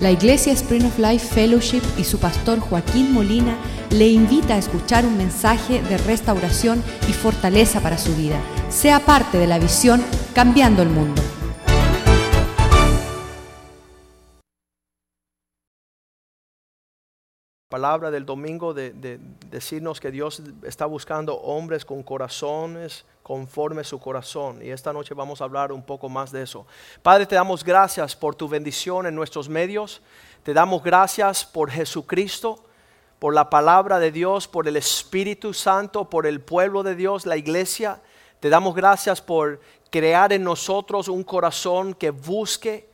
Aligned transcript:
La 0.00 0.10
Iglesia 0.10 0.52
Spring 0.52 0.84
of 0.84 0.98
Life 0.98 1.26
Fellowship 1.34 1.80
y 1.96 2.04
su 2.04 2.18
pastor 2.18 2.60
Joaquín 2.60 3.14
Molina 3.14 3.56
le 3.90 4.08
invita 4.08 4.54
a 4.54 4.58
escuchar 4.58 5.06
un 5.06 5.16
mensaje 5.16 5.80
de 5.80 5.96
restauración 5.96 6.82
y 7.08 7.14
fortaleza 7.14 7.80
para 7.80 7.96
su 7.96 8.14
vida. 8.14 8.38
Sea 8.68 9.00
parte 9.00 9.38
de 9.38 9.46
la 9.46 9.58
visión 9.58 10.04
Cambiando 10.34 10.82
el 10.82 10.90
Mundo. 10.90 11.22
Palabra 17.68 18.12
del 18.12 18.24
domingo 18.24 18.72
de, 18.72 18.92
de, 18.92 19.18
decirnos 19.50 19.98
que 19.98 20.12
Dios 20.12 20.40
está 20.62 20.86
buscando 20.86 21.34
hombres 21.34 21.84
con 21.84 22.04
corazones 22.04 23.04
conforme 23.24 23.82
su 23.82 23.98
corazón. 23.98 24.64
Y 24.64 24.70
esta 24.70 24.92
noche 24.92 25.14
vamos 25.14 25.40
a 25.40 25.44
hablar 25.44 25.72
un 25.72 25.82
poco 25.82 26.08
más 26.08 26.30
de 26.30 26.42
eso. 26.42 26.64
Padre, 27.02 27.26
te 27.26 27.34
damos 27.34 27.64
gracias 27.64 28.14
por 28.14 28.36
tu 28.36 28.48
bendición 28.48 29.04
en 29.06 29.16
nuestros 29.16 29.48
medios. 29.48 30.00
Te 30.44 30.54
damos 30.54 30.84
gracias 30.84 31.44
por 31.44 31.68
Jesucristo, 31.68 32.64
por 33.18 33.34
la 33.34 33.50
palabra 33.50 33.98
de 33.98 34.12
Dios, 34.12 34.46
por 34.46 34.68
el 34.68 34.76
Espíritu 34.76 35.52
Santo, 35.52 36.08
por 36.08 36.28
el 36.28 36.40
pueblo 36.40 36.84
de 36.84 36.94
Dios, 36.94 37.26
la 37.26 37.36
iglesia. 37.36 38.00
Te 38.38 38.48
damos 38.48 38.76
gracias 38.76 39.20
por 39.20 39.60
crear 39.90 40.32
en 40.32 40.44
nosotros 40.44 41.08
un 41.08 41.24
corazón 41.24 41.94
que 41.94 42.10
busque 42.10 42.88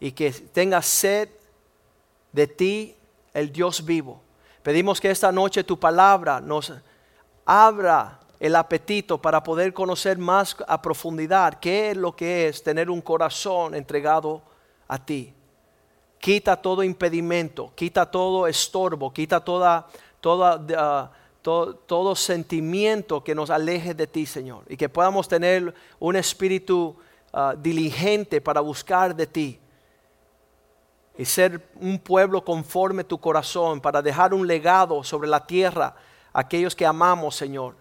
y 0.00 0.12
que 0.12 0.30
tenga 0.32 0.80
sed 0.80 1.28
de 2.32 2.46
ti 2.46 2.95
el 3.36 3.52
Dios 3.52 3.84
vivo. 3.84 4.22
Pedimos 4.62 4.98
que 4.98 5.10
esta 5.10 5.30
noche 5.30 5.62
tu 5.62 5.78
palabra 5.78 6.40
nos 6.40 6.72
abra 7.44 8.18
el 8.40 8.56
apetito 8.56 9.20
para 9.20 9.42
poder 9.42 9.74
conocer 9.74 10.16
más 10.16 10.56
a 10.66 10.80
profundidad 10.80 11.58
qué 11.60 11.90
es 11.90 11.96
lo 11.98 12.16
que 12.16 12.48
es 12.48 12.62
tener 12.62 12.88
un 12.88 13.02
corazón 13.02 13.74
entregado 13.74 14.40
a 14.88 14.98
ti. 15.04 15.34
Quita 16.18 16.56
todo 16.56 16.82
impedimento, 16.82 17.72
quita 17.74 18.10
todo 18.10 18.46
estorbo, 18.46 19.12
quita 19.12 19.38
toda, 19.40 19.86
toda, 20.22 21.10
uh, 21.44 21.74
todo, 21.86 22.16
sentimiento 22.16 23.22
que 23.22 23.34
nos 23.34 23.50
aleje 23.50 23.92
de 23.92 24.06
ti, 24.06 24.24
Señor. 24.24 24.64
Y 24.66 24.78
que 24.78 24.88
podamos 24.88 25.28
tener 25.28 25.74
un 25.98 26.16
espíritu 26.16 26.96
uh, 27.34 27.54
diligente 27.58 28.40
para 28.40 28.62
buscar 28.62 29.14
de 29.14 29.26
ti 29.26 29.60
y 31.18 31.24
ser 31.24 31.68
un 31.80 31.98
pueblo 31.98 32.44
conforme 32.44 33.04
tu 33.04 33.18
corazón 33.18 33.80
para 33.80 34.02
dejar 34.02 34.34
un 34.34 34.46
legado 34.46 35.02
sobre 35.02 35.28
la 35.28 35.46
tierra 35.46 35.94
a 36.32 36.40
aquellos 36.40 36.76
que 36.76 36.84
amamos, 36.84 37.36
Señor, 37.36 37.74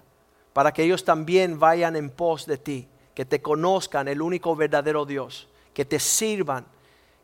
para 0.54 0.72
que 0.72 0.84
ellos 0.84 1.04
también 1.04 1.60
vayan 1.60 1.96
en 1.96 2.10
pos 2.10 2.46
de 2.46 2.58
ti, 2.58 2.88
que 3.14 3.26
te 3.26 3.42
conozcan 3.42 4.08
el 4.08 4.22
único 4.22 4.56
verdadero 4.56 5.06
Dios, 5.06 5.50
que 5.74 5.84
te 5.84 6.00
sirvan, 6.00 6.66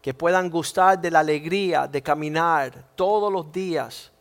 que 0.01 0.13
puedan 0.13 0.49
gustar 0.49 0.99
de 0.99 1.11
la 1.11 1.19
alegría 1.19 1.87
de 1.87 2.01
caminar 2.01 2.87
todos 2.95 3.31
los 3.31 3.51
días 3.51 4.11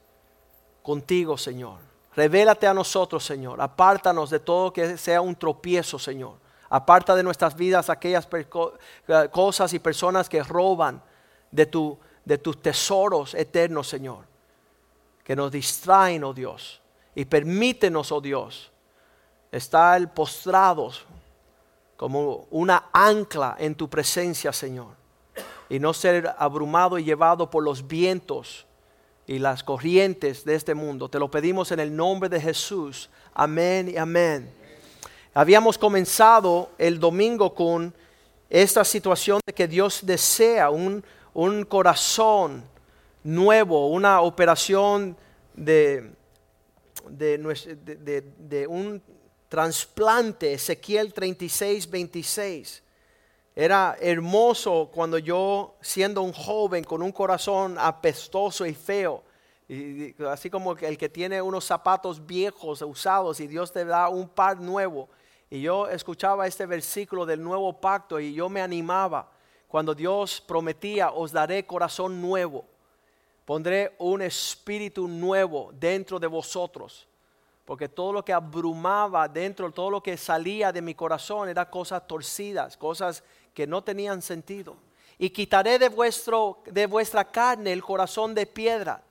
contigo, 0.83 1.37
Señor. 1.37 1.79
Revélate 2.15 2.67
a 2.67 2.75
nosotros, 2.75 3.25
Señor. 3.25 3.61
Apártanos 3.61 4.31
de 4.31 4.41
todo 4.41 4.73
que 4.73 4.97
sea 4.97 5.21
un 5.21 5.35
tropiezo, 5.35 5.99
Señor. 5.99 6.35
Aparta 6.69 7.17
de 7.17 7.23
nuestras 7.23 7.57
vidas 7.57 7.91
aquellas 7.91 8.29
cosas 9.31 9.73
y 9.73 9.79
personas 9.79 10.29
que 10.29 10.43
roban 10.43 11.03
de, 11.51 11.67
tu, 11.67 11.99
de 12.25 12.39
tus 12.39 12.61
tesoros 12.61 13.35
eternos, 13.35 13.89
Señor, 13.89 14.25
que 15.25 15.37
nos 15.37 15.51
distraen, 15.51 16.25
oh 16.25 16.33
Dios, 16.33 16.81
y 17.15 17.25
permítenos, 17.25 18.13
oh 18.13 18.21
Dios, 18.21 18.71
estar 19.51 20.13
postrados 20.15 21.05
como 21.97 22.47
una 22.51 22.89
ancla 22.93 23.57
en 23.59 23.75
tu 23.75 23.89
presencia, 23.89 24.53
Señor, 24.53 24.95
y 25.69 25.79
no 25.79 25.93
ser 25.93 26.35
abrumado 26.39 26.99
y 26.99 27.05
llevado 27.05 27.51
por 27.51 27.63
los 27.63 27.87
vientos 27.87 28.67
y 29.27 29.39
las 29.39 29.63
corrientes 29.63 30.45
de 30.45 30.55
este 30.55 30.75
mundo. 30.75 31.09
Te 31.09 31.19
lo 31.19 31.31
pedimos 31.31 31.71
en 31.73 31.81
el 31.81 31.95
nombre 31.95 32.29
de 32.29 32.41
Jesús. 32.41 33.11
Amén 33.35 33.89
y 33.89 33.97
amén. 33.97 34.53
Habíamos 35.33 35.79
comenzado 35.79 36.71
el 36.79 36.99
domingo 36.99 37.55
con 37.55 37.95
esta 38.49 38.85
situación 38.85 39.41
de 39.47 39.53
que 39.53 39.69
Dios 39.69 40.01
desea 40.03 40.71
un, 40.71 41.05
un 41.35 41.65
corazón 41.65 42.65
nuevo, 43.23 43.89
una 43.89 44.21
operación 44.21 45.17
de, 45.55 46.13
de, 47.09 48.67
un 48.69 49.03
trasplante, 49.49 50.53
Ezequiel 50.55 51.13
36, 51.13 51.91
26. 51.91 52.83
Era 53.55 53.97
hermoso 54.01 54.91
cuando 54.93 55.19
yo, 55.19 55.77
siendo 55.81 56.23
un 56.23 56.33
joven 56.33 56.85
con 56.85 57.03
un 57.03 57.13
corazón 57.13 57.77
apestoso 57.79 58.65
y 58.65 58.75
feo, 58.75 59.23
así 60.29 60.51
como 60.51 60.77
el 60.77 60.99
que 60.99 61.09
tiene 61.09 61.43
unos 61.43 61.65
zapatos 61.65 62.25
viejos, 62.25 62.83
usados, 62.83 63.41
y 63.41 63.47
Dios 63.47 63.73
te 63.73 63.85
da 63.85 64.09
un 64.09 64.29
par 64.29 64.61
nuevo. 64.61 65.09
Y 65.49 65.61
yo 65.61 65.89
escuchaba 65.89 66.47
este 66.47 66.65
versículo 66.65 67.27
del 67.27 67.43
nuevo 67.43 67.81
pacto 67.81 68.21
y 68.21 68.33
yo 68.33 68.49
me 68.49 68.63
animaba 68.63 69.31
cuando 69.71 69.95
Dios 69.95 70.41
prometía, 70.41 71.13
os 71.13 71.31
daré 71.31 71.65
corazón 71.65 72.21
nuevo, 72.21 72.65
pondré 73.45 73.95
un 73.99 74.21
espíritu 74.21 75.07
nuevo 75.07 75.71
dentro 75.73 76.19
de 76.19 76.27
vosotros. 76.27 77.07
Porque 77.65 77.89
todo 77.89 78.13
lo 78.13 78.25
que 78.25 78.33
abrumaba 78.33 79.29
dentro, 79.29 79.71
todo 79.71 79.89
lo 79.89 80.03
que 80.03 80.17
salía 80.17 80.73
de 80.73 80.83
mi 80.83 80.97
corazón 80.97 81.49
era 81.49 81.71
cosas 81.71 82.05
torcidas, 82.05 82.77
cosas 82.77 83.23
que 83.55 83.65
no 83.65 83.85
tenían 83.85 84.23
sentido. 84.23 84.77
Y 85.19 85.31
quitaré 85.31 85.79
de, 85.79 85.89
vuestro, 85.89 86.65
de 86.67 86.87
vuestra 86.87 87.25
carne 87.31 87.73
el 87.73 87.85
corazón 87.85 88.35
de 88.35 88.47
piedra. 88.47 89.05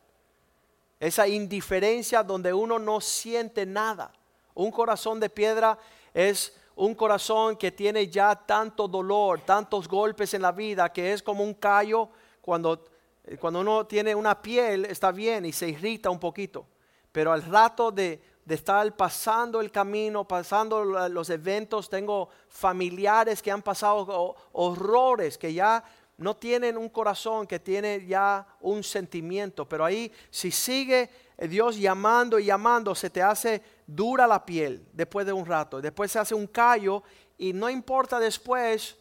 Esa 0.99 1.25
indiferencia 1.25 2.21
donde 2.21 2.51
uno 2.51 2.79
no 2.79 2.99
siente 2.99 3.65
nada. 3.65 4.11
Un 4.55 4.71
corazón 4.71 5.21
de 5.21 5.29
piedra 5.29 5.79
es 6.13 6.53
un 6.79 6.95
corazón 6.95 7.57
que 7.57 7.73
tiene 7.73 8.07
ya 8.07 8.33
tanto 8.33 8.87
dolor, 8.87 9.41
tantos 9.41 9.85
golpes 9.85 10.33
en 10.33 10.41
la 10.41 10.53
vida, 10.53 10.87
que 10.93 11.11
es 11.11 11.21
como 11.21 11.43
un 11.43 11.53
callo 11.55 12.09
cuando, 12.39 12.85
eh, 13.25 13.35
cuando 13.35 13.59
uno 13.59 13.85
tiene 13.85 14.15
una 14.15 14.41
piel, 14.41 14.85
está 14.85 15.11
bien 15.11 15.45
y 15.45 15.51
se 15.51 15.67
irrita 15.67 16.09
un 16.09 16.19
poquito, 16.19 16.65
pero 17.11 17.33
al 17.33 17.43
rato 17.43 17.91
de, 17.91 18.21
de 18.45 18.55
estar 18.55 18.95
pasando 18.95 19.59
el 19.59 19.71
camino, 19.71 20.25
pasando 20.25 20.85
los 20.85 21.29
eventos, 21.29 21.89
tengo 21.89 22.29
familiares 22.47 23.41
que 23.41 23.51
han 23.51 23.61
pasado 23.61 24.37
horrores, 24.53 25.37
que 25.37 25.53
ya 25.53 25.83
no 26.15 26.37
tienen 26.37 26.77
un 26.77 26.87
corazón, 26.87 27.45
que 27.45 27.59
tiene 27.59 28.05
ya 28.05 28.47
un 28.61 28.83
sentimiento, 28.85 29.67
pero 29.67 29.83
ahí 29.83 30.13
si 30.29 30.49
sigue 30.49 31.09
Dios 31.37 31.77
llamando 31.77 32.39
y 32.39 32.45
llamando, 32.45 32.95
se 32.95 33.09
te 33.09 33.21
hace 33.21 33.61
dura 33.95 34.27
la 34.27 34.45
piel 34.45 34.85
después 34.93 35.25
de 35.25 35.33
un 35.33 35.45
rato, 35.45 35.81
después 35.81 36.11
se 36.11 36.19
hace 36.19 36.35
un 36.35 36.47
callo 36.47 37.03
y 37.37 37.53
no 37.53 37.69
importa 37.69 38.19
después 38.19 38.95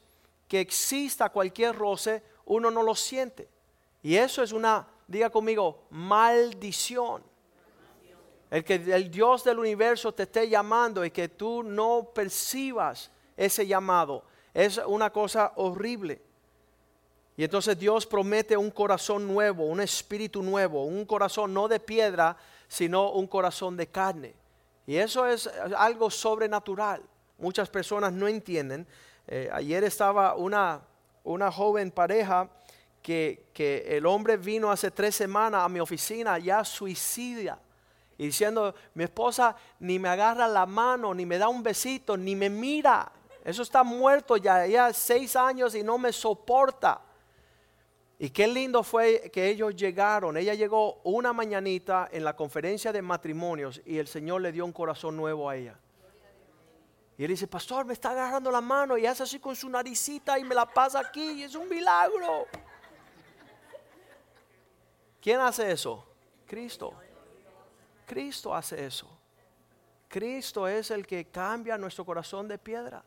que 0.47 0.60
exista 0.60 1.28
cualquier 1.28 1.76
roce, 1.76 2.22
uno 2.47 2.71
no 2.71 2.82
lo 2.82 2.94
siente. 2.94 3.49
Y 4.03 4.16
eso 4.16 4.43
es 4.43 4.53
una, 4.53 4.87
diga 5.06 5.28
conmigo, 5.28 5.87
maldición. 5.91 7.22
El 8.50 8.65
que 8.65 8.76
el 8.76 9.10
Dios 9.10 9.44
del 9.44 9.59
universo 9.59 10.12
te 10.12 10.22
esté 10.22 10.49
llamando 10.49 11.05
y 11.05 11.10
que 11.10 11.28
tú 11.28 11.62
no 11.62 12.10
percibas 12.15 13.10
ese 13.37 13.66
llamado 13.66 14.25
es 14.55 14.78
una 14.78 15.10
cosa 15.10 15.53
horrible. 15.56 16.22
Y 17.37 17.44
entonces 17.44 17.78
Dios 17.78 18.06
promete 18.06 18.56
un 18.56 18.70
corazón 18.70 19.28
nuevo, 19.28 19.66
un 19.66 19.81
espíritu 19.81 20.43
nuevo, 20.43 20.84
un 20.84 21.05
corazón 21.05 21.53
no 21.53 21.69
de 21.69 21.78
piedra, 21.78 22.37
sino 22.66 23.12
un 23.12 23.26
corazón 23.26 23.76
de 23.76 23.87
carne. 23.87 24.34
Y 24.88 24.97
eso 24.97 25.26
es 25.26 25.47
algo 25.76 26.10
sobrenatural. 26.10 27.03
Muchas 27.37 27.69
personas 27.69 28.10
no 28.10 28.26
entienden. 28.26 28.87
Eh, 29.26 29.50
ayer 29.53 29.84
estaba 29.84 30.34
una, 30.34 30.81
una 31.25 31.53
joven 31.53 31.91
pareja 31.91 32.49
que, 33.02 33.50
que, 33.52 33.85
el 33.99 34.06
hombre 34.06 34.38
vino 34.38 34.70
hace 34.70 34.90
tres 34.90 35.14
semanas 35.14 35.62
a 35.62 35.69
mi 35.69 35.79
oficina 35.79 36.38
ya 36.38 36.64
suicida. 36.64 37.58
Y 38.17 38.29
diciendo, 38.29 38.75
mi 38.94 39.05
esposa 39.05 39.55
ni 39.79 39.99
me 39.99 40.08
agarra 40.08 40.49
la 40.49 40.64
mano, 40.64 41.12
ni 41.12 41.26
me 41.26 41.37
da 41.37 41.49
un 41.49 41.62
besito, 41.62 42.17
ni 42.17 42.34
me 42.34 42.49
mira. 42.49 43.12
Eso 43.44 43.61
está 43.61 43.84
muerto 43.84 44.38
ya, 44.38 44.67
ya 44.67 44.91
seis 44.94 45.37
años 45.37 45.75
y 45.75 45.82
no 45.82 45.99
me 45.99 46.14
soporta. 46.14 47.02
Y 48.20 48.31
qué 48.31 48.49
lindo 48.49 48.82
fue 48.82 49.31
que 49.32 49.49
ellos 49.49 49.76
llegaron. 49.76 50.37
Ella 50.37 50.55
llegó 50.55 51.00
una 51.05 51.32
mañanita 51.32 52.09
en 52.11 52.25
la 52.25 52.35
conferencia 52.35 52.93
de 52.93 53.00
matrimonios 53.00 53.81
y 53.87 53.99
el 53.99 54.09
Señor 54.09 54.41
le 54.41 54.50
dio 54.50 54.65
un 54.65 54.73
corazón 54.73 55.17
nuevo 55.17 55.49
a 55.49 55.55
ella. 55.55 55.79
Y 57.17 57.25
él 57.25 57.31
dice, 57.31 57.47
pastor, 57.47 57.85
me 57.85 57.93
está 57.93 58.11
agarrando 58.11 58.50
la 58.50 58.61
mano 58.61 58.99
y 58.99 59.06
hace 59.06 59.23
así 59.23 59.38
con 59.38 59.55
su 59.55 59.69
naricita 59.69 60.38
y 60.38 60.44
me 60.44 60.55
la 60.55 60.67
pasa 60.67 61.00
aquí 61.00 61.31
y 61.31 61.43
es 61.44 61.55
un 61.55 61.69
milagro. 61.69 62.47
¿Quién 65.20 65.41
hace 65.41 65.70
eso? 65.70 66.05
Cristo. 66.47 66.94
Cristo 68.05 68.55
hace 68.55 68.85
eso. 68.85 69.09
Cristo 70.09 70.67
es 70.67 70.91
el 70.91 71.06
que 71.06 71.26
cambia 71.26 71.79
nuestro 71.79 72.05
corazón 72.05 72.49
de 72.49 72.59
piedra. 72.59 73.05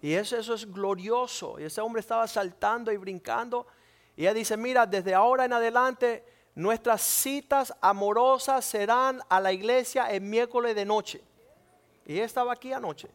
Y 0.00 0.12
eso, 0.12 0.36
eso 0.36 0.54
es 0.54 0.70
glorioso. 0.70 1.58
Y 1.58 1.64
ese 1.64 1.80
hombre 1.80 2.00
estaba 2.00 2.26
saltando 2.28 2.92
y 2.92 2.96
brincando 2.96 3.66
Y 4.18 4.22
ella 4.22 4.34
dice, 4.34 4.56
mira, 4.56 4.84
desde 4.84 5.14
ahora 5.14 5.44
en 5.44 5.52
adelante 5.52 6.24
nuestras 6.56 7.02
citas 7.02 7.72
amorosas 7.80 8.64
serán 8.64 9.22
a 9.28 9.38
la 9.38 9.52
iglesia 9.52 10.10
el 10.10 10.22
miércoles 10.22 10.74
de 10.74 10.84
noche. 10.84 11.22
Y 12.04 12.14
ella 12.14 12.24
estaba 12.24 12.52
aquí 12.52 12.72
anoche, 12.72 13.08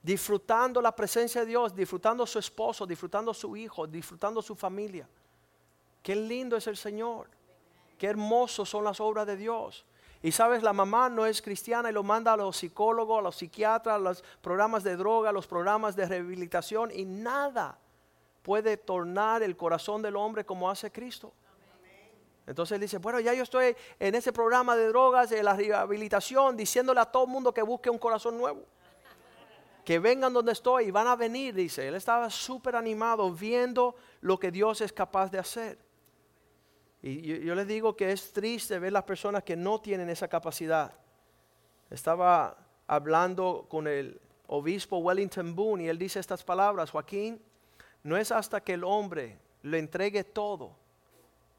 disfrutando 0.00 0.80
la 0.80 0.94
presencia 0.94 1.40
de 1.40 1.48
Dios, 1.48 1.74
disfrutando 1.74 2.24
su 2.28 2.38
esposo, 2.38 2.86
disfrutando 2.86 3.34
su 3.34 3.56
hijo, 3.56 3.88
disfrutando 3.88 4.40
su 4.40 4.54
familia. 4.54 5.08
Qué 6.00 6.14
lindo 6.14 6.56
es 6.56 6.68
el 6.68 6.76
Señor. 6.76 7.26
Qué 7.98 8.06
hermosos 8.06 8.68
son 8.70 8.84
las 8.84 9.00
obras 9.00 9.26
de 9.26 9.36
Dios. 9.36 9.84
Y 10.22 10.30
sabes, 10.30 10.62
la 10.62 10.74
mamá 10.74 11.08
no 11.08 11.26
es 11.26 11.42
cristiana 11.42 11.90
y 11.90 11.92
lo 11.92 12.04
manda 12.04 12.34
a 12.34 12.36
los 12.36 12.56
psicólogos, 12.56 13.18
a 13.18 13.22
los 13.22 13.34
psiquiatras, 13.34 13.96
a 13.96 13.98
los 13.98 14.22
programas 14.40 14.84
de 14.84 14.94
droga, 14.94 15.30
a 15.30 15.32
los 15.32 15.48
programas 15.48 15.96
de 15.96 16.06
rehabilitación 16.06 16.92
y 16.94 17.04
nada 17.04 17.80
puede 18.46 18.76
tornar 18.76 19.42
el 19.42 19.56
corazón 19.56 20.02
del 20.02 20.14
hombre 20.14 20.46
como 20.46 20.70
hace 20.70 20.92
Cristo. 20.92 21.32
Entonces 22.46 22.76
él 22.76 22.80
dice, 22.80 22.98
bueno, 22.98 23.18
ya 23.18 23.34
yo 23.34 23.42
estoy 23.42 23.74
en 23.98 24.14
ese 24.14 24.32
programa 24.32 24.76
de 24.76 24.86
drogas, 24.86 25.30
de 25.30 25.42
la 25.42 25.54
rehabilitación, 25.54 26.56
diciéndole 26.56 27.00
a 27.00 27.06
todo 27.06 27.24
el 27.24 27.30
mundo 27.30 27.52
que 27.52 27.60
busque 27.62 27.90
un 27.90 27.98
corazón 27.98 28.38
nuevo. 28.38 28.62
Que 29.84 29.98
vengan 29.98 30.32
donde 30.32 30.52
estoy 30.52 30.84
y 30.84 30.90
van 30.92 31.08
a 31.08 31.16
venir, 31.16 31.56
dice. 31.56 31.88
Él 31.88 31.96
estaba 31.96 32.30
súper 32.30 32.76
animado 32.76 33.32
viendo 33.32 33.96
lo 34.20 34.38
que 34.38 34.52
Dios 34.52 34.80
es 34.80 34.92
capaz 34.92 35.28
de 35.28 35.40
hacer. 35.40 35.76
Y 37.02 37.22
yo, 37.22 37.34
yo, 37.38 37.54
les 37.56 37.66
digo 37.66 37.96
que 37.96 38.12
es 38.12 38.32
triste 38.32 38.78
ver 38.78 38.92
las 38.92 39.02
personas 39.02 39.42
que 39.42 39.56
no 39.56 39.80
tienen 39.80 40.08
esa 40.08 40.28
capacidad. 40.28 40.92
Estaba 41.90 42.56
hablando 42.86 43.66
con 43.68 43.88
el 43.88 44.20
obispo 44.46 44.98
Wellington 44.98 45.56
Boone 45.56 45.82
y 45.82 45.88
él 45.88 45.98
dice 45.98 46.20
estas 46.20 46.44
palabras, 46.44 46.92
Joaquín, 46.92 47.42
no 48.06 48.16
es 48.16 48.30
hasta 48.30 48.60
que 48.62 48.74
el 48.74 48.84
hombre 48.84 49.36
le 49.62 49.78
entregue 49.78 50.22
todo 50.22 50.76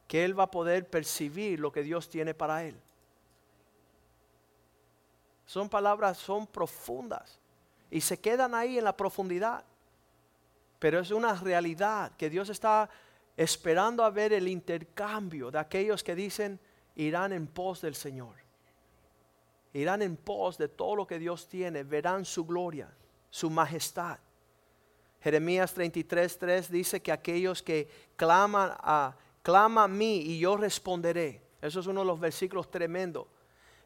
que 0.07 0.23
él 0.23 0.39
va 0.39 0.43
a 0.43 0.51
poder 0.51 0.89
percibir 0.89 1.59
lo 1.59 1.71
que 1.71 1.83
Dios 1.83 2.09
tiene 2.09 2.33
para 2.33 2.63
él. 2.63 2.79
Son 5.45 5.67
palabras, 5.67 6.17
son 6.17 6.47
profundas 6.47 7.37
y 7.91 7.99
se 7.99 8.19
quedan 8.19 8.55
ahí 8.55 8.77
en 8.77 8.85
la 8.85 8.95
profundidad. 8.95 9.65
Pero 10.79 10.99
es 10.99 11.11
una 11.11 11.33
realidad 11.33 12.13
que 12.17 12.29
Dios 12.29 12.49
está 12.49 12.89
esperando 13.35 14.03
a 14.03 14.09
ver 14.09 14.31
el 14.31 14.47
intercambio 14.47 15.51
de 15.51 15.59
aquellos 15.59 16.01
que 16.01 16.15
dicen 16.15 16.59
irán 16.95 17.33
en 17.33 17.47
pos 17.47 17.81
del 17.81 17.95
Señor. 17.95 18.35
Irán 19.73 20.01
en 20.01 20.15
pos 20.15 20.57
de 20.57 20.69
todo 20.69 20.95
lo 20.95 21.07
que 21.07 21.19
Dios 21.19 21.49
tiene, 21.49 21.83
verán 21.83 22.23
su 22.23 22.45
gloria, 22.45 22.89
su 23.29 23.49
majestad. 23.49 24.17
Jeremías 25.21 25.75
33:3 25.75 26.69
dice 26.69 27.01
que 27.01 27.11
aquellos 27.11 27.63
que 27.63 27.89
claman 28.15 28.71
a 28.79 29.15
clama 29.47 29.85
a 29.85 29.87
mí 29.87 30.17
y 30.17 30.39
yo 30.39 30.57
responderé. 30.57 31.41
Eso 31.61 31.79
es 31.79 31.87
uno 31.87 32.01
de 32.01 32.07
los 32.07 32.19
versículos 32.19 32.69
tremendos. 32.69 33.27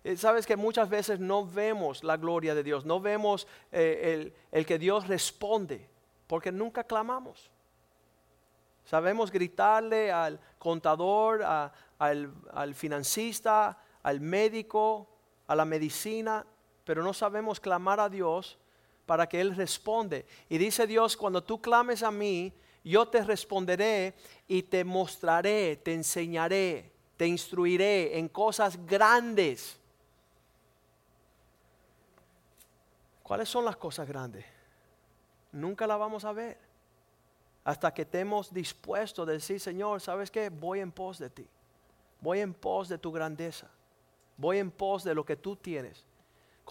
Eh, 0.03 0.17
sabes 0.17 0.47
que 0.47 0.55
muchas 0.55 0.89
veces 0.89 1.19
no 1.19 1.45
vemos 1.45 2.03
la 2.03 2.17
gloria 2.17 2.55
de 2.55 2.63
Dios, 2.63 2.83
no 2.83 2.99
vemos 2.99 3.47
eh, 3.71 4.33
el, 4.51 4.65
que 4.65 4.79
Dios 4.79 5.07
responde, 5.07 5.87
porque 6.25 6.51
nunca 6.51 6.83
clamamos. 6.83 7.51
Sabemos 8.85 9.31
gritarle 9.31 10.11
al 10.11 10.39
contador, 10.57 11.43
al, 11.43 12.33
al 12.51 12.73
financista, 12.73 13.77
al 14.01 14.19
médico, 14.19 15.07
a 15.45 15.55
la 15.55 15.65
medicina, 15.65 16.43
pero 16.83 17.03
no 17.03 17.13
sabemos 17.13 17.59
clamar 17.59 17.99
a 17.99 18.09
Dios 18.09 18.57
para 19.05 19.27
que 19.27 19.41
Él 19.41 19.55
responde. 19.55 20.25
Y 20.49 20.57
dice 20.57 20.87
Dios, 20.87 21.17
cuando 21.17 21.43
tú 21.43 21.61
clames 21.61 22.03
a 22.03 22.11
mí, 22.11 22.53
yo 22.83 23.07
te 23.07 23.23
responderé 23.23 24.15
y 24.47 24.63
te 24.63 24.83
mostraré, 24.83 25.77
te 25.77 25.93
enseñaré, 25.93 26.91
te 27.17 27.27
instruiré 27.27 28.17
en 28.17 28.27
cosas 28.29 28.83
grandes. 28.85 29.79
¿Cuáles 33.21 33.47
son 33.47 33.65
las 33.65 33.77
cosas 33.77 34.07
grandes? 34.07 34.45
Nunca 35.51 35.85
las 35.85 35.99
vamos 35.99 36.25
a 36.25 36.33
ver. 36.33 36.57
Hasta 37.63 37.93
que 37.93 38.01
estemos 38.01 38.51
dispuestos 38.51 39.27
a 39.27 39.31
decir, 39.31 39.59
Señor, 39.59 40.01
¿sabes 40.01 40.31
qué? 40.31 40.49
Voy 40.49 40.79
en 40.79 40.91
pos 40.91 41.19
de 41.19 41.29
ti. 41.29 41.47
Voy 42.19 42.39
en 42.39 42.53
pos 42.53 42.89
de 42.89 42.97
tu 42.97 43.11
grandeza. 43.11 43.69
Voy 44.37 44.57
en 44.57 44.71
pos 44.71 45.03
de 45.03 45.13
lo 45.13 45.23
que 45.23 45.35
tú 45.35 45.55
tienes. 45.55 46.05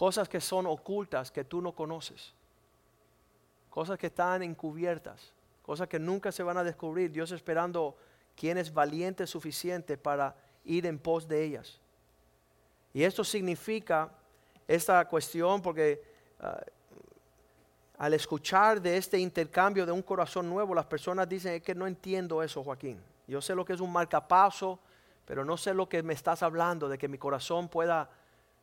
Cosas 0.01 0.27
que 0.27 0.41
son 0.41 0.65
ocultas, 0.65 1.29
que 1.29 1.43
tú 1.43 1.61
no 1.61 1.73
conoces. 1.73 2.33
Cosas 3.69 3.99
que 3.99 4.07
están 4.07 4.41
encubiertas 4.41 5.31
cosas 5.71 5.87
que 5.87 5.99
nunca 5.99 6.33
se 6.33 6.43
van 6.43 6.57
a 6.57 6.65
descubrir. 6.65 7.11
Dios 7.11 7.31
esperando 7.31 7.95
quien 8.35 8.57
es 8.57 8.73
valiente 8.73 9.25
suficiente 9.27 9.97
para 9.97 10.35
ir 10.65 10.85
en 10.85 10.99
pos 10.99 11.27
de 11.27 11.43
ellas. 11.43 11.79
Y 12.93 13.03
esto 13.03 13.23
significa 13.23 14.11
esta 14.67 15.07
cuestión 15.07 15.61
porque 15.61 16.03
ah, 16.41 16.61
al 17.97 18.13
escuchar 18.13 18.81
de 18.81 18.97
este 18.97 19.17
intercambio 19.17 19.85
de 19.85 19.91
un 19.91 20.01
corazón 20.01 20.49
nuevo, 20.49 20.75
las 20.75 20.87
personas 20.87 21.29
dicen, 21.29 21.53
es 21.53 21.61
que 21.61 21.75
no 21.75 21.87
entiendo 21.87 22.43
eso, 22.43 22.63
Joaquín. 22.63 23.01
Yo 23.27 23.41
sé 23.41 23.55
lo 23.55 23.63
que 23.63 23.73
es 23.73 23.79
un 23.79 23.93
marcapaso, 23.93 24.79
pero 25.25 25.45
no 25.45 25.55
sé 25.55 25.73
lo 25.73 25.87
que 25.87 26.03
me 26.03 26.13
estás 26.13 26.43
hablando, 26.43 26.89
de 26.89 26.97
que 26.97 27.07
mi 27.07 27.17
corazón 27.17 27.69
pueda, 27.69 28.09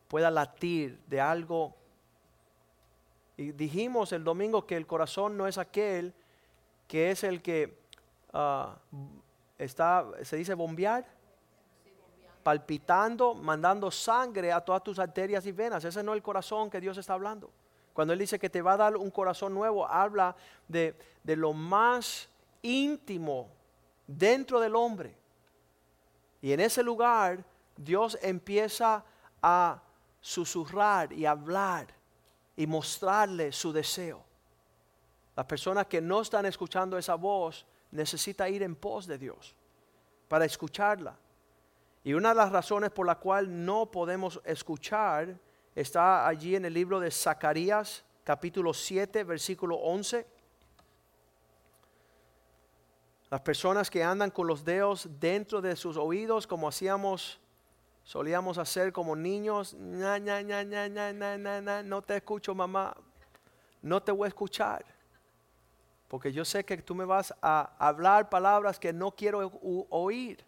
pueda 0.09 0.31
latir 0.31 0.99
de 1.07 1.21
algo. 1.21 1.77
Y 3.37 3.53
dijimos 3.53 4.13
el 4.13 4.25
domingo 4.25 4.67
que 4.67 4.77
el 4.77 4.87
corazón 4.87 5.37
no 5.37 5.47
es 5.47 5.59
aquel 5.59 6.13
que 6.89 7.11
es 7.11 7.23
el 7.23 7.43
que 7.43 7.79
ah, 8.33 8.75
está, 9.59 10.07
se 10.23 10.37
dice 10.37 10.55
bombear, 10.55 11.07
palpitando, 12.43 13.35
mandando 13.35 13.91
sangre 13.91 14.51
a 14.51 14.61
todas 14.63 14.83
tus 14.83 14.99
arterias 14.99 15.47
y 15.47 15.53
venas. 15.53 15.85
Ese 15.85 16.03
no 16.03 16.13
es 16.13 16.17
el 16.17 16.23
corazón 16.23 16.71
que 16.71 16.81
Dios 16.81 16.97
está 16.97 17.13
hablando. 17.13 17.51
Cuando 17.93 18.15
Él 18.15 18.19
dice 18.19 18.39
que 18.39 18.49
te 18.49 18.63
va 18.63 18.73
a 18.73 18.77
dar 18.79 18.97
un 18.97 19.11
corazón 19.11 19.53
nuevo, 19.53 19.87
habla 19.87 20.35
de, 20.67 20.95
de 21.23 21.37
lo 21.37 21.53
más 21.53 22.29
íntimo 22.63 23.49
dentro 24.07 24.61
del 24.61 24.75
hombre. 24.75 25.15
Y 26.41 26.53
en 26.53 26.61
ese 26.61 26.83
lugar 26.83 27.45
Dios 27.77 28.19
empieza 28.23 29.05
a 29.43 29.83
susurrar 30.21 31.13
y 31.13 31.27
hablar 31.27 31.87
y 32.57 32.67
mostrarle 32.67 33.53
su 33.53 33.73
deseo. 33.73 34.25
Las 35.37 35.47
personas 35.47 35.87
que 35.87 36.01
no 36.01 36.21
están 36.21 36.47
escuchando 36.47 36.99
esa 36.99 37.15
voz 37.15 37.65
necesitan 37.93 38.53
ir 38.53 38.63
en 38.63 38.75
pos 38.75 39.07
de 39.07 39.19
Dios 39.19 39.55
para 40.29 40.45
escucharla. 40.45 41.17
Y 42.05 42.13
una 42.15 42.31
de 42.31 42.35
las 42.35 42.51
razones 42.51 42.91
por 42.91 43.07
la 43.07 43.17
cual 43.17 43.65
no 43.65 43.91
podemos 43.91 44.41
escuchar 44.45 45.39
está 45.75 46.27
allí 46.27 46.57
en 46.57 46.65
el 46.65 46.75
libro 46.75 46.99
de 46.99 47.11
Zacarías, 47.11 48.05
capítulo 48.25 48.75
7, 48.75 49.25
versículo 49.25 49.77
11. 49.77 50.27
Las 53.31 53.41
personas 53.43 53.91
que 53.91 54.03
andan 54.03 54.31
con 54.31 54.47
los 54.47 54.65
dedos 54.65 55.09
dentro 55.21 55.61
de 55.61 55.77
sus 55.77 55.97
oídos, 55.97 56.47
como 56.47 56.67
hacíamos, 56.67 57.39
solíamos 58.09 58.57
hacer 58.57 58.91
como 58.91 59.15
niños, 59.15 59.75
no 59.75 60.23
te 62.03 62.17
escucho 62.17 62.55
mamá, 62.55 62.97
no 63.83 64.03
te 64.03 64.13
voy 64.13 64.27
a 64.27 64.29
escuchar 64.29 64.85
porque 66.09 66.33
yo 66.33 66.45
sé 66.45 66.65
que 66.65 66.79
tú 66.79 66.95
me 66.95 67.05
vas 67.05 67.35
a 67.43 67.71
hablar 67.79 68.31
palabras 68.31 68.79
que 68.79 68.95
no 68.95 69.11
quiero 69.11 69.53
oír. 69.91 70.43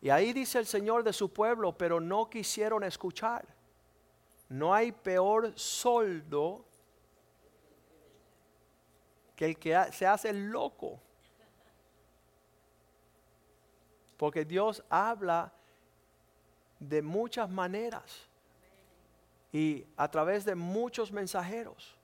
Y 0.00 0.10
ahí 0.10 0.32
dice 0.32 0.58
el 0.58 0.66
Señor 0.66 1.04
de 1.04 1.12
su 1.12 1.32
pueblo, 1.32 1.78
pero 1.78 2.00
no 2.00 2.28
quisieron 2.28 2.82
escuchar. 2.82 3.46
No 4.48 4.74
hay 4.74 4.90
peor 4.90 5.56
soldo 5.56 6.64
que 9.36 9.44
el 9.44 9.58
que 9.58 9.92
se 9.92 10.04
hace 10.04 10.32
loco. 10.32 10.98
Porque 14.16 14.44
Dios 14.44 14.82
habla 14.90 15.52
de 16.88 17.02
muchas 17.02 17.50
maneras 17.50 18.28
y 19.52 19.86
a 19.96 20.10
través 20.10 20.44
de 20.44 20.54
muchos 20.54 21.12
mensajeros. 21.12 21.96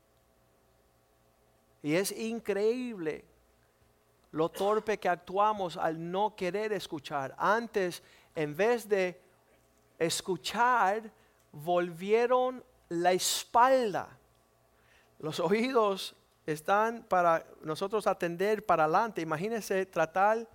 Y 1.83 1.95
es 1.95 2.13
increíble 2.13 3.25
lo 4.33 4.51
torpe 4.51 4.99
que 4.99 5.09
actuamos 5.09 5.77
al 5.77 6.11
no 6.11 6.37
querer 6.37 6.73
escuchar. 6.73 7.35
Antes, 7.39 8.03
en 8.35 8.55
vez 8.55 8.89
de 8.89 9.21
escuchar, 9.99 11.11
volvieron 11.53 12.63
la 12.89 13.13
espalda. 13.13 14.09
Los 15.19 15.41
oídos 15.41 16.15
están 16.47 17.03
para 17.03 17.45
nosotros 17.63 18.07
atender 18.07 18.65
para 18.65 18.85
adelante. 18.85 19.23
Imagínense 19.23 19.87
tratar, 19.87 20.47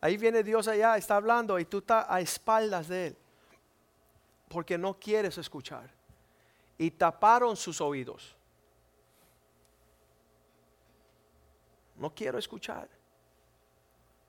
ahí 0.00 0.16
viene 0.16 0.42
Dios 0.42 0.68
allá, 0.68 0.96
está 0.96 1.16
hablando 1.16 1.58
y 1.58 1.64
tú 1.64 1.78
estás 1.78 2.06
a 2.08 2.20
espaldas 2.20 2.88
de 2.88 3.08
Él. 3.08 3.16
Porque 4.48 4.78
no 4.78 4.98
quieres 4.98 5.38
escuchar. 5.38 5.90
Y 6.78 6.90
taparon 6.90 7.56
sus 7.56 7.80
oídos. 7.80 8.36
No 11.96 12.14
quiero 12.14 12.38
escuchar. 12.38 12.88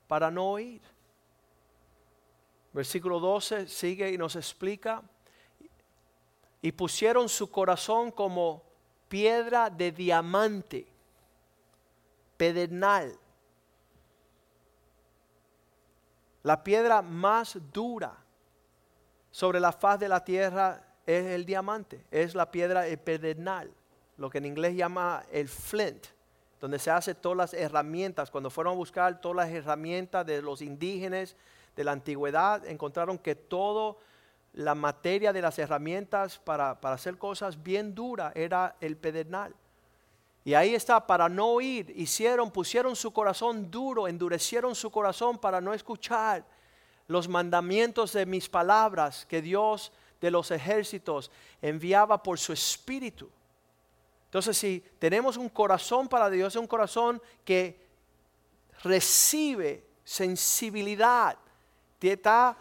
para 0.06 0.30
no 0.30 0.52
oír. 0.52 0.80
Versículo 2.72 3.20
12 3.20 3.66
sigue 3.68 4.10
y 4.10 4.16
nos 4.16 4.36
explica, 4.36 5.02
y 6.60 6.72
pusieron 6.72 7.28
su 7.28 7.50
corazón 7.50 8.10
como 8.10 8.62
piedra 9.08 9.70
de 9.70 9.92
diamante, 9.92 10.86
pedernal, 12.36 13.18
la 16.42 16.62
piedra 16.62 17.02
más 17.02 17.58
dura 17.72 18.16
sobre 19.38 19.60
la 19.60 19.70
faz 19.70 20.00
de 20.00 20.08
la 20.08 20.24
tierra 20.24 20.82
es 21.06 21.26
el 21.26 21.46
diamante, 21.46 22.04
es 22.10 22.34
la 22.34 22.50
piedra 22.50 22.82
pedernal, 23.04 23.70
lo 24.16 24.30
que 24.30 24.38
en 24.38 24.46
inglés 24.46 24.74
llama 24.74 25.22
el 25.30 25.46
flint, 25.48 26.06
donde 26.60 26.80
se 26.80 26.90
hace 26.90 27.14
todas 27.14 27.38
las 27.38 27.54
herramientas. 27.54 28.32
Cuando 28.32 28.50
fueron 28.50 28.72
a 28.72 28.76
buscar 28.76 29.20
todas 29.20 29.36
las 29.36 29.50
herramientas 29.50 30.26
de 30.26 30.42
los 30.42 30.60
indígenas 30.60 31.36
de 31.76 31.84
la 31.84 31.92
antigüedad, 31.92 32.66
encontraron 32.66 33.16
que 33.16 33.36
toda 33.36 33.94
la 34.54 34.74
materia 34.74 35.32
de 35.32 35.40
las 35.40 35.56
herramientas 35.60 36.40
para, 36.40 36.80
para 36.80 36.96
hacer 36.96 37.16
cosas 37.16 37.62
bien 37.62 37.94
duras 37.94 38.32
era 38.34 38.74
el 38.80 38.96
pedernal. 38.96 39.54
Y 40.44 40.54
ahí 40.54 40.74
está, 40.74 41.06
para 41.06 41.28
no 41.28 41.50
oír, 41.50 41.92
hicieron, 41.94 42.50
pusieron 42.50 42.96
su 42.96 43.12
corazón 43.12 43.70
duro, 43.70 44.08
endurecieron 44.08 44.74
su 44.74 44.90
corazón 44.90 45.38
para 45.38 45.60
no 45.60 45.72
escuchar 45.72 46.44
los 47.08 47.26
mandamientos 47.28 48.12
de 48.12 48.26
mis 48.26 48.48
palabras 48.48 49.26
que 49.26 49.42
Dios 49.42 49.92
de 50.20 50.30
los 50.30 50.50
ejércitos 50.50 51.30
enviaba 51.60 52.22
por 52.22 52.38
su 52.38 52.52
espíritu. 52.52 53.30
Entonces, 54.26 54.58
si 54.58 54.84
tenemos 54.98 55.36
un 55.36 55.48
corazón 55.48 56.06
para 56.06 56.28
Dios, 56.28 56.54
es 56.54 56.60
un 56.60 56.66
corazón 56.66 57.20
que 57.44 57.88
recibe 58.82 59.84
sensibilidad, 60.04 61.36
está, 62.00 62.56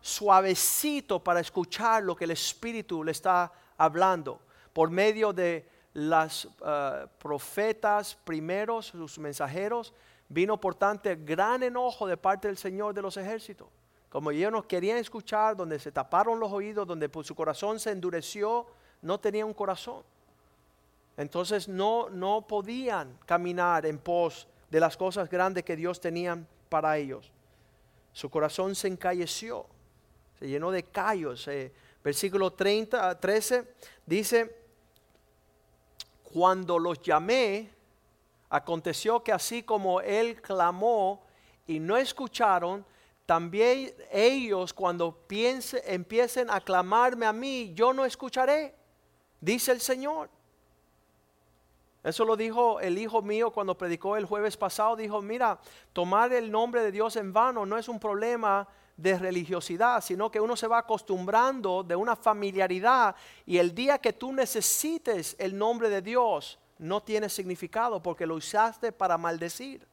suavecito 0.00 1.22
para 1.22 1.40
escuchar 1.40 2.02
lo 2.02 2.14
que 2.16 2.24
el 2.24 2.32
Espíritu 2.32 3.02
le 3.02 3.12
está 3.12 3.52
hablando 3.76 4.40
por 4.72 4.90
medio 4.90 5.32
de 5.32 5.68
las 5.94 6.48
eh, 6.64 7.06
profetas 7.18 8.14
primeros, 8.14 8.86
sus 8.86 9.18
mensajeros, 9.18 9.92
vino 10.28 10.60
por 10.60 10.74
tanto 10.74 11.10
gran 11.18 11.62
enojo 11.62 12.06
de 12.06 12.16
parte 12.16 12.48
del 12.48 12.56
Señor 12.56 12.94
de 12.94 13.02
los 13.02 13.16
ejércitos. 13.16 13.68
Como 14.08 14.30
ellos 14.30 14.52
no 14.52 14.66
querían 14.66 14.98
escuchar, 14.98 15.56
donde 15.56 15.78
se 15.78 15.92
taparon 15.92 16.40
los 16.40 16.50
oídos, 16.50 16.86
donde 16.86 17.10
su 17.22 17.34
corazón 17.34 17.78
se 17.78 17.90
endureció, 17.90 18.66
no 19.02 19.20
tenían 19.20 19.46
un 19.46 19.54
corazón. 19.54 20.02
Entonces 21.16 21.68
no, 21.68 22.08
no 22.10 22.46
podían 22.46 23.18
caminar 23.26 23.86
en 23.86 23.98
pos 23.98 24.46
de 24.70 24.80
las 24.80 24.96
cosas 24.96 25.28
grandes 25.28 25.64
que 25.64 25.76
Dios 25.76 26.00
tenía 26.00 26.38
para 26.68 26.96
ellos. 26.98 27.30
Su 28.12 28.30
corazón 28.30 28.74
se 28.74 28.88
encalleció, 28.88 29.66
se 30.38 30.48
llenó 30.48 30.70
de 30.70 30.82
callos. 30.84 31.46
Eh, 31.48 31.72
versículo 32.02 32.52
30, 32.52 33.18
13 33.20 33.74
dice, 34.06 34.56
cuando 36.22 36.78
los 36.78 37.00
llamé, 37.00 37.70
aconteció 38.48 39.22
que 39.22 39.32
así 39.32 39.62
como 39.62 40.00
él 40.00 40.40
clamó 40.40 41.24
y 41.66 41.80
no 41.80 41.96
escucharon, 41.96 42.84
también 43.24 43.92
ellos 44.12 44.72
cuando 44.72 45.24
empiecen 45.28 46.50
a 46.50 46.60
clamarme 46.60 47.26
a 47.26 47.32
mí, 47.32 47.72
yo 47.74 47.92
no 47.92 48.04
escucharé, 48.04 48.74
dice 49.40 49.72
el 49.72 49.80
Señor. 49.80 50.30
Eso 52.04 52.24
lo 52.24 52.36
dijo 52.36 52.78
el 52.78 52.98
hijo 52.98 53.20
mío 53.20 53.50
cuando 53.50 53.76
predicó 53.76 54.16
el 54.16 54.26
jueves 54.26 54.56
pasado. 54.56 54.94
Dijo, 54.94 55.20
mira, 55.20 55.58
tomar 55.92 56.32
el 56.32 56.52
nombre 56.52 56.82
de 56.82 56.92
Dios 56.92 57.16
en 57.16 57.32
vano 57.32 57.66
no 57.66 57.76
es 57.76 57.88
un 57.88 57.98
problema 57.98 58.68
de 58.96 59.18
religiosidad, 59.18 60.00
sino 60.00 60.30
que 60.30 60.40
uno 60.40 60.54
se 60.54 60.68
va 60.68 60.78
acostumbrando 60.78 61.82
de 61.82 61.96
una 61.96 62.14
familiaridad 62.14 63.16
y 63.44 63.58
el 63.58 63.74
día 63.74 63.98
que 63.98 64.12
tú 64.12 64.32
necesites 64.32 65.34
el 65.40 65.58
nombre 65.58 65.90
de 65.90 66.00
Dios 66.00 66.60
no 66.78 67.02
tiene 67.02 67.28
significado 67.28 68.02
porque 68.02 68.26
lo 68.26 68.34
usaste 68.34 68.92
para 68.92 69.18
maldecir. 69.18 69.86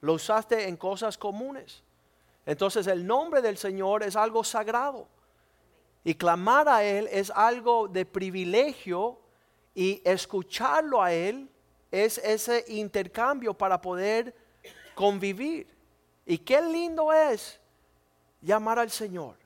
Lo 0.00 0.14
usaste 0.14 0.68
en 0.68 0.76
cosas 0.76 1.16
comunes. 1.16 1.82
Entonces 2.46 2.86
el 2.86 3.06
nombre 3.06 3.42
del 3.42 3.56
Señor 3.56 4.02
es 4.02 4.16
algo 4.16 4.44
sagrado. 4.44 5.08
Y 6.04 6.14
clamar 6.14 6.68
a 6.68 6.82
Él 6.82 7.08
es 7.10 7.30
algo 7.30 7.86
de 7.88 8.06
privilegio 8.06 9.20
y 9.74 10.00
escucharlo 10.04 11.02
a 11.02 11.12
Él 11.12 11.50
es 11.90 12.18
ese 12.18 12.64
intercambio 12.68 13.54
para 13.54 13.80
poder 13.80 14.34
convivir. 14.94 15.66
Y 16.24 16.38
qué 16.38 16.60
lindo 16.62 17.12
es 17.12 17.60
llamar 18.40 18.78
al 18.78 18.90
Señor. 18.90 19.39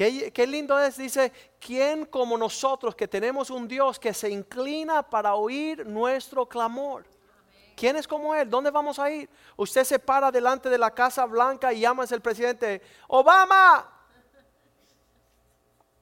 Qué, 0.00 0.46
lindo 0.46 0.80
es, 0.80 0.96
dice, 0.96 1.30
¿quién 1.58 2.06
como 2.06 2.38
nosotros 2.38 2.94
que 2.94 3.06
tenemos 3.06 3.50
un 3.50 3.68
Dios 3.68 3.98
que 3.98 4.14
se 4.14 4.30
inclina 4.30 5.02
para 5.02 5.34
oír 5.34 5.86
nuestro 5.86 6.48
clamor? 6.48 7.04
¿Quién 7.76 7.96
es 7.96 8.08
como 8.08 8.34
Él? 8.34 8.48
¿Dónde 8.48 8.70
vamos 8.70 8.98
a 8.98 9.10
ir? 9.10 9.28
Usted 9.58 9.84
se 9.84 9.98
para 9.98 10.30
delante 10.30 10.70
de 10.70 10.78
la 10.78 10.90
Casa 10.90 11.26
Blanca 11.26 11.70
y 11.70 11.80
llama 11.80 12.04
al 12.10 12.22
presidente, 12.22 12.80
Obama. 13.08 13.92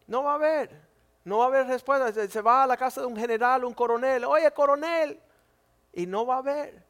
No 0.07 0.23
va 0.23 0.31
a 0.31 0.35
haber, 0.37 0.81
no 1.25 1.39
va 1.39 1.47
a 1.47 1.49
haber 1.49 1.67
respuesta. 1.67 2.29
Se 2.29 2.41
va 2.41 2.63
a 2.63 2.67
la 2.69 2.77
casa 2.77 3.01
de 3.01 3.09
un 3.09 3.17
general, 3.17 3.65
un 3.65 3.75
coronel, 3.75 4.25
oye 4.27 4.49
coronel, 4.53 5.21
y 5.93 6.07
no 6.07 6.25
va 6.25 6.37
a 6.37 6.39
haber. 6.39 6.87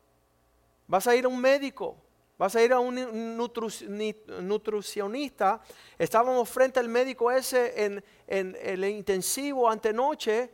Vas 0.87 1.07
a 1.07 1.17
ir 1.17 1.25
a 1.25 1.29
un 1.29 1.41
médico, 1.41 1.97
vas 2.39 2.57
a 2.57 2.63
ir 2.63 2.73
a 2.73 2.79
un 2.79 3.37
nutricionista. 3.37 5.61
Estábamos 5.99 6.49
frente 6.49 6.81
al 6.81 6.89
médico 6.89 7.31
ese 7.31 7.85
en, 7.85 8.03
el 8.27 8.83
intensivo 8.85 9.69
antenoche 9.69 10.51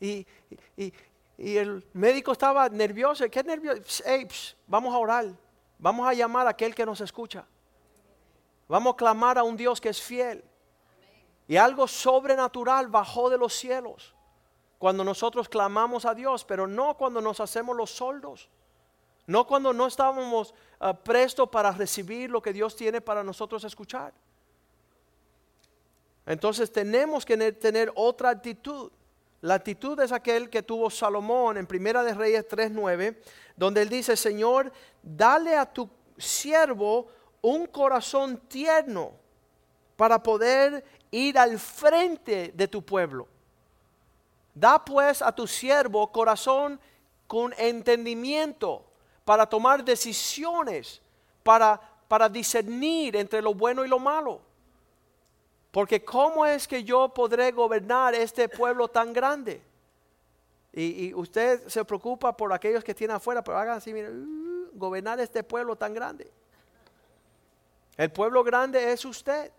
y, 0.00 0.26
y, 0.76 0.92
y 1.36 1.56
el 1.56 1.86
médico 1.92 2.32
estaba 2.32 2.68
nervioso. 2.68 3.30
¿Qué 3.30 3.44
nervioso? 3.44 3.80
vamos 4.66 4.92
a 4.94 4.98
orar. 4.98 5.26
Vamos 5.78 6.08
a 6.08 6.14
llamar 6.14 6.46
a 6.46 6.50
aquel 6.50 6.74
que 6.74 6.84
nos 6.84 7.00
escucha. 7.00 7.46
Vamos 8.66 8.94
a 8.94 8.96
clamar 8.96 9.38
a 9.38 9.44
un 9.44 9.56
Dios 9.56 9.80
que 9.80 9.90
es 9.90 10.02
fiel. 10.02 10.44
Y 11.46 11.56
algo 11.56 11.86
sobrenatural 11.86 12.88
bajó 12.88 13.30
de 13.30 13.38
los 13.38 13.54
cielos 13.54 14.14
cuando 14.78 15.02
nosotros 15.02 15.48
clamamos 15.48 16.04
a 16.04 16.14
Dios, 16.14 16.44
pero 16.44 16.66
no 16.66 16.96
cuando 16.96 17.20
nos 17.20 17.40
hacemos 17.40 17.76
los 17.76 17.90
soldos. 17.90 18.48
No 19.26 19.46
cuando 19.46 19.72
no 19.72 19.86
estábamos 19.86 20.54
uh, 20.80 20.94
prestos 21.02 21.48
para 21.48 21.70
recibir 21.72 22.30
lo 22.30 22.40
que 22.40 22.52
Dios 22.52 22.76
tiene 22.76 23.00
para 23.00 23.22
nosotros 23.22 23.64
escuchar. 23.64 24.12
Entonces 26.26 26.70
tenemos 26.70 27.24
que 27.24 27.52
tener 27.52 27.90
otra 27.94 28.30
actitud. 28.30 28.90
La 29.40 29.54
actitud 29.54 29.98
es 30.00 30.12
aquel 30.12 30.50
que 30.50 30.62
tuvo 30.62 30.90
Salomón 30.90 31.56
en 31.56 31.66
Primera 31.66 32.02
de 32.02 32.12
Reyes 32.12 32.46
3:9, 32.48 33.20
donde 33.56 33.82
él 33.82 33.88
dice, 33.88 34.16
"Señor, 34.16 34.72
dale 35.02 35.56
a 35.56 35.64
tu 35.64 35.88
siervo 36.18 37.08
un 37.40 37.66
corazón 37.66 38.36
tierno 38.48 39.12
para 39.96 40.22
poder 40.22 40.84
ir 41.10 41.38
al 41.38 41.58
frente 41.58 42.52
de 42.54 42.68
tu 42.68 42.82
pueblo. 42.82 43.26
Da 44.54 44.84
pues 44.84 45.22
a 45.22 45.32
tu 45.32 45.46
siervo 45.46 46.10
corazón 46.12 46.80
con 47.26 47.52
entendimiento 47.58 48.87
para 49.28 49.44
tomar 49.44 49.84
decisiones, 49.84 51.02
para, 51.42 51.78
para 52.08 52.30
discernir 52.30 53.14
entre 53.14 53.42
lo 53.42 53.52
bueno 53.52 53.84
y 53.84 53.88
lo 53.88 53.98
malo. 53.98 54.40
Porque 55.70 56.02
¿cómo 56.02 56.46
es 56.46 56.66
que 56.66 56.82
yo 56.82 57.10
podré 57.10 57.52
gobernar 57.52 58.14
este 58.14 58.48
pueblo 58.48 58.88
tan 58.88 59.12
grande? 59.12 59.60
Y, 60.72 61.12
usted 61.12 61.68
se 61.68 61.84
preocupa 61.84 62.34
por 62.34 62.50
aquellos 62.54 62.82
que 62.82 62.94
tienen 62.94 63.16
afuera, 63.16 63.44
pero 63.44 63.58
hagan 63.58 63.76
así, 63.76 63.92
miren, 63.92 64.24
uh, 64.24 64.78
gobernar 64.78 65.20
este 65.20 65.44
pueblo 65.44 65.76
tan 65.76 65.92
grande. 65.92 66.32
El 67.98 68.10
pueblo 68.10 68.42
grande 68.42 68.92
es 68.94 69.04
usted. 69.04 69.52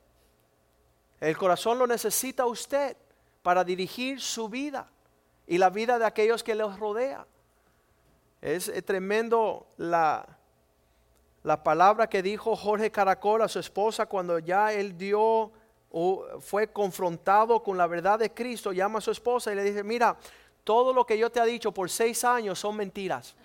El 1.20 1.38
corazón 1.38 1.78
lo 1.78 1.86
necesita 1.86 2.48
usted 2.48 2.98
para 3.44 3.64
dirigir 3.64 4.20
su 4.20 4.50
vida 4.50 4.90
y 5.46 5.60
la 5.60 5.70
vida 5.70 6.00
de 6.00 6.06
aquellos 6.06 6.44
que 6.44 6.56
los 6.56 6.80
rodea. 6.80 7.28
Es 8.42 8.72
tremendo 8.86 9.68
la, 9.78 10.26
la 11.44 11.64
palabra 11.64 12.08
que 12.08 12.22
dijo 12.22 12.56
Jorge 12.56 12.92
Caracol 12.92 13.42
a 13.42 13.48
su 13.48 13.60
esposa 13.60 14.06
cuando 14.06 14.40
ya 14.40 14.74
él 14.74 14.98
dio 14.98 15.52
o 15.92 16.40
fue 16.40 16.72
confrontado 16.72 17.64
con 17.64 17.78
la 17.78 17.88
verdad 17.88 18.20
de 18.20 18.32
Cristo, 18.32 18.72
llama 18.72 19.00
a 19.00 19.02
su 19.02 19.12
esposa 19.12 19.52
y 19.52 19.56
le 19.56 19.64
dice, 19.64 19.84
mira, 19.84 20.18
todo 20.64 20.94
lo 20.94 21.06
que 21.06 21.18
yo 21.18 21.32
te 21.32 21.40
he 21.40 21.46
dicho 21.46 21.72
por 21.72 21.90
seis 21.90 22.24
años 22.24 22.60
son 22.60 22.76
mentiras. 22.76 23.36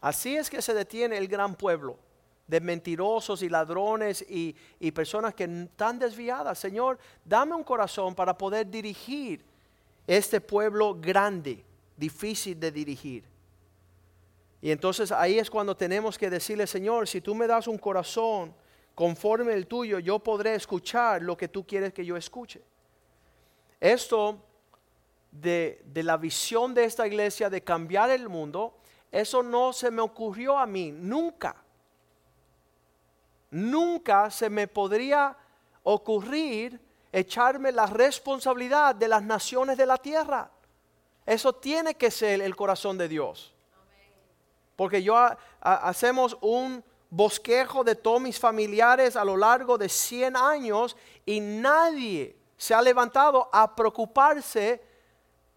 Así 0.00 0.36
es 0.36 0.48
que 0.48 0.62
se 0.62 0.72
detiene 0.72 1.16
el 1.16 1.26
gran 1.26 1.56
pueblo 1.56 1.98
de 2.46 2.60
mentirosos 2.60 3.42
y 3.42 3.48
ladrones 3.48 4.24
y, 4.28 4.54
y, 4.78 4.92
personas 4.92 5.34
que 5.34 5.44
están 5.44 5.98
desviadas. 5.98 6.56
Señor, 6.60 6.96
dame 7.24 7.56
un 7.56 7.64
corazón 7.64 8.14
para 8.14 8.38
poder 8.38 8.70
dirigir 8.70 9.44
este 10.06 10.40
pueblo 10.40 10.94
grande, 11.00 11.64
difícil 11.96 12.58
de 12.58 12.70
dirigir. 12.70 13.24
Y 14.60 14.70
entonces 14.70 15.12
ahí 15.12 15.38
es 15.38 15.50
cuando 15.50 15.76
tenemos 15.76 16.16
que 16.16 16.30
decirle, 16.30 16.66
Señor, 16.66 17.08
si 17.08 17.20
tú 17.20 17.34
me 17.34 17.46
das 17.46 17.66
un 17.66 17.78
corazón 17.78 18.54
conforme 18.94 19.52
el 19.54 19.66
tuyo, 19.66 19.98
yo 19.98 20.18
podré 20.18 20.54
escuchar 20.54 21.22
lo 21.22 21.36
que 21.36 21.48
tú 21.48 21.66
quieres 21.66 21.92
que 21.92 22.04
yo 22.04 22.16
escuche. 22.16 22.62
Esto 23.78 24.38
de, 25.30 25.82
de 25.84 26.02
la 26.02 26.16
visión 26.16 26.72
de 26.72 26.84
esta 26.84 27.06
iglesia 27.06 27.50
de 27.50 27.62
cambiar 27.62 28.10
el 28.10 28.28
mundo, 28.28 28.78
eso 29.12 29.42
no 29.42 29.72
se 29.72 29.90
me 29.90 30.00
ocurrió 30.00 30.58
a 30.58 30.66
mí, 30.66 30.90
nunca. 30.92 31.56
Nunca 33.50 34.30
se 34.30 34.50
me 34.50 34.66
podría 34.66 35.36
ocurrir 35.82 36.80
echarme 37.12 37.72
la 37.72 37.86
responsabilidad 37.86 38.94
de 38.94 39.08
las 39.08 39.22
naciones 39.22 39.76
de 39.76 39.86
la 39.86 39.96
tierra. 39.98 40.50
Eso 41.24 41.52
tiene 41.52 41.94
que 41.94 42.10
ser 42.10 42.40
el 42.40 42.54
corazón 42.54 42.96
de 42.98 43.08
Dios. 43.08 43.54
Porque 44.76 45.02
yo 45.02 45.16
hacemos 45.60 46.36
un 46.40 46.84
bosquejo 47.08 47.82
de 47.82 47.94
todos 47.94 48.20
mis 48.20 48.38
familiares 48.38 49.16
a 49.16 49.24
lo 49.24 49.36
largo 49.36 49.78
de 49.78 49.88
100 49.88 50.36
años 50.36 50.96
y 51.24 51.40
nadie 51.40 52.36
se 52.56 52.74
ha 52.74 52.82
levantado 52.82 53.48
a 53.52 53.74
preocuparse 53.74 54.82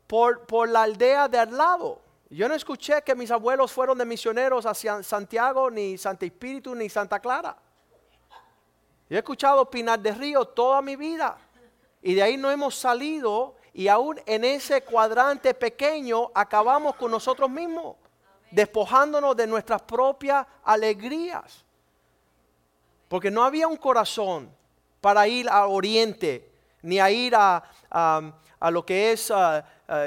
por, 0.08 0.46
por 0.46 0.70
la 0.70 0.84
aldea 0.84 1.28
de 1.28 1.38
al 1.38 1.56
lado. 1.56 2.02
Yo 2.30 2.48
no 2.48 2.56
escuché 2.56 3.02
que 3.02 3.16
mis 3.16 3.32
abuelos 3.32 3.72
fueron 3.72 3.98
de 3.98 4.06
misioneros 4.06 4.66
hacia 4.66 5.02
Santiago, 5.04 5.70
ni 5.70 5.98
Santa 5.98 6.26
Espíritu, 6.26 6.76
ni 6.76 6.88
Santa 6.88 7.20
Clara. 7.20 7.58
Yo 9.10 9.16
he 9.16 9.20
escuchado 9.20 9.70
Pinar 9.70 10.00
de 10.00 10.14
Río 10.14 10.46
toda 10.46 10.82
mi 10.82 10.96
vida. 10.96 11.38
Y 12.02 12.14
de 12.14 12.24
ahí 12.24 12.38
no 12.38 12.52
hemos 12.52 12.76
salido 12.76 13.56
y 13.74 13.88
aún 13.88 14.20
en 14.26 14.44
ese 14.44 14.84
cuadrante 14.84 15.54
pequeño 15.54 16.32
acabamos 16.34 16.96
con 16.96 17.12
nosotros 17.12 17.50
mismos, 17.50 17.96
despojándonos 18.52 19.36
de 19.36 19.48
nuestras 19.48 19.82
propias 19.82 20.46
alegrías. 20.64 21.66
Porque 23.08 23.32
no 23.32 23.44
había 23.44 23.68
un 23.68 23.78
corazón 23.78 24.50
para 25.02 25.28
ir 25.28 25.50
al 25.50 25.70
oriente, 25.70 26.52
ni 26.82 27.00
a 27.00 27.10
ir 27.10 27.34
a, 27.36 27.64
lo 28.70 28.86
que 28.86 29.12
es 29.12 29.34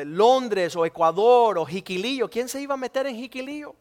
Londres 0.05 0.77
o 0.77 0.87
Ecuador 0.87 1.59
o 1.59 1.67
Jiquilillo. 1.67 2.31
¿Quién 2.31 2.49
se 2.49 2.61
iba 2.61 2.75
a 2.75 2.79
meter 2.79 3.07
en 3.07 3.17
Jiquilillo? 3.17 3.75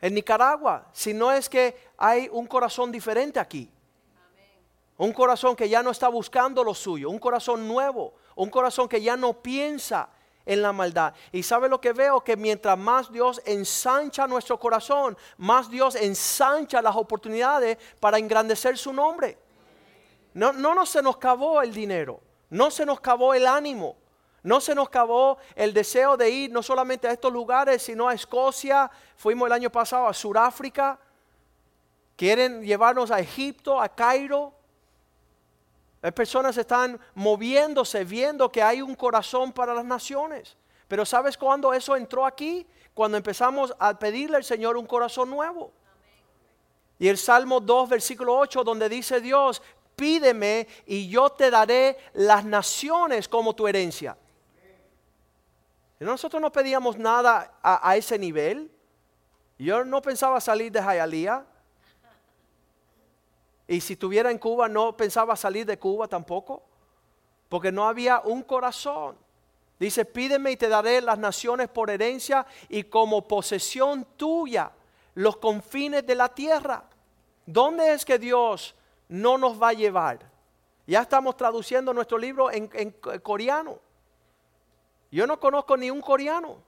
En 0.00 0.14
Nicaragua, 0.14 0.88
si 0.92 1.14
no 1.14 1.30
es 1.30 1.48
que 1.48 1.76
hay 1.96 2.28
un 2.30 2.46
corazón 2.46 2.90
diferente 2.92 3.38
aquí. 3.38 3.70
Un 4.98 5.12
corazón 5.12 5.56
que 5.56 5.68
ya 5.68 5.82
no 5.82 5.90
está 5.90 6.08
buscando 6.08 6.62
lo 6.62 6.74
suyo, 6.74 7.10
un 7.10 7.18
corazón 7.18 7.66
nuevo, 7.66 8.14
un 8.36 8.50
corazón 8.50 8.88
que 8.88 9.00
ya 9.00 9.16
no 9.16 9.32
piensa 9.32 10.08
en 10.44 10.62
la 10.62 10.72
maldad. 10.72 11.14
Y 11.30 11.42
sabe 11.42 11.68
lo 11.68 11.80
que 11.80 11.92
veo, 11.92 12.22
que 12.22 12.36
mientras 12.36 12.76
más 12.78 13.10
Dios 13.10 13.40
ensancha 13.44 14.26
nuestro 14.26 14.58
corazón, 14.58 15.16
más 15.38 15.70
Dios 15.70 15.94
ensancha 15.94 16.82
las 16.82 16.96
oportunidades 16.96 17.78
para 18.00 18.18
engrandecer 18.18 18.76
su 18.76 18.92
nombre. 18.92 19.38
No, 20.34 20.52
no, 20.52 20.86
se 20.86 21.02
nos 21.02 21.16
acabó 21.16 21.60
el 21.60 21.72
dinero, 21.72 22.20
no 22.50 22.70
se 22.70 22.86
nos 22.86 22.98
acabó 22.98 23.34
el 23.34 23.46
ánimo, 23.46 23.96
no 24.42 24.60
se 24.60 24.74
nos 24.74 24.88
acabó 24.88 25.38
el 25.54 25.74
deseo 25.74 26.16
de 26.16 26.30
ir 26.30 26.50
no 26.50 26.62
solamente 26.62 27.06
a 27.06 27.12
estos 27.12 27.32
lugares, 27.32 27.82
sino 27.82 28.08
a 28.08 28.14
Escocia. 28.14 28.90
Fuimos 29.16 29.46
el 29.46 29.52
año 29.52 29.70
pasado 29.70 30.08
a 30.08 30.14
Sudáfrica. 30.14 30.98
Quieren 32.16 32.62
llevarnos 32.62 33.10
a 33.10 33.20
Egipto, 33.20 33.80
a 33.80 33.88
Cairo. 33.88 34.52
Hay 36.02 36.10
personas 36.10 36.56
están 36.56 37.00
moviéndose, 37.14 38.04
viendo 38.04 38.50
que 38.50 38.60
hay 38.60 38.82
un 38.82 38.96
corazón 38.96 39.52
para 39.52 39.72
las 39.72 39.84
naciones. 39.84 40.56
Pero 40.88 41.06
¿sabes 41.06 41.38
cuándo 41.38 41.72
eso 41.72 41.94
entró 41.94 42.26
aquí? 42.26 42.66
Cuando 42.92 43.16
empezamos 43.16 43.74
a 43.78 43.96
pedirle 43.96 44.36
al 44.36 44.44
Señor 44.44 44.76
un 44.76 44.84
corazón 44.84 45.30
nuevo. 45.30 45.72
Y 46.98 47.08
el 47.08 47.16
Salmo 47.16 47.60
2, 47.60 47.88
versículo 47.88 48.36
8, 48.36 48.64
donde 48.64 48.88
dice 48.88 49.20
Dios, 49.20 49.62
pídeme 49.94 50.66
y 50.86 51.08
yo 51.08 51.30
te 51.30 51.50
daré 51.50 51.96
las 52.14 52.44
naciones 52.44 53.28
como 53.28 53.54
tu 53.54 53.68
herencia. 53.68 54.16
Nosotros 56.00 56.42
no 56.42 56.50
pedíamos 56.50 56.98
nada 56.98 57.58
a, 57.62 57.88
a 57.88 57.96
ese 57.96 58.18
nivel. 58.18 58.70
Yo 59.56 59.84
no 59.84 60.02
pensaba 60.02 60.40
salir 60.40 60.72
de 60.72 60.82
Jayalía. 60.82 61.46
Y 63.72 63.80
si 63.80 63.94
estuviera 63.94 64.30
en 64.30 64.36
Cuba, 64.36 64.68
no 64.68 64.94
pensaba 64.94 65.34
salir 65.34 65.64
de 65.64 65.78
Cuba 65.78 66.06
tampoco, 66.06 66.62
porque 67.48 67.72
no 67.72 67.88
había 67.88 68.20
un 68.20 68.42
corazón. 68.42 69.16
Dice, 69.80 70.04
pídeme 70.04 70.50
y 70.50 70.58
te 70.58 70.68
daré 70.68 71.00
las 71.00 71.18
naciones 71.18 71.70
por 71.70 71.88
herencia 71.88 72.44
y 72.68 72.82
como 72.84 73.26
posesión 73.26 74.06
tuya 74.18 74.72
los 75.14 75.38
confines 75.38 76.06
de 76.06 76.14
la 76.14 76.28
tierra. 76.28 76.84
¿Dónde 77.46 77.94
es 77.94 78.04
que 78.04 78.18
Dios 78.18 78.74
no 79.08 79.38
nos 79.38 79.60
va 79.60 79.70
a 79.70 79.72
llevar? 79.72 80.18
Ya 80.86 81.00
estamos 81.00 81.34
traduciendo 81.38 81.94
nuestro 81.94 82.18
libro 82.18 82.50
en, 82.50 82.68
coreano. 83.22 83.78
Yo 85.10 85.26
no 85.26 85.40
conozco 85.40 85.78
ni 85.78 85.90
un 85.90 86.02
coreano. 86.02 86.58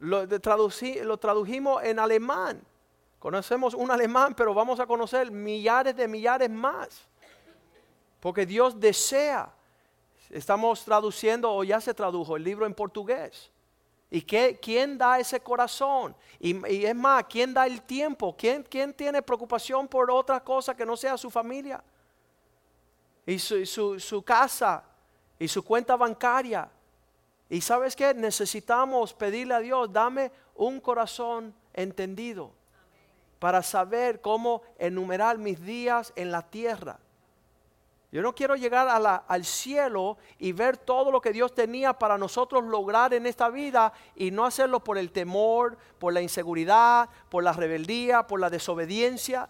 Lo, 0.00 0.26
lo 0.26 1.18
tradujimos 1.18 1.82
en 1.82 1.98
alemán. 1.98 2.62
Conocemos 3.20 3.74
un 3.74 3.90
alemán, 3.90 4.34
pero 4.34 4.54
vamos 4.54 4.80
a 4.80 4.86
conocer 4.86 5.30
millares 5.30 5.94
de 5.94 6.08
millares 6.08 6.48
más. 6.48 7.06
Porque 8.18 8.46
Dios 8.46 8.80
desea. 8.80 9.52
Estamos 10.30 10.82
traduciendo, 10.84 11.52
o 11.52 11.62
ya 11.62 11.82
se 11.82 11.92
tradujo, 11.92 12.36
el 12.36 12.44
libro 12.44 12.64
en 12.64 12.72
portugués. 12.72 13.50
¿Y 14.10 14.22
qué, 14.22 14.58
quién 14.60 14.96
da 14.96 15.18
ese 15.18 15.38
corazón? 15.38 16.16
Y, 16.38 16.84
es 16.86 16.94
más, 16.94 17.24
¿quién 17.28 17.52
da 17.52 17.66
el 17.66 17.82
tiempo? 17.82 18.34
¿Quién, 18.36 18.62
¿Quién 18.62 18.94
tiene 18.94 19.20
preocupación 19.20 19.86
por 19.86 20.10
otra 20.10 20.42
cosa 20.42 20.74
que 20.74 20.86
no 20.86 20.96
sea 20.96 21.18
su 21.18 21.30
familia? 21.30 21.84
Y 23.26 23.38
su, 23.38 23.66
su 24.00 24.22
casa, 24.22 24.82
y 25.38 25.46
su 25.46 25.62
cuenta 25.62 25.94
bancaria. 25.94 26.70
Y 27.50 27.60
sabes 27.60 27.94
qué? 27.94 28.14
Necesitamos 28.14 29.12
pedirle 29.12 29.54
a 29.54 29.60
Dios, 29.60 29.92
dame 29.92 30.32
un 30.54 30.80
corazón 30.80 31.54
entendido 31.74 32.59
para 33.40 33.62
saber 33.62 34.20
cómo 34.20 34.62
enumerar 34.78 35.38
mis 35.38 35.60
días 35.60 36.12
en 36.14 36.30
la 36.30 36.42
tierra. 36.42 37.00
Yo 38.12 38.22
no 38.22 38.34
quiero 38.34 38.54
llegar 38.54 38.88
al 39.26 39.44
cielo 39.44 40.18
y 40.38 40.52
ver 40.52 40.76
todo 40.76 41.10
lo 41.10 41.20
que 41.20 41.32
Dios 41.32 41.54
tenía 41.54 41.92
para 41.92 42.18
nosotros 42.18 42.64
lograr 42.64 43.14
en 43.14 43.24
esta 43.24 43.48
vida 43.48 43.92
y 44.14 44.30
no 44.30 44.44
hacerlo 44.44 44.84
por 44.84 44.98
el 44.98 45.10
temor, 45.10 45.78
por 45.98 46.12
la 46.12 46.20
inseguridad, 46.20 47.08
por 47.28 47.42
la 47.42 47.52
rebeldía, 47.52 48.26
por 48.26 48.40
la 48.40 48.50
desobediencia, 48.50 49.48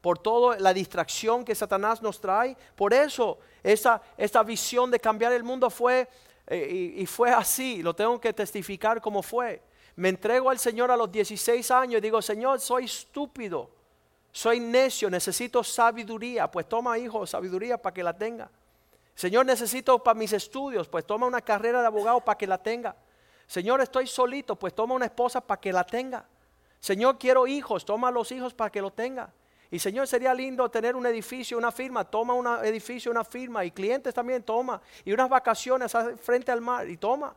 por 0.00 0.18
toda 0.18 0.58
la 0.58 0.72
distracción 0.72 1.44
que 1.44 1.54
Satanás 1.54 2.02
nos 2.02 2.20
trae. 2.20 2.56
Por 2.74 2.92
eso 2.92 3.38
esta, 3.62 4.02
esta 4.16 4.42
visión 4.42 4.90
de 4.90 4.98
cambiar 4.98 5.32
el 5.32 5.44
mundo 5.44 5.68
fue, 5.68 6.08
eh, 6.46 6.94
y 6.96 7.06
fue 7.06 7.30
así, 7.30 7.82
lo 7.82 7.94
tengo 7.94 8.18
que 8.18 8.32
testificar 8.32 9.00
como 9.02 9.22
fue 9.22 9.62
me 9.96 10.10
entrego 10.10 10.50
al 10.50 10.58
Señor 10.58 10.90
a 10.90 10.96
los 10.96 11.10
16 11.10 11.70
años 11.70 11.98
y 11.98 12.02
digo, 12.02 12.20
Señor, 12.20 12.60
soy 12.60 12.84
estúpido, 12.84 13.70
soy 14.30 14.60
necio, 14.60 15.08
necesito 15.08 15.64
sabiduría. 15.64 16.50
Pues 16.50 16.68
toma, 16.68 16.98
hijo, 16.98 17.26
sabiduría 17.26 17.78
para 17.78 17.94
que 17.94 18.02
la 18.02 18.12
tenga. 18.12 18.50
Señor, 19.14 19.46
necesito 19.46 19.98
para 19.98 20.18
mis 20.18 20.34
estudios, 20.34 20.86
pues 20.88 21.06
toma 21.06 21.26
una 21.26 21.40
carrera 21.40 21.80
de 21.80 21.86
abogado 21.86 22.20
para 22.20 22.36
que 22.36 22.46
la 22.46 22.58
tenga. 22.58 22.94
Señor, 23.46 23.80
estoy 23.80 24.06
solito, 24.06 24.56
pues 24.56 24.74
toma 24.74 24.94
una 24.94 25.06
esposa 25.06 25.40
para 25.40 25.58
que 25.58 25.72
la 25.72 25.84
tenga. 25.84 26.26
Señor, 26.78 27.18
quiero 27.18 27.46
hijos, 27.46 27.86
toma 27.86 28.10
los 28.10 28.30
hijos 28.32 28.52
para 28.52 28.70
que 28.70 28.82
lo 28.82 28.92
tenga. 28.92 29.32
Y 29.70 29.78
Señor, 29.78 30.06
sería 30.06 30.34
lindo 30.34 30.70
tener 30.70 30.94
un 30.94 31.06
edificio, 31.06 31.56
una 31.56 31.72
firma, 31.72 32.04
toma 32.04 32.34
un 32.34 32.46
edificio, 32.64 33.10
una 33.10 33.24
firma. 33.24 33.64
Y 33.64 33.70
clientes 33.70 34.12
también 34.12 34.42
toma. 34.42 34.80
Y 35.04 35.12
unas 35.12 35.30
vacaciones 35.30 35.92
frente 36.20 36.52
al 36.52 36.60
mar 36.60 36.88
y 36.88 36.98
toma. 36.98 37.34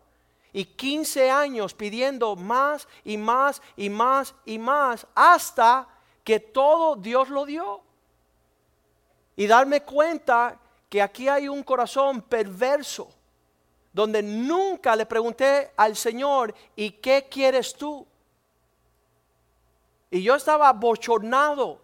Y 0.51 0.65
15 0.65 1.29
años 1.29 1.73
pidiendo 1.73 2.35
más 2.35 2.87
y 3.03 3.17
más 3.17 3.61
y 3.75 3.89
más 3.89 4.33
y 4.45 4.57
más 4.57 5.05
hasta 5.13 5.87
que 6.23 6.39
todo 6.39 6.95
Dios 6.95 7.29
lo 7.29 7.45
dio. 7.45 7.81
Y 9.35 9.47
darme 9.47 9.81
cuenta 9.83 10.59
que 10.89 11.01
aquí 11.01 11.27
hay 11.27 11.47
un 11.47 11.63
corazón 11.63 12.21
perverso, 12.23 13.09
donde 13.93 14.23
nunca 14.23 14.95
le 14.95 15.05
pregunté 15.05 15.71
al 15.77 15.95
Señor, 15.95 16.53
¿y 16.75 16.91
qué 16.91 17.27
quieres 17.29 17.73
tú? 17.73 18.05
Y 20.11 20.23
yo 20.23 20.35
estaba 20.35 20.73
bochornado 20.73 21.81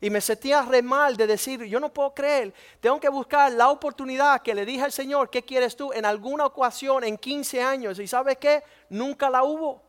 y 0.00 0.10
me 0.10 0.20
sentía 0.20 0.62
re 0.62 0.82
mal 0.82 1.16
de 1.16 1.26
decir, 1.26 1.62
yo 1.64 1.80
no 1.80 1.92
puedo 1.92 2.12
creer, 2.12 2.52
tengo 2.80 3.00
que 3.00 3.08
buscar 3.08 3.52
la 3.52 3.70
oportunidad 3.70 4.42
que 4.42 4.54
le 4.54 4.66
dije 4.66 4.82
al 4.82 4.92
Señor, 4.92 5.30
¿qué 5.30 5.42
quieres 5.42 5.76
tú? 5.76 5.92
En 5.92 6.04
alguna 6.04 6.46
ocasión, 6.46 7.04
en 7.04 7.16
15 7.16 7.62
años, 7.62 7.98
y 7.98 8.06
¿sabes 8.06 8.36
qué? 8.38 8.62
Nunca 8.90 9.30
la 9.30 9.44
hubo. 9.44 9.82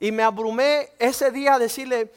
Y 0.00 0.12
me 0.12 0.22
abrumé 0.22 0.90
ese 0.98 1.30
día 1.30 1.54
a 1.54 1.58
decirle, 1.58 2.10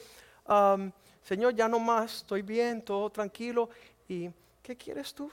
um, 0.48 0.90
Señor, 1.22 1.54
ya 1.54 1.68
no 1.68 1.78
más, 1.78 2.16
estoy 2.16 2.42
bien, 2.42 2.80
todo 2.82 3.10
tranquilo. 3.10 3.68
¿Y 4.08 4.30
qué 4.62 4.76
quieres 4.76 5.12
tú? 5.12 5.30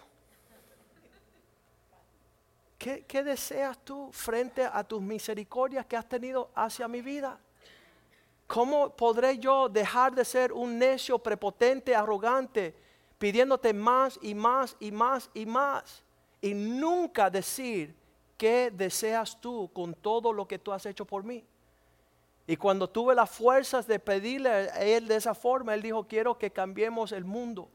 ¿Qué, 2.78 3.06
¿Qué 3.08 3.24
deseas 3.24 3.78
tú 3.84 4.10
frente 4.12 4.64
a 4.64 4.84
tus 4.84 5.02
misericordias 5.02 5.86
que 5.86 5.96
has 5.96 6.08
tenido 6.08 6.50
hacia 6.56 6.88
mi 6.88 7.02
vida? 7.02 7.40
¿Cómo 8.50 8.90
podré 8.96 9.38
yo 9.38 9.70
dejar 9.70 10.16
de 10.16 10.26
ser 10.26 10.52
un 10.52 10.80
necio, 10.80 11.20
prepotente, 11.20 11.96
arrogante, 11.96 12.74
pidiéndote 13.20 13.74
más 13.76 14.18
y 14.24 14.34
más 14.34 14.76
y 14.80 14.92
más 14.92 15.30
y 15.36 15.46
más? 15.46 16.04
Y 16.42 16.56
nunca 16.56 17.30
decir 17.30 17.96
qué 18.36 18.72
deseas 18.74 19.40
tú 19.40 19.70
con 19.72 19.94
todo 19.94 20.34
lo 20.34 20.48
que 20.48 20.58
tú 20.58 20.72
has 20.72 20.84
hecho 20.88 21.06
por 21.06 21.24
mí. 21.24 21.46
Y 22.48 22.58
cuando 22.58 22.90
tuve 22.90 23.14
las 23.14 23.30
fuerzas 23.30 23.86
de 23.86 24.00
pedirle 24.00 24.50
a 24.50 24.82
él 24.82 25.08
de 25.08 25.18
esa 25.18 25.36
forma, 25.36 25.76
él 25.76 25.84
dijo, 25.84 26.08
quiero 26.08 26.36
que 26.36 26.50
cambiemos 26.50 27.12
el 27.12 27.26
mundo. 27.26 27.70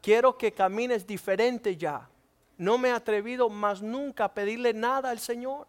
Quiero 0.00 0.38
que 0.38 0.52
camines 0.52 1.04
diferente 1.04 1.76
ya. 1.76 2.08
No 2.56 2.78
me 2.78 2.90
he 2.90 2.92
atrevido 2.92 3.50
más 3.50 3.82
nunca 3.82 4.26
a 4.26 4.34
pedirle 4.34 4.72
nada 4.72 5.10
al 5.10 5.18
Señor. 5.18 5.66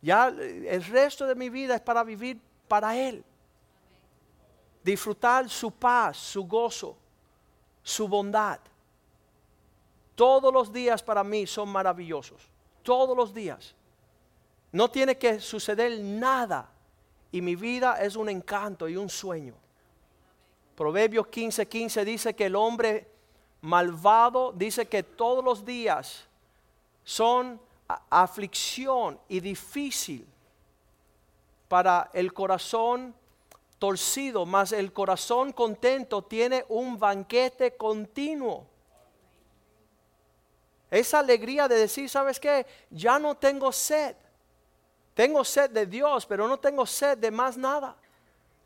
Ya 0.00 0.28
el 0.28 0.84
resto 0.84 1.26
de 1.26 1.34
mi 1.34 1.48
vida 1.48 1.74
es 1.74 1.80
para 1.80 2.04
vivir 2.04 2.40
para 2.68 2.96
Él. 2.96 3.24
Disfrutar 4.82 5.48
su 5.48 5.70
paz, 5.70 6.16
su 6.16 6.44
gozo, 6.44 6.96
su 7.82 8.06
bondad. 8.06 8.60
Todos 10.14 10.52
los 10.52 10.72
días 10.72 11.02
para 11.02 11.24
mí 11.24 11.46
son 11.46 11.68
maravillosos. 11.68 12.40
Todos 12.82 13.16
los 13.16 13.34
días. 13.34 13.74
No 14.72 14.90
tiene 14.90 15.16
que 15.16 15.40
suceder 15.40 16.00
nada 16.00 16.70
y 17.32 17.40
mi 17.40 17.56
vida 17.56 18.02
es 18.02 18.16
un 18.16 18.28
encanto 18.28 18.88
y 18.88 18.96
un 18.96 19.08
sueño. 19.08 19.54
Proverbios 20.74 21.26
15:15 21.26 21.68
15 21.68 22.04
dice 22.04 22.34
que 22.34 22.46
el 22.46 22.56
hombre 22.56 23.10
malvado 23.62 24.52
dice 24.52 24.86
que 24.86 25.02
todos 25.02 25.44
los 25.44 25.64
días 25.64 26.24
son 27.02 27.60
aflicción 27.88 29.20
y 29.28 29.40
difícil 29.40 30.26
para 31.68 32.10
el 32.12 32.32
corazón 32.32 33.14
torcido, 33.78 34.46
mas 34.46 34.72
el 34.72 34.92
corazón 34.92 35.52
contento 35.52 36.22
tiene 36.22 36.64
un 36.68 36.98
banquete 36.98 37.76
continuo. 37.76 38.66
Esa 40.90 41.18
alegría 41.18 41.68
de 41.68 41.76
decir, 41.76 42.08
¿sabes 42.08 42.38
qué? 42.38 42.66
Ya 42.90 43.18
no 43.18 43.34
tengo 43.36 43.72
sed. 43.72 44.16
Tengo 45.14 45.44
sed 45.44 45.70
de 45.70 45.86
Dios, 45.86 46.26
pero 46.26 46.46
no 46.46 46.58
tengo 46.58 46.86
sed 46.86 47.18
de 47.18 47.30
más 47.30 47.56
nada. 47.56 47.96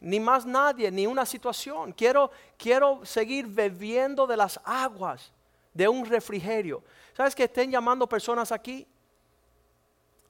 Ni 0.00 0.18
más 0.20 0.46
nadie, 0.46 0.90
ni 0.90 1.06
una 1.06 1.26
situación. 1.26 1.92
Quiero, 1.92 2.30
quiero 2.56 3.04
seguir 3.04 3.46
bebiendo 3.46 4.26
de 4.26 4.36
las 4.36 4.60
aguas 4.64 5.32
de 5.72 5.88
un 5.88 6.04
refrigerio. 6.06 6.82
¿Sabes 7.16 7.34
que 7.34 7.44
estén 7.44 7.70
llamando 7.70 8.08
personas 8.08 8.52
aquí? 8.52 8.86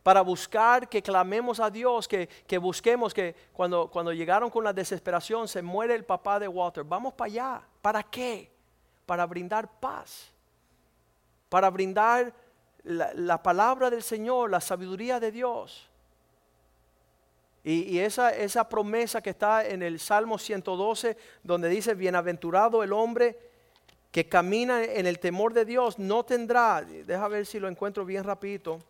Para 0.02 0.22
buscar 0.22 0.88
que 0.88 1.02
clamemos 1.02 1.60
a 1.60 1.70
Dios, 1.70 2.08
que, 2.08 2.28
que 2.46 2.58
busquemos 2.58 3.12
que 3.12 3.34
cuando, 3.52 3.90
cuando 3.90 4.12
llegaron 4.12 4.50
con 4.50 4.64
la 4.64 4.72
desesperación 4.72 5.46
se 5.46 5.62
muere 5.62 5.94
el 5.94 6.04
papá 6.04 6.38
de 6.38 6.48
Walter. 6.48 6.84
Vamos 6.84 7.14
para 7.14 7.26
allá. 7.26 7.62
¿Para 7.82 8.02
qué? 8.02 8.50
Para 9.04 9.26
brindar 9.26 9.68
paz. 9.78 10.30
Para 11.48 11.68
brindar 11.70 12.32
la 12.82 13.42
palabra 13.42 13.90
del 13.90 14.02
Señor, 14.02 14.50
la 14.50 14.60
sabiduría 14.60 15.20
de 15.20 15.30
Dios 15.30 15.90
y, 17.62 17.98
esa, 17.98 18.30
esa 18.30 18.68
promesa 18.68 19.20
que 19.20 19.30
está 19.30 19.66
en 19.66 19.82
el 19.82 20.00
Salmo 20.00 20.38
112, 20.38 21.16
donde 21.42 21.68
dice, 21.68 21.94
bienaventurado 21.94 22.82
el 22.82 22.92
hombre 22.92 23.38
que 24.10 24.28
camina 24.28 24.82
en 24.82 25.06
el 25.06 25.18
temor 25.18 25.52
de 25.52 25.64
Dios, 25.64 25.98
no 25.98 26.24
tendrá, 26.24 26.82
deja 26.82 27.28
ver 27.28 27.44
si 27.46 27.60
lo 27.60 27.68
encuentro 27.68 28.04
bien 28.04 28.24
rapidito, 28.24 28.80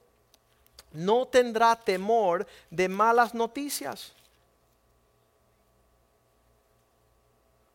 no 0.93 1.27
tendrá 1.27 1.77
temor 1.77 2.47
de 2.71 2.89
malas 2.89 3.35
noticias. 3.35 4.15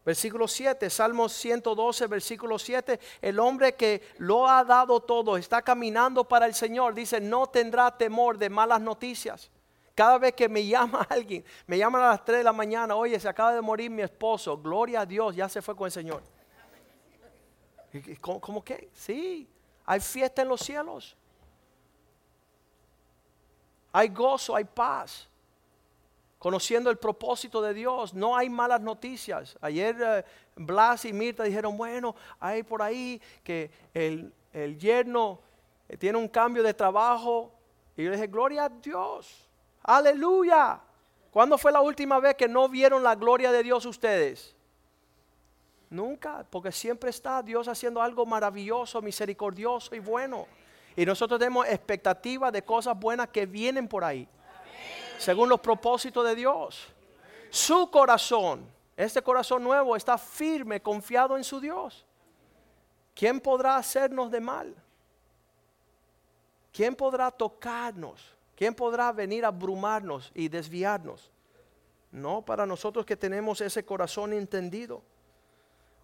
Versículo 0.05 0.47
7, 0.47 0.87
Salmo 0.91 1.27
112, 1.27 2.05
versículo 2.05 2.59
7, 2.59 2.99
el 3.23 3.39
hombre 3.39 3.73
que 3.73 4.03
lo 4.19 4.47
ha 4.47 4.63
dado 4.63 4.99
todo, 4.99 5.35
está 5.35 5.63
caminando 5.63 6.23
para 6.23 6.45
el 6.45 6.53
Señor, 6.53 6.93
dice, 6.93 7.19
no 7.19 7.47
tendrá 7.47 7.89
temor 7.97 8.37
de 8.37 8.47
malas 8.47 8.79
noticias. 8.79 9.49
Cada 9.95 10.19
vez 10.19 10.33
que 10.33 10.47
me 10.47 10.63
llama 10.63 11.07
alguien, 11.09 11.43
me 11.65 11.79
llaman 11.79 12.03
a 12.03 12.09
las 12.09 12.23
3 12.23 12.37
de 12.39 12.43
la 12.43 12.53
mañana, 12.53 12.95
oye, 12.95 13.19
se 13.19 13.27
acaba 13.27 13.53
de 13.55 13.61
morir 13.61 13.89
mi 13.89 14.03
esposo, 14.03 14.55
gloria 14.55 15.01
a 15.01 15.05
Dios, 15.07 15.35
ya 15.35 15.49
se 15.49 15.63
fue 15.63 15.75
con 15.75 15.87
el 15.87 15.91
Señor. 15.91 16.21
¿Cómo, 18.21 18.39
cómo 18.39 18.63
qué? 18.63 18.89
Sí, 18.93 19.49
hay 19.85 19.99
fiesta 20.01 20.43
en 20.43 20.49
los 20.49 20.61
cielos. 20.61 21.15
Hay 23.97 24.09
gozo, 24.09 24.53
hay 24.57 24.65
paz. 24.65 25.25
Conociendo 26.37 26.89
el 26.89 26.97
propósito 26.97 27.61
de 27.61 27.73
Dios, 27.73 28.13
no 28.13 28.35
hay 28.35 28.49
malas 28.49 28.81
noticias. 28.81 29.57
Ayer 29.61 29.95
eh, 30.01 30.25
Blas 30.57 31.05
y 31.05 31.13
Mirta 31.13 31.43
dijeron, 31.43 31.77
bueno, 31.77 32.13
hay 32.37 32.63
por 32.63 32.81
ahí 32.81 33.21
que 33.41 33.71
el, 33.93 34.33
el 34.51 34.77
yerno 34.77 35.39
eh, 35.87 35.95
tiene 35.95 36.17
un 36.17 36.27
cambio 36.27 36.61
de 36.61 36.73
trabajo. 36.73 37.53
Y 37.95 38.03
yo 38.03 38.09
le 38.09 38.17
dije, 38.17 38.27
gloria 38.27 38.65
a 38.65 38.69
Dios. 38.69 39.47
Aleluya. 39.83 40.81
¿Cuándo 41.31 41.57
fue 41.57 41.71
la 41.71 41.79
última 41.79 42.19
vez 42.19 42.35
que 42.35 42.49
no 42.49 42.67
vieron 42.67 43.01
la 43.01 43.15
gloria 43.15 43.49
de 43.53 43.63
Dios 43.63 43.85
ustedes? 43.85 44.53
Nunca, 45.89 46.45
porque 46.49 46.73
siempre 46.73 47.11
está 47.11 47.41
Dios 47.41 47.69
haciendo 47.69 48.01
algo 48.01 48.25
maravilloso, 48.25 49.01
misericordioso 49.01 49.95
y 49.95 49.99
bueno. 49.99 50.47
Y 50.95 51.05
nosotros 51.05 51.39
tenemos 51.39 51.67
expectativa 51.67 52.51
de 52.51 52.63
cosas 52.63 52.97
buenas 52.97 53.29
que 53.29 53.45
vienen 53.45 53.87
por 53.87 54.03
ahí, 54.03 54.27
según 55.17 55.49
los 55.49 55.59
propósitos 55.59 56.25
de 56.25 56.35
Dios. 56.35 56.87
Su 57.49 57.89
corazón, 57.91 58.65
este 58.95 59.21
corazón 59.21 59.63
nuevo, 59.63 59.95
está 59.95 60.17
firme, 60.17 60.81
confiado 60.81 61.37
en 61.37 61.43
su 61.43 61.59
Dios. 61.59 62.05
¿Quién 63.13 63.39
podrá 63.39 63.77
hacernos 63.77 64.31
de 64.31 64.39
mal? 64.39 64.75
¿Quién 66.71 66.95
podrá 66.95 67.31
tocarnos? 67.31 68.35
¿Quién 68.55 68.75
podrá 68.75 69.11
venir 69.11 69.45
a 69.45 69.49
abrumarnos 69.49 70.31
y 70.33 70.47
desviarnos? 70.47 71.31
No 72.11 72.41
para 72.41 72.65
nosotros 72.65 73.05
que 73.05 73.17
tenemos 73.17 73.59
ese 73.61 73.85
corazón 73.85 74.33
entendido. 74.33 75.01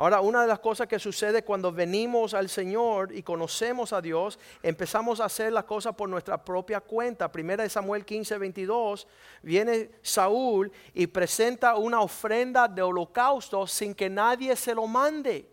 Ahora, 0.02 0.20
una 0.20 0.42
de 0.42 0.48
las 0.48 0.58
cosas 0.58 0.88
que 0.88 0.98
sucede 0.98 1.44
cuando 1.44 1.72
venimos 1.72 2.34
al 2.34 2.50
Señor 2.50 3.16
y 3.16 3.22
conocemos 3.22 3.94
a 3.94 4.02
Dios, 4.02 4.40
empezamos 4.64 5.20
a 5.20 5.26
hacer 5.26 5.54
las 5.54 5.66
cosas 5.66 5.94
por 5.94 6.10
nuestra 6.10 6.44
propia 6.44 6.82
cuenta. 6.82 7.32
Primera 7.32 7.62
de 7.62 7.70
Samuel 7.70 8.04
15, 8.04 8.40
22, 8.40 9.08
viene 9.44 9.92
Saúl 10.02 10.72
y 10.96 11.06
presenta 11.06 11.76
una 11.76 12.02
ofrenda 12.02 12.68
de 12.68 12.82
holocausto 12.82 13.68
sin 13.68 13.94
que 13.94 14.10
nadie 14.10 14.56
se 14.56 14.74
lo 14.74 14.88
mande. 14.88 15.48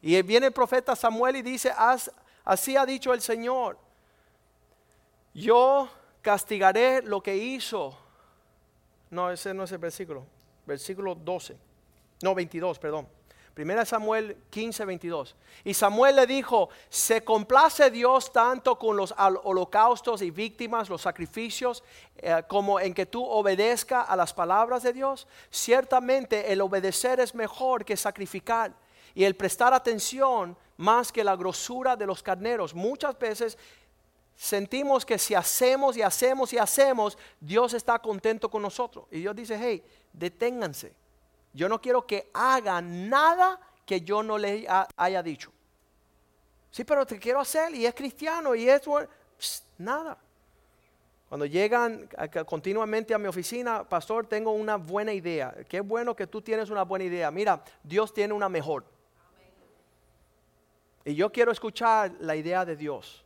Y 0.00 0.22
viene 0.22 0.46
el 0.46 0.52
profeta 0.52 0.94
Samuel 0.94 1.34
y 1.34 1.42
dice, 1.42 1.72
así 2.44 2.76
ha 2.76 2.86
dicho 2.86 3.12
el 3.12 3.20
Señor 3.20 3.76
yo 5.34 5.88
castigaré 6.22 7.02
lo 7.02 7.20
que 7.22 7.36
hizo. 7.36 7.96
No, 9.10 9.32
ese 9.32 9.52
no 9.52 9.64
es 9.64 9.72
el 9.72 9.78
versículo. 9.78 10.26
Versículo 10.64 11.16
12. 11.16 11.69
No, 12.22 12.34
22, 12.34 12.78
perdón. 12.78 13.08
Primera 13.54 13.84
Samuel 13.84 14.36
15, 14.50 14.84
22. 14.84 15.34
Y 15.64 15.74
Samuel 15.74 16.16
le 16.16 16.26
dijo, 16.26 16.70
¿se 16.88 17.24
complace 17.24 17.90
Dios 17.90 18.32
tanto 18.32 18.78
con 18.78 18.96
los 18.96 19.12
holocaustos 19.42 20.22
y 20.22 20.30
víctimas, 20.30 20.88
los 20.88 21.02
sacrificios, 21.02 21.82
eh, 22.16 22.42
como 22.48 22.78
en 22.78 22.94
que 22.94 23.06
tú 23.06 23.24
obedezca 23.24 24.02
a 24.02 24.16
las 24.16 24.32
palabras 24.32 24.82
de 24.82 24.92
Dios? 24.92 25.26
Ciertamente 25.50 26.52
el 26.52 26.60
obedecer 26.60 27.20
es 27.20 27.34
mejor 27.34 27.84
que 27.84 27.96
sacrificar 27.96 28.72
y 29.14 29.24
el 29.24 29.34
prestar 29.34 29.74
atención 29.74 30.56
más 30.76 31.10
que 31.12 31.24
la 31.24 31.36
grosura 31.36 31.96
de 31.96 32.06
los 32.06 32.22
carneros. 32.22 32.74
Muchas 32.74 33.18
veces 33.18 33.58
sentimos 34.36 35.04
que 35.04 35.18
si 35.18 35.34
hacemos 35.34 35.96
y 35.96 36.02
hacemos 36.02 36.52
y 36.52 36.58
hacemos, 36.58 37.18
Dios 37.40 37.74
está 37.74 37.98
contento 37.98 38.48
con 38.48 38.62
nosotros. 38.62 39.04
Y 39.10 39.20
Dios 39.20 39.34
dice, 39.36 39.58
hey, 39.60 39.82
deténganse. 40.12 40.99
Yo 41.52 41.68
no 41.68 41.80
quiero 41.80 42.06
que 42.06 42.30
hagan 42.32 43.08
nada 43.08 43.60
que 43.84 44.00
yo 44.02 44.22
no 44.22 44.38
les 44.38 44.66
haya 44.96 45.22
dicho. 45.22 45.52
Sí, 46.70 46.84
pero 46.84 47.04
te 47.04 47.18
quiero 47.18 47.40
hacer 47.40 47.74
y 47.74 47.86
es 47.86 47.94
cristiano 47.94 48.54
y 48.54 48.68
es 48.68 48.82
nada. 49.78 50.16
Cuando 51.28 51.46
llegan 51.46 52.08
continuamente 52.46 53.14
a 53.14 53.18
mi 53.18 53.26
oficina, 53.26 53.88
pastor, 53.88 54.26
tengo 54.26 54.52
una 54.52 54.76
buena 54.76 55.12
idea. 55.12 55.54
Qué 55.68 55.80
bueno 55.80 56.14
que 56.14 56.26
tú 56.26 56.42
tienes 56.42 56.70
una 56.70 56.82
buena 56.82 57.04
idea. 57.04 57.30
Mira, 57.30 57.62
Dios 57.82 58.12
tiene 58.12 58.34
una 58.34 58.48
mejor. 58.48 58.84
Y 61.04 61.14
yo 61.14 61.30
quiero 61.30 61.52
escuchar 61.52 62.12
la 62.20 62.36
idea 62.36 62.64
de 62.64 62.76
Dios. 62.76 63.24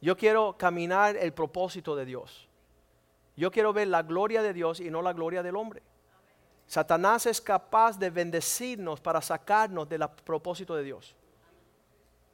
Yo 0.00 0.16
quiero 0.16 0.56
caminar 0.58 1.16
el 1.16 1.32
propósito 1.32 1.96
de 1.96 2.04
Dios. 2.04 2.48
Yo 3.36 3.50
quiero 3.50 3.72
ver 3.72 3.88
la 3.88 4.02
gloria 4.02 4.42
de 4.42 4.52
Dios 4.52 4.80
y 4.80 4.90
no 4.90 5.00
la 5.00 5.12
gloria 5.12 5.42
del 5.42 5.56
hombre. 5.56 5.82
Satanás 6.66 7.26
es 7.26 7.40
capaz 7.40 7.98
de 7.98 8.10
bendecirnos 8.10 9.00
para 9.00 9.20
sacarnos 9.20 9.88
del 9.88 10.06
propósito 10.24 10.74
de 10.74 10.82
Dios. 10.82 11.14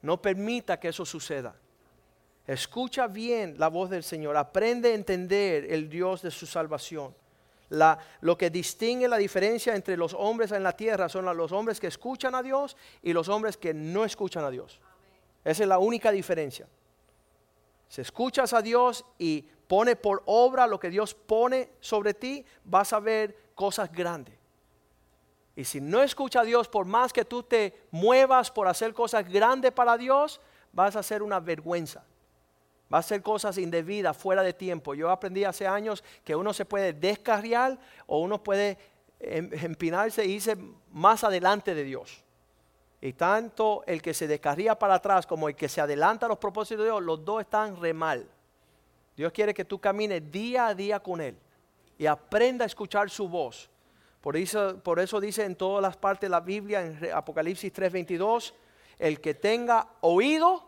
No 0.01 0.21
permita 0.21 0.79
que 0.79 0.87
eso 0.87 1.05
suceda. 1.05 1.55
Escucha 2.47 3.07
bien 3.07 3.55
la 3.57 3.67
voz 3.67 3.89
del 3.89 4.03
Señor. 4.03 4.35
Aprende 4.35 4.91
a 4.91 4.95
entender 4.95 5.71
el 5.71 5.89
Dios 5.89 6.21
de 6.21 6.31
su 6.31 6.45
salvación. 6.45 7.15
lo 8.19 8.37
que 8.37 8.49
distingue 8.49 9.07
la 9.07 9.15
diferencia 9.15 9.73
entre 9.73 9.95
los 9.95 10.13
hombres 10.13 10.51
en 10.51 10.61
la 10.61 10.75
tierra 10.75 11.07
son 11.07 11.25
los 11.37 11.51
hombres 11.53 11.79
que 11.79 11.87
escuchan 11.87 12.35
a 12.35 12.43
Dios 12.43 12.75
y 13.01 13.13
los 13.13 13.29
hombres 13.29 13.55
que 13.55 13.73
no 13.73 14.03
escuchan 14.03 14.43
a 14.43 14.49
Dios. 14.49 14.81
Esa 15.45 15.63
es 15.63 15.69
la 15.69 15.79
única 15.79 16.11
diferencia. 16.11 16.67
Si 17.87 18.01
escuchas 18.01 18.53
a 18.53 18.61
Dios 18.61 19.05
y 19.17 19.45
pone 19.71 19.95
por 19.95 20.21
obra 20.25 20.67
lo 20.67 20.81
que 20.81 20.89
Dios 20.89 21.13
pone 21.13 21.69
sobre 21.79 22.13
ti, 22.13 22.45
vas 22.65 22.91
a 22.91 22.99
ver 22.99 23.53
cosas 23.55 23.89
grandes. 23.89 24.37
Y 25.55 25.63
si 25.63 25.79
no 25.79 26.03
escuchas 26.03 26.41
a 26.41 26.45
Dios, 26.45 26.67
por 26.67 26.85
más 26.85 27.13
que 27.13 27.23
tú 27.23 27.41
te 27.41 27.87
muevas 27.89 28.51
por 28.51 28.67
hacer 28.67 28.93
cosas 28.93 29.25
grandes 29.31 29.71
para 29.71 29.97
Dios, 29.97 30.41
vas 30.73 30.97
a 30.97 30.99
hacer 30.99 31.23
una 31.23 31.39
vergüenza. 31.39 32.03
Va 32.93 32.97
a 32.97 32.99
hacer 32.99 33.21
cosas 33.21 33.57
indebidas, 33.57 34.17
fuera 34.17 34.43
de 34.43 34.51
tiempo. 34.51 34.93
Yo 34.93 35.09
aprendí 35.09 35.45
hace 35.45 35.65
años 35.65 36.03
que 36.25 36.35
uno 36.35 36.51
se 36.51 36.65
puede 36.65 36.91
descarriar 36.91 37.79
o 38.07 38.19
uno 38.19 38.43
puede 38.43 38.77
em, 39.21 39.49
empinarse 39.53 40.23
e 40.23 40.27
irse 40.27 40.57
más 40.91 41.23
adelante 41.23 41.73
de 41.73 41.85
Dios. 41.85 42.25
Y 42.99 43.13
tanto 43.13 43.85
el 43.87 44.01
que 44.01 44.13
se 44.13 44.27
descarría 44.27 44.77
para 44.77 44.95
atrás 44.95 45.25
como 45.25 45.47
el 45.47 45.55
que 45.55 45.69
se 45.69 45.79
adelanta 45.79 46.25
a 46.25 46.29
los 46.29 46.39
propósitos 46.39 46.79
de 46.79 46.91
Dios, 46.91 47.01
los 47.01 47.23
dos 47.23 47.39
están 47.39 47.79
re 47.79 47.93
mal. 47.93 48.29
Dios 49.15 49.31
quiere 49.31 49.53
que 49.53 49.65
tú 49.65 49.79
camines 49.79 50.31
día 50.31 50.67
a 50.67 50.75
día 50.75 50.99
con 50.99 51.21
Él 51.21 51.37
y 51.97 52.05
aprenda 52.05 52.63
a 52.63 52.67
escuchar 52.67 53.09
su 53.09 53.27
voz. 53.27 53.69
Por 54.21 54.37
eso, 54.37 54.77
por 54.83 54.99
eso 54.99 55.19
dice 55.19 55.43
en 55.43 55.55
todas 55.55 55.81
las 55.81 55.97
partes 55.97 56.27
de 56.27 56.29
la 56.29 56.39
Biblia, 56.39 56.85
en 56.85 57.11
Apocalipsis 57.13 57.71
3:22, 57.73 58.53
el 58.99 59.19
que 59.19 59.33
tenga 59.33 59.87
oído, 60.01 60.63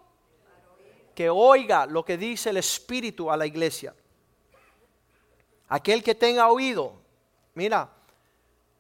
que 1.16 1.30
oiga 1.30 1.86
lo 1.86 2.04
que 2.04 2.18
dice 2.18 2.50
el 2.50 2.58
Espíritu 2.58 3.32
a 3.32 3.38
la 3.38 3.46
iglesia. 3.46 3.94
Aquel 5.70 6.04
que 6.04 6.16
tenga 6.16 6.50
oído, 6.52 6.94
mira, 7.54 7.90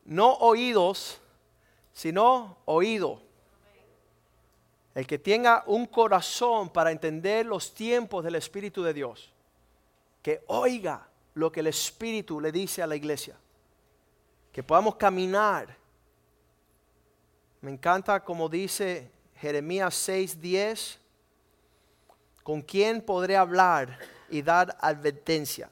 no 0.05 0.33
oídos, 0.33 1.19
sino 1.91 2.57
oído. 2.65 3.21
El 4.93 5.07
que 5.07 5.17
tenga 5.17 5.63
un 5.65 5.87
corazón 5.87 6.69
para 6.69 6.91
entender 6.91 7.45
los 7.45 7.73
tiempos 7.73 8.23
del 8.23 8.35
Espíritu 8.35 8.83
de 8.83 8.93
Dios, 8.93 9.32
que 10.23 10.43
oiga 10.47 11.07
lo 11.35 11.51
que 11.51 11.59
el 11.59 11.67
Espíritu 11.67 12.41
le 12.41 12.51
dice 12.51 12.81
a 12.81 12.87
la 12.87 12.95
iglesia, 12.95 13.35
que 14.51 14.63
podamos 14.63 14.95
caminar. 14.95 15.77
Me 17.61 17.69
encanta 17.69 18.23
como 18.23 18.49
dice 18.49 19.11
Jeremías 19.35 19.93
6:10 20.07 20.99
¿Con 22.43 22.61
quién 22.61 23.01
podré 23.01 23.37
hablar 23.37 23.97
y 24.29 24.41
dar 24.41 24.77
advertencia? 24.81 25.69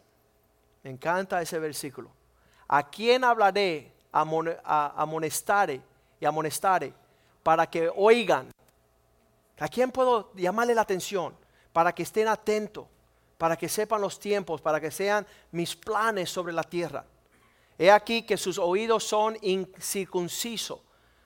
Me 0.83 0.89
encanta 0.89 1.41
ese 1.41 1.59
versículo. 1.59 2.09
¿A 2.67 2.89
quién 2.89 3.25
hablaré, 3.25 3.91
amonestaré 4.13 5.81
y 6.19 6.25
amonestaré 6.25 6.93
para 7.43 7.69
que 7.69 7.91
oigan? 7.93 8.49
¿A 9.59 9.67
quién 9.67 9.91
puedo 9.91 10.33
llamarle 10.33 10.73
la 10.73 10.81
atención 10.81 11.35
para 11.73 11.93
que 11.93 12.03
estén 12.03 12.29
atentos, 12.29 12.87
para 13.41 13.57
que 13.57 13.67
sepan 13.67 14.01
los 14.01 14.19
tiempos, 14.19 14.61
para 14.61 14.79
que 14.79 14.91
sean 14.91 15.25
mis 15.51 15.75
planes 15.75 16.29
sobre 16.29 16.53
la 16.53 16.61
tierra? 16.61 17.03
He 17.75 17.89
aquí 17.89 18.21
que 18.21 18.37
sus 18.37 18.59
oídos 18.59 19.03
son 19.03 19.35
incircuncisos, 19.41 20.79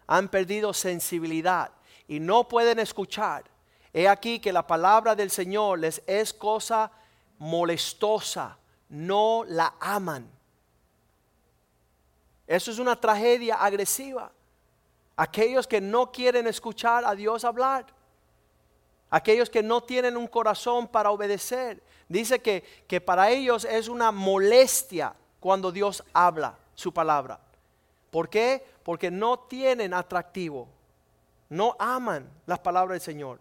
han 0.08 0.30
perdido 0.30 0.74
sensibilidad 0.74 1.72
y 2.08 2.22
no 2.22 2.48
pueden 2.48 2.80
escuchar 2.80 3.44
He 3.98 4.10
aquí 4.10 4.40
que 4.42 4.52
la 4.52 4.68
palabra 4.68 5.16
del 5.16 5.32
Señor 5.32 5.80
les 5.80 6.04
es 6.06 6.34
cosa 6.34 6.92
molestosa, 7.38 8.58
no 8.90 9.46
la 9.48 9.76
aman. 9.80 10.30
Eso 12.46 12.72
es 12.72 12.78
una 12.78 13.00
tragedia 13.00 13.56
agresiva. 13.56 14.34
Aquellos 15.16 15.66
que 15.66 15.80
no 15.80 16.12
quieren 16.12 16.46
escuchar 16.46 17.06
a 17.06 17.16
Dios 17.16 17.46
hablar. 17.46 17.86
Aquellos 19.10 19.50
que 19.50 19.64
no 19.64 19.82
tienen 19.82 20.18
un 20.18 20.28
corazón 20.28 20.90
para 20.90 21.12
obedecer. 21.12 21.82
Dice 22.08 22.40
que, 22.40 22.64
que 22.88 23.02
para 23.02 23.30
ellos 23.30 23.66
es 23.66 23.88
una 23.88 24.12
molestia 24.12 25.16
cuando 25.40 25.72
Dios 25.72 26.04
habla 26.14 26.58
su 26.76 26.94
palabra. 26.94 27.40
¿Por 28.12 28.30
qué? 28.30 28.66
Porque 28.84 29.12
no 29.12 29.40
tienen 29.40 29.94
atractivo. 29.94 30.68
No 31.50 31.76
aman 31.80 32.30
las 32.46 32.60
palabras 32.60 32.96
del 32.96 33.14
Señor. 33.14 33.40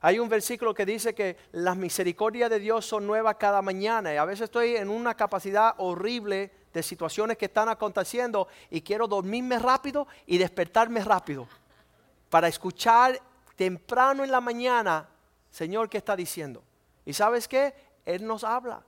Hay 0.00 0.18
un 0.18 0.28
versículo 0.28 0.74
que 0.74 0.84
dice 0.84 1.14
que 1.14 1.36
las 1.52 1.76
misericordias 1.76 2.50
de 2.50 2.58
Dios 2.58 2.84
son 2.84 3.06
nuevas 3.06 3.36
cada 3.36 3.62
mañana 3.62 4.12
y 4.12 4.16
a 4.16 4.24
veces 4.24 4.44
estoy 4.44 4.76
en 4.76 4.90
una 4.90 5.14
capacidad 5.14 5.74
horrible 5.78 6.50
de 6.72 6.82
situaciones 6.82 7.38
que 7.38 7.44
están 7.44 7.68
aconteciendo 7.68 8.48
y 8.68 8.80
quiero 8.80 9.06
dormirme 9.06 9.60
rápido 9.60 10.08
y 10.26 10.38
despertarme 10.38 11.04
rápido 11.04 11.46
para 12.32 12.48
escuchar 12.48 13.20
temprano 13.54 14.24
en 14.24 14.30
la 14.30 14.40
mañana, 14.40 15.08
Señor, 15.50 15.88
¿qué 15.88 15.98
está 15.98 16.16
diciendo? 16.16 16.64
¿Y 17.04 17.12
sabes 17.12 17.46
qué? 17.46 17.74
Él 18.04 18.26
nos 18.26 18.44
habla 18.44 18.82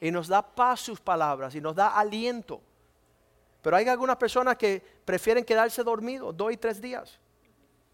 y 0.00 0.10
nos 0.10 0.28
da 0.28 0.42
paz 0.42 0.80
sus 0.80 1.00
palabras 1.00 1.54
y 1.54 1.60
nos 1.60 1.74
da 1.74 1.88
aliento. 1.98 2.60
Pero 3.62 3.76
hay 3.76 3.88
algunas 3.88 4.16
personas 4.16 4.56
que 4.56 4.82
prefieren 5.04 5.44
quedarse 5.44 5.82
dormidos 5.82 6.36
dos 6.36 6.52
y 6.52 6.56
tres 6.56 6.80
días 6.80 7.18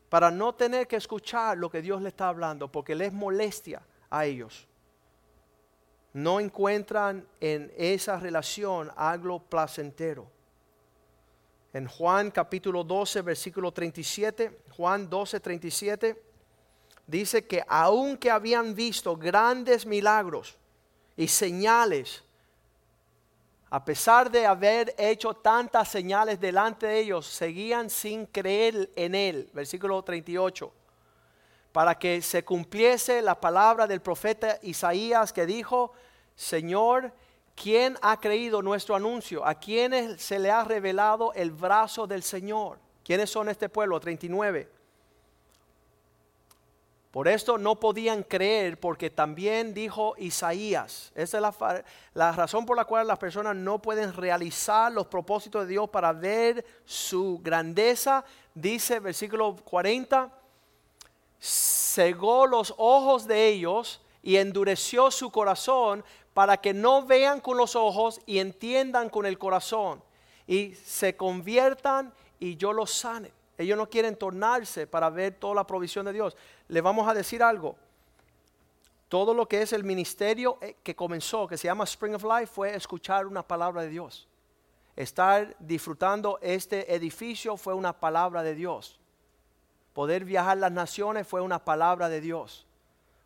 para 0.08 0.30
no 0.30 0.52
tener 0.54 0.88
que 0.88 0.96
escuchar 0.96 1.56
lo 1.56 1.70
que 1.70 1.80
Dios 1.80 2.02
le 2.02 2.08
está 2.08 2.28
hablando, 2.28 2.70
porque 2.70 2.96
les 2.96 3.12
molestia 3.12 3.80
a 4.10 4.26
ellos. 4.26 4.66
No 6.12 6.40
encuentran 6.40 7.24
en 7.38 7.72
esa 7.76 8.18
relación 8.18 8.90
algo 8.96 9.38
placentero. 9.38 10.28
En 11.72 11.86
Juan 11.86 12.32
capítulo 12.32 12.82
12, 12.82 13.22
versículo 13.22 13.70
37, 13.70 14.62
Juan 14.76 15.08
12, 15.08 15.38
37, 15.38 16.29
dice 17.10 17.46
que 17.46 17.64
aunque 17.68 18.30
habían 18.30 18.74
visto 18.74 19.16
grandes 19.16 19.84
milagros 19.84 20.56
y 21.16 21.28
señales, 21.28 22.22
a 23.72 23.84
pesar 23.84 24.30
de 24.30 24.46
haber 24.46 24.94
hecho 24.98 25.34
tantas 25.34 25.88
señales 25.88 26.40
delante 26.40 26.86
de 26.86 27.00
ellos, 27.00 27.26
seguían 27.26 27.88
sin 27.88 28.26
creer 28.26 28.90
en 28.96 29.14
él. 29.14 29.48
Versículo 29.52 30.02
38. 30.02 30.72
Para 31.70 31.96
que 31.96 32.20
se 32.20 32.44
cumpliese 32.44 33.22
la 33.22 33.38
palabra 33.38 33.86
del 33.86 34.00
profeta 34.00 34.58
Isaías 34.62 35.32
que 35.32 35.46
dijo, 35.46 35.92
Señor, 36.34 37.12
¿quién 37.54 37.96
ha 38.02 38.18
creído 38.18 38.60
nuestro 38.60 38.96
anuncio? 38.96 39.46
¿A 39.46 39.54
quién 39.54 40.18
se 40.18 40.40
le 40.40 40.50
ha 40.50 40.64
revelado 40.64 41.32
el 41.34 41.52
brazo 41.52 42.08
del 42.08 42.24
Señor? 42.24 42.78
¿Quiénes 43.04 43.30
son 43.30 43.48
este 43.48 43.68
pueblo? 43.68 44.00
39. 44.00 44.79
Por 47.10 47.26
esto 47.26 47.58
no 47.58 47.80
podían 47.80 48.22
creer 48.22 48.78
porque 48.78 49.10
también 49.10 49.74
dijo 49.74 50.14
Isaías. 50.16 51.10
Esa 51.16 51.38
es 51.38 51.84
la, 52.14 52.32
razón 52.32 52.64
por 52.64 52.76
la 52.76 52.84
cual 52.84 53.08
las 53.08 53.18
personas 53.18 53.56
no 53.56 53.82
pueden 53.82 54.12
realizar 54.12 54.92
los 54.92 55.08
propósitos 55.08 55.62
de 55.62 55.72
Dios 55.72 55.90
para 55.90 56.12
ver 56.12 56.64
su 56.84 57.40
grandeza. 57.42 58.24
Dice 58.54 59.00
versículo 59.00 59.56
40, 59.56 60.30
cegó 61.40 62.46
los 62.46 62.74
ojos 62.76 63.26
de 63.26 63.48
ellos 63.48 64.00
y 64.22 64.36
endureció 64.36 65.10
su 65.10 65.32
corazón 65.32 66.04
para 66.32 66.58
que 66.58 66.72
no 66.72 67.04
vean 67.04 67.40
con 67.40 67.56
los 67.56 67.74
ojos 67.74 68.20
y 68.24 68.38
entiendan 68.38 69.08
con 69.08 69.26
el 69.26 69.36
corazón 69.36 70.00
y 70.46 70.76
se 70.76 71.16
conviertan 71.16 72.12
y 72.38 72.56
yo 72.56 72.72
los 72.72 72.92
sane. 72.92 73.32
Ellos 73.58 73.76
no 73.76 73.90
quieren 73.90 74.16
tornarse 74.16 74.86
para 74.86 75.10
ver 75.10 75.34
toda 75.34 75.54
la 75.56 75.66
provisión 75.66 76.06
de 76.06 76.14
Dios. 76.14 76.34
Le 76.70 76.80
vamos 76.80 77.09
a 77.09 77.14
decir 77.14 77.42
algo. 77.42 77.74
Todo 79.09 79.35
lo 79.35 79.48
que 79.48 79.61
es 79.61 79.72
el 79.72 79.83
ministerio 79.83 80.56
eh, 80.61 80.76
que 80.85 80.94
comenzó, 80.94 81.48
que 81.48 81.59
se 81.59 81.66
llama 81.66 81.83
Spring 81.83 82.14
of 82.14 82.22
Life, 82.22 82.46
fue 82.46 82.76
escuchar 82.76 83.26
una 83.26 83.42
palabra 83.42 83.83
de 83.83 83.88
Dios. 83.88 84.28
Estar 84.94 85.56
disfrutando 85.59 86.38
este 86.40 86.94
edificio 86.94 87.56
fue 87.56 87.74
una 87.74 87.92
palabra 87.92 88.44
de 88.44 88.54
Dios. 88.54 89.00
Poder 89.92 90.24
viajar 90.24 90.59
las 90.59 90.70
naciones 90.70 91.26
fue 91.26 91.40
una 91.40 91.59
palabra 91.59 92.09
de 92.09 92.20
Dios. 92.20 92.64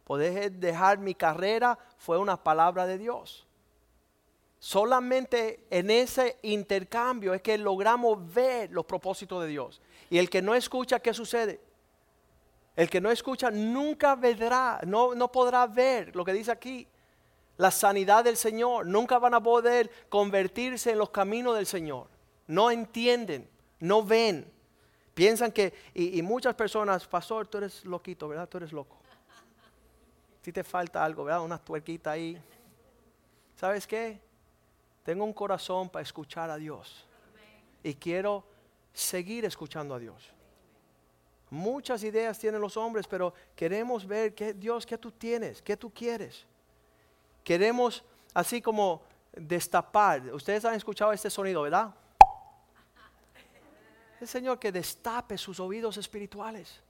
Poder 0.04 0.52
dejar 0.52 0.96
mi 0.96 1.14
carrera 1.14 1.78
fue 1.98 2.16
una 2.16 2.42
palabra 2.42 2.86
de 2.86 2.96
Dios. 2.96 3.46
Solamente 4.58 5.66
en 5.68 5.90
ese 5.90 6.38
intercambio 6.40 7.34
es 7.34 7.42
que 7.42 7.58
logramos 7.58 8.32
ver 8.32 8.70
los 8.70 8.86
propósitos 8.86 9.42
de 9.42 9.48
Dios. 9.48 9.82
Y 10.08 10.16
el 10.16 10.30
que 10.30 10.40
no 10.40 10.54
escucha, 10.54 10.98
¿qué 11.00 11.12
sucede? 11.12 11.60
El 12.76 12.90
que 12.90 13.00
no 13.00 13.10
escucha 13.10 13.50
nunca 13.50 14.16
verá, 14.16 14.80
no, 14.84 15.14
no 15.14 15.30
podrá 15.30 15.66
ver 15.66 16.14
lo 16.16 16.24
que 16.24 16.32
dice 16.32 16.50
aquí. 16.50 16.88
La 17.56 17.70
sanidad 17.70 18.24
del 18.24 18.36
Señor. 18.36 18.86
Nunca 18.86 19.18
van 19.18 19.34
a 19.34 19.42
poder 19.42 19.90
convertirse 20.08 20.90
en 20.90 20.98
los 20.98 21.10
caminos 21.10 21.54
del 21.54 21.66
Señor. 21.66 22.08
No 22.48 22.70
entienden, 22.70 23.48
no 23.78 24.02
ven. 24.02 24.50
Piensan 25.14 25.52
que, 25.52 25.72
y, 25.94 26.20
muchas 26.22 26.54
personas, 26.56 27.06
pastor, 27.06 27.46
tú 27.46 27.58
eres 27.58 27.84
loquito, 27.84 28.26
¿verdad? 28.26 28.48
Tú 28.48 28.56
eres 28.56 28.72
loco. 28.72 28.98
Si 30.42 30.52
te 30.52 30.64
falta 30.64 31.04
algo, 31.04 31.24
¿verdad? 31.24 31.42
Una 31.42 31.58
tuerquita 31.58 32.10
ahí. 32.10 32.36
¿Sabes 33.54 33.86
qué? 33.86 34.20
Tengo 35.04 35.24
un 35.24 35.32
corazón 35.32 35.88
para 35.88 36.02
escuchar 36.02 36.50
a 36.50 36.56
Dios. 36.56 37.06
Y 37.84 37.94
quiero 37.94 38.44
seguir 38.92 39.44
escuchando 39.44 39.94
a 39.94 40.00
Dios. 40.00 40.33
Muchas 41.54 42.02
ideas 42.02 42.36
tienen 42.36 42.60
los 42.60 42.76
hombres, 42.76 43.06
pero 43.06 43.32
queremos 43.54 44.04
ver 44.04 44.34
que 44.34 44.54
Dios, 44.54 44.84
¿qué 44.84 44.98
tú 44.98 45.12
tienes? 45.12 45.62
¿Qué 45.62 45.76
tú 45.76 45.88
quieres? 45.88 46.44
Queremos, 47.44 48.02
así 48.34 48.60
como 48.60 49.02
destapar. 49.30 50.34
Ustedes 50.34 50.64
han 50.64 50.74
escuchado 50.74 51.12
este 51.12 51.30
sonido, 51.30 51.62
¿verdad? 51.62 51.94
El 54.20 54.26
Señor 54.26 54.58
que 54.58 54.72
destape 54.72 55.38
sus 55.38 55.60
oídos 55.60 55.96
espirituales 55.96 56.82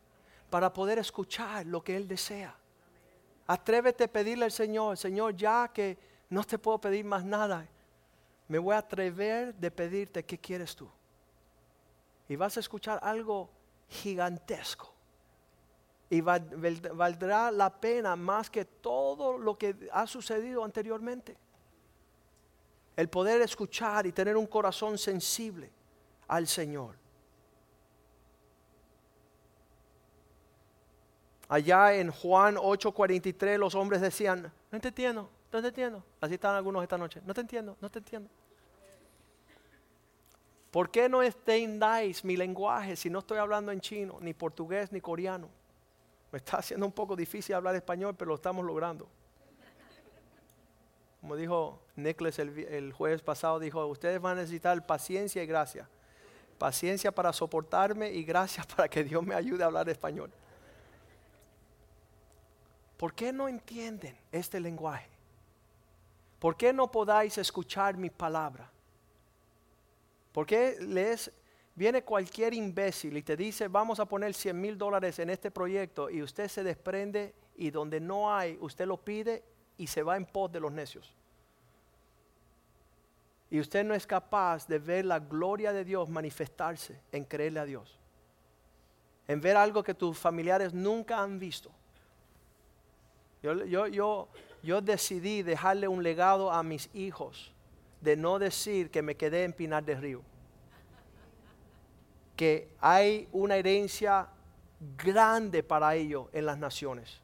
para 0.48 0.72
poder 0.72 0.98
escuchar 0.98 1.66
lo 1.66 1.84
que 1.84 1.94
Él 1.94 2.08
desea. 2.08 2.56
Atrévete 3.46 4.04
a 4.04 4.08
pedirle 4.08 4.46
al 4.46 4.52
Señor, 4.52 4.96
Señor, 4.96 5.36
ya 5.36 5.70
que 5.74 5.98
no 6.30 6.42
te 6.42 6.58
puedo 6.58 6.78
pedir 6.78 7.04
más 7.04 7.22
nada, 7.22 7.68
me 8.48 8.58
voy 8.58 8.74
a 8.74 8.78
atrever 8.78 9.54
de 9.56 9.70
pedirte 9.70 10.24
qué 10.24 10.38
quieres 10.38 10.74
tú. 10.74 10.88
Y 12.30 12.36
vas 12.36 12.56
a 12.56 12.60
escuchar 12.60 12.98
algo 13.02 13.50
gigantesco. 13.88 14.92
Y 16.10 16.20
valdrá 16.20 17.50
la 17.50 17.70
pena 17.70 18.14
más 18.14 18.50
que 18.50 18.64
todo 18.64 19.38
lo 19.38 19.56
que 19.58 19.88
ha 19.92 20.06
sucedido 20.06 20.62
anteriormente. 20.64 21.36
El 22.96 23.08
poder 23.08 23.40
escuchar 23.40 24.06
y 24.06 24.12
tener 24.12 24.36
un 24.36 24.46
corazón 24.46 24.96
sensible 24.98 25.70
al 26.28 26.46
Señor. 26.46 26.94
Allá 31.48 31.94
en 31.94 32.10
Juan 32.10 32.56
8:43 32.56 33.58
los 33.58 33.74
hombres 33.74 34.00
decían, 34.00 34.52
no 34.70 34.80
te 34.80 34.88
entiendo, 34.88 35.28
no 35.52 35.60
te 35.60 35.68
entiendo. 35.68 36.04
Así 36.20 36.34
están 36.34 36.54
algunos 36.54 36.82
esta 36.82 36.96
noche, 36.96 37.20
no 37.26 37.34
te 37.34 37.40
entiendo, 37.40 37.76
no 37.80 37.90
te 37.90 37.98
entiendo. 37.98 38.30
¿Por 40.74 40.90
qué 40.90 41.08
no 41.08 41.22
entendáis 41.22 42.24
mi 42.24 42.36
lenguaje 42.36 42.96
si 42.96 43.08
no 43.08 43.20
estoy 43.20 43.38
hablando 43.38 43.70
en 43.70 43.80
chino, 43.80 44.18
ni 44.20 44.34
portugués, 44.34 44.90
ni 44.90 45.00
coreano? 45.00 45.48
Me 46.32 46.38
está 46.38 46.56
haciendo 46.56 46.84
un 46.84 46.90
poco 46.90 47.14
difícil 47.14 47.54
hablar 47.54 47.76
español, 47.76 48.16
pero 48.18 48.30
lo 48.30 48.34
estamos 48.34 48.66
logrando. 48.66 49.06
Como 51.20 51.36
dijo 51.36 51.80
Nicholas 51.94 52.40
el, 52.40 52.92
jueves 52.92 53.22
pasado, 53.22 53.60
dijo, 53.60 53.86
ustedes 53.86 54.20
van 54.20 54.36
a 54.36 54.40
necesitar 54.40 54.84
paciencia 54.84 55.44
y 55.44 55.46
gracia. 55.46 55.88
Paciencia 56.58 57.12
para 57.12 57.32
soportarme 57.32 58.10
y 58.10 58.24
gracia 58.24 58.64
para 58.76 58.88
que 58.88 59.04
Dios 59.04 59.22
me 59.22 59.36
ayude 59.36 59.62
a 59.62 59.66
hablar 59.66 59.88
español. 59.88 60.32
¿Por 62.96 63.14
qué 63.14 63.32
no 63.32 63.46
entienden 63.46 64.18
este 64.32 64.58
lenguaje? 64.58 65.08
¿Por 66.40 66.56
qué 66.56 66.72
no 66.72 66.90
podáis 66.90 67.38
escuchar 67.38 67.96
mi 67.96 68.10
palabra? 68.10 68.73
¿Por 70.34 70.46
qué 70.46 70.76
viene 71.76 72.02
cualquier 72.02 72.54
imbécil 72.54 73.16
y 73.16 73.22
te 73.22 73.36
dice 73.36 73.68
vamos 73.68 74.00
a 74.00 74.04
poner 74.04 74.34
100 74.34 74.60
mil 74.60 74.76
dólares 74.76 75.20
en 75.20 75.30
este 75.30 75.52
proyecto 75.52 76.10
y 76.10 76.22
usted 76.22 76.48
se 76.48 76.64
desprende 76.64 77.32
y 77.54 77.70
donde 77.70 78.00
no 78.00 78.34
hay, 78.34 78.58
usted 78.60 78.84
lo 78.84 78.96
pide 78.96 79.44
y 79.78 79.86
se 79.86 80.02
va 80.02 80.16
en 80.16 80.26
pos 80.26 80.50
de 80.50 80.58
los 80.58 80.72
necios? 80.72 81.14
Y 83.48 83.60
usted 83.60 83.84
no 83.84 83.94
es 83.94 84.08
capaz 84.08 84.66
de 84.66 84.80
ver 84.80 85.04
la 85.04 85.20
gloria 85.20 85.72
de 85.72 85.84
Dios 85.84 86.08
manifestarse 86.08 87.00
en 87.12 87.24
creerle 87.24 87.60
a 87.60 87.64
Dios. 87.64 87.96
En 89.28 89.40
ver 89.40 89.56
algo 89.56 89.84
que 89.84 89.94
tus 89.94 90.18
familiares 90.18 90.74
nunca 90.74 91.20
han 91.20 91.38
visto. 91.38 91.70
Yo, 93.40 93.64
yo, 93.86 94.28
yo, 94.64 94.80
decidí 94.80 95.44
dejarle 95.44 95.86
un 95.86 96.02
legado 96.02 96.50
a 96.50 96.64
mis 96.64 96.92
hijos 96.92 97.53
de 98.04 98.16
no 98.16 98.38
decir 98.38 98.90
que 98.90 99.02
me 99.02 99.16
quedé 99.16 99.44
en 99.44 99.54
Pinar 99.54 99.82
del 99.82 100.00
Río. 100.00 100.22
Que 102.36 102.68
hay 102.80 103.26
una 103.32 103.56
herencia 103.56 104.28
grande 104.96 105.62
para 105.62 105.94
ellos 105.94 106.28
en 106.32 106.44
las 106.44 106.58
naciones. 106.58 107.22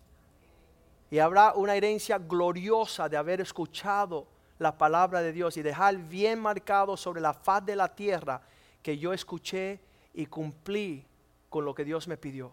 Y 1.10 1.18
habrá 1.18 1.52
una 1.52 1.74
herencia 1.74 2.18
gloriosa 2.18 3.08
de 3.08 3.16
haber 3.16 3.42
escuchado 3.42 4.26
la 4.58 4.78
palabra 4.78 5.20
de 5.20 5.32
Dios 5.32 5.56
y 5.56 5.62
dejar 5.62 5.96
bien 5.96 6.40
marcado 6.40 6.96
sobre 6.96 7.20
la 7.20 7.34
faz 7.34 7.64
de 7.66 7.76
la 7.76 7.94
tierra 7.94 8.40
que 8.82 8.96
yo 8.96 9.12
escuché 9.12 9.80
y 10.14 10.26
cumplí 10.26 11.04
con 11.50 11.64
lo 11.64 11.74
que 11.74 11.84
Dios 11.84 12.08
me 12.08 12.16
pidió. 12.16 12.52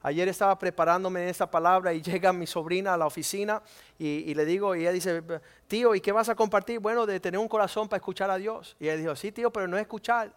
Ayer 0.00 0.28
estaba 0.28 0.56
preparándome 0.56 1.28
esta 1.28 1.50
palabra 1.50 1.92
y 1.92 2.00
llega 2.02 2.32
mi 2.32 2.46
sobrina 2.46 2.94
a 2.94 2.96
la 2.96 3.06
oficina 3.06 3.62
y, 3.98 4.32
le 4.34 4.44
digo, 4.44 4.74
y 4.76 4.80
ella 4.82 4.92
dice, 4.92 5.22
tío, 5.66 5.94
¿y 5.94 6.00
qué 6.00 6.12
vas 6.12 6.28
a 6.28 6.34
compartir? 6.34 6.78
Bueno, 6.78 7.04
de 7.06 7.18
tener 7.18 7.38
un 7.38 7.48
corazón 7.48 7.88
para 7.88 7.98
escuchar 7.98 8.30
a 8.30 8.36
Dios. 8.36 8.76
Y 8.78 8.84
ella 8.84 8.96
dijo, 8.96 9.16
sí, 9.16 9.32
tío, 9.32 9.52
pero 9.52 9.66
no 9.66 9.76
es 9.76 9.82
escuchar, 9.82 10.32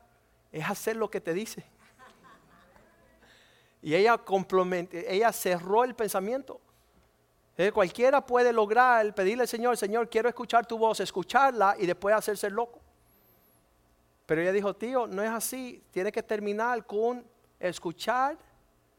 es 0.52 0.68
hacer 0.68 0.96
lo 0.96 1.10
que 1.10 1.22
te 1.22 1.34
dice. 1.34 1.64
Y 3.84 3.96
ella, 3.96 4.22
ella 4.92 5.32
cerró 5.32 5.84
el 5.84 5.96
pensamiento. 5.96 6.62
Eh, 7.58 7.72
cualquiera 7.72 8.24
puede 8.24 8.54
lograr 8.54 9.14
pedirle 9.16 9.42
al 9.42 9.48
Señor, 9.48 9.76
Señor, 9.76 10.08
quiero 10.08 10.30
escuchar 10.30 10.68
tu 10.68 10.78
voz, 10.78 11.00
escucharla 11.00 11.76
y 11.80 11.88
después 11.88 12.16
hacerse 12.16 12.50
loco. 12.52 12.80
Pero 14.28 14.42
ella 14.42 14.52
dijo, 14.52 14.76
tío, 14.76 15.08
no 15.08 15.24
es 15.24 15.32
así, 15.32 15.84
tiene 15.92 16.12
que 16.12 16.22
terminar 16.22 16.86
con 16.86 17.26
escuchar 17.60 18.38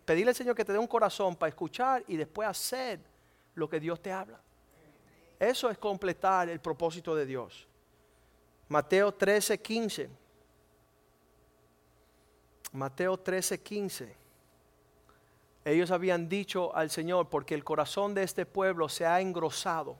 Pedirle 0.04 0.30
al 0.30 0.34
Señor 0.34 0.56
que 0.56 0.64
te 0.64 0.72
dé 0.72 0.78
un 0.78 0.86
corazón 0.86 1.36
para 1.36 1.48
escuchar 1.48 2.04
y 2.08 2.16
después 2.16 2.48
hacer 2.48 3.00
lo 3.54 3.68
que 3.68 3.78
Dios 3.78 4.00
te 4.00 4.10
habla. 4.10 4.40
Eso 5.38 5.70
es 5.70 5.78
completar 5.78 6.48
el 6.48 6.60
propósito 6.60 7.14
de 7.14 7.26
Dios. 7.26 7.66
Mateo 8.68 9.12
13, 9.12 9.60
15. 9.60 10.10
Mateo 12.72 13.18
13, 13.18 13.60
15. 13.60 14.16
Ellos 15.64 15.90
habían 15.90 16.28
dicho 16.28 16.74
al 16.74 16.90
Señor, 16.90 17.28
porque 17.28 17.54
el 17.54 17.62
corazón 17.62 18.14
de 18.14 18.22
este 18.22 18.46
pueblo 18.46 18.88
se 18.88 19.06
ha 19.06 19.20
engrosado. 19.20 19.96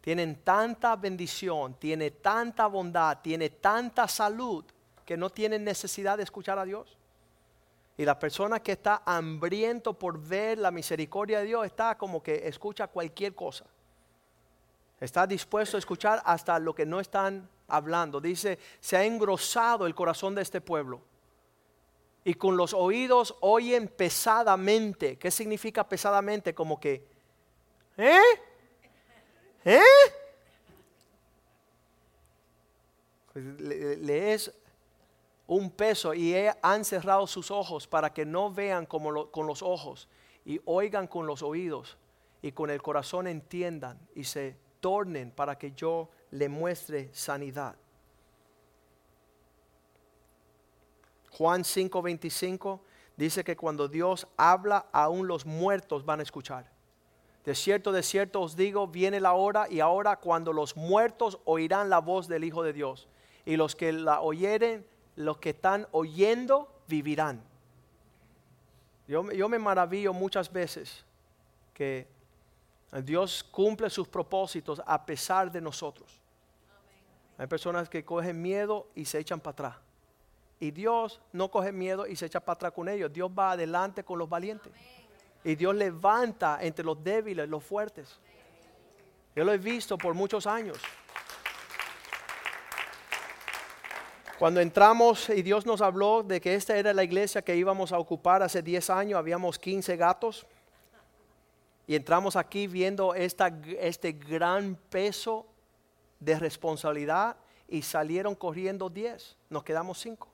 Tienen 0.00 0.36
tanta 0.42 0.96
bendición, 0.96 1.74
tiene 1.74 2.10
tanta 2.10 2.66
bondad, 2.66 3.18
tiene 3.22 3.50
tanta 3.50 4.08
salud, 4.08 4.64
que 5.04 5.16
no 5.16 5.30
tienen 5.30 5.62
necesidad 5.62 6.16
de 6.16 6.24
escuchar 6.24 6.58
a 6.58 6.64
Dios. 6.64 6.96
Y 8.00 8.04
la 8.06 8.18
persona 8.18 8.60
que 8.60 8.72
está 8.72 9.02
hambriento 9.04 9.92
por 9.92 10.18
ver 10.18 10.56
la 10.56 10.70
misericordia 10.70 11.40
de 11.40 11.44
Dios 11.44 11.66
está 11.66 11.98
como 11.98 12.22
que 12.22 12.48
escucha 12.48 12.86
cualquier 12.86 13.34
cosa. 13.34 13.66
Está 14.98 15.26
dispuesto 15.26 15.76
a 15.76 15.80
escuchar 15.80 16.22
hasta 16.24 16.58
lo 16.58 16.74
que 16.74 16.86
no 16.86 16.98
están 16.98 17.46
hablando. 17.68 18.18
Dice, 18.18 18.58
se 18.80 18.96
ha 18.96 19.04
engrosado 19.04 19.86
el 19.86 19.94
corazón 19.94 20.34
de 20.34 20.40
este 20.40 20.62
pueblo. 20.62 21.02
Y 22.24 22.32
con 22.32 22.56
los 22.56 22.72
oídos 22.72 23.36
oyen 23.40 23.86
pesadamente. 23.86 25.18
¿Qué 25.18 25.30
significa 25.30 25.86
pesadamente? 25.86 26.54
Como 26.54 26.80
que, 26.80 27.06
¿eh? 27.98 28.18
¿Eh? 29.62 29.82
Pues 33.34 33.44
le, 33.44 34.32
es 34.32 34.50
un 35.50 35.68
peso 35.68 36.14
y 36.14 36.32
han 36.62 36.84
cerrado 36.84 37.26
sus 37.26 37.50
ojos 37.50 37.88
para 37.88 38.12
que 38.12 38.24
no 38.24 38.52
vean 38.52 38.86
como 38.86 39.32
con 39.32 39.48
los 39.48 39.62
ojos 39.62 40.08
y 40.44 40.60
oigan 40.64 41.08
con 41.08 41.26
los 41.26 41.42
oídos 41.42 41.98
y 42.40 42.52
con 42.52 42.70
el 42.70 42.80
corazón 42.80 43.26
entiendan 43.26 43.98
y 44.14 44.22
se 44.22 44.56
tornen 44.78 45.32
para 45.32 45.58
que 45.58 45.72
yo 45.72 46.08
le 46.30 46.48
muestre 46.48 47.10
sanidad. 47.12 47.74
Juan 51.32 51.64
5:25 51.64 52.78
dice 53.16 53.42
que 53.42 53.56
cuando 53.56 53.88
Dios 53.88 54.28
habla, 54.36 54.86
aún 54.92 55.26
los 55.26 55.44
muertos 55.44 56.04
van 56.04 56.20
a 56.20 56.22
escuchar. 56.22 56.70
De 57.44 57.56
cierto, 57.56 57.90
de 57.90 58.04
cierto 58.04 58.40
os 58.40 58.54
digo, 58.54 58.86
viene 58.86 59.18
la 59.18 59.32
hora 59.32 59.66
y 59.68 59.80
ahora 59.80 60.14
cuando 60.20 60.52
los 60.52 60.76
muertos 60.76 61.40
oirán 61.44 61.90
la 61.90 61.98
voz 61.98 62.28
del 62.28 62.44
Hijo 62.44 62.62
de 62.62 62.72
Dios 62.72 63.08
y 63.44 63.56
los 63.56 63.74
que 63.74 63.92
la 63.92 64.20
oyeren 64.20 64.86
los 65.24 65.38
que 65.38 65.50
están 65.50 65.86
oyendo 65.92 66.68
vivirán. 66.88 67.42
Yo, 69.06 69.48
me 69.48 69.58
maravillo 69.58 70.12
muchas 70.12 70.52
veces 70.52 71.04
que 71.74 72.06
Dios 73.02 73.42
cumple 73.42 73.90
sus 73.90 74.06
propósitos 74.06 74.80
a 74.86 75.04
pesar 75.04 75.50
de 75.50 75.60
nosotros. 75.60 76.20
Hay 77.36 77.46
personas 77.46 77.88
que 77.88 78.04
cogen 78.04 78.40
miedo 78.40 78.88
y 78.94 79.04
se 79.04 79.18
echan 79.18 79.40
para 79.40 79.52
atrás. 79.52 79.76
Y 80.60 80.70
Dios 80.70 81.20
no 81.32 81.50
coge 81.50 81.72
miedo 81.72 82.06
y 82.06 82.14
se 82.14 82.26
echa 82.26 82.38
para 82.38 82.54
atrás 82.54 82.72
con 82.72 82.88
ellos. 82.88 83.12
Dios 83.12 83.30
va 83.36 83.52
adelante 83.52 84.04
con 84.04 84.18
los 84.18 84.28
valientes. 84.28 84.72
Y 85.42 85.54
Dios 85.56 85.74
levanta 85.74 86.58
entre 86.60 86.84
los 86.84 87.02
débiles, 87.02 87.48
los 87.48 87.64
fuertes. 87.64 88.20
Yo 89.34 89.44
lo 89.44 89.52
he 89.52 89.58
visto 89.58 89.96
por 89.96 90.14
muchos 90.14 90.46
años. 90.46 90.78
Cuando 94.40 94.62
entramos 94.62 95.28
y 95.28 95.42
Dios 95.42 95.66
nos 95.66 95.82
habló 95.82 96.22
de 96.22 96.40
que 96.40 96.54
esta 96.54 96.74
era 96.74 96.94
la 96.94 97.04
iglesia 97.04 97.42
que 97.42 97.54
íbamos 97.54 97.92
a 97.92 97.98
ocupar 97.98 98.42
hace 98.42 98.62
10 98.62 98.88
años, 98.88 99.18
habíamos 99.18 99.58
15 99.58 99.98
gatos. 99.98 100.46
Y 101.86 101.94
entramos 101.94 102.36
aquí 102.36 102.66
viendo 102.66 103.14
esta, 103.14 103.48
este 103.78 104.12
gran 104.12 104.76
peso 104.88 105.44
de 106.20 106.38
responsabilidad 106.38 107.36
y 107.68 107.82
salieron 107.82 108.34
corriendo 108.34 108.88
10. 108.88 109.36
Nos 109.50 109.62
quedamos 109.62 109.98
5. 110.00 110.26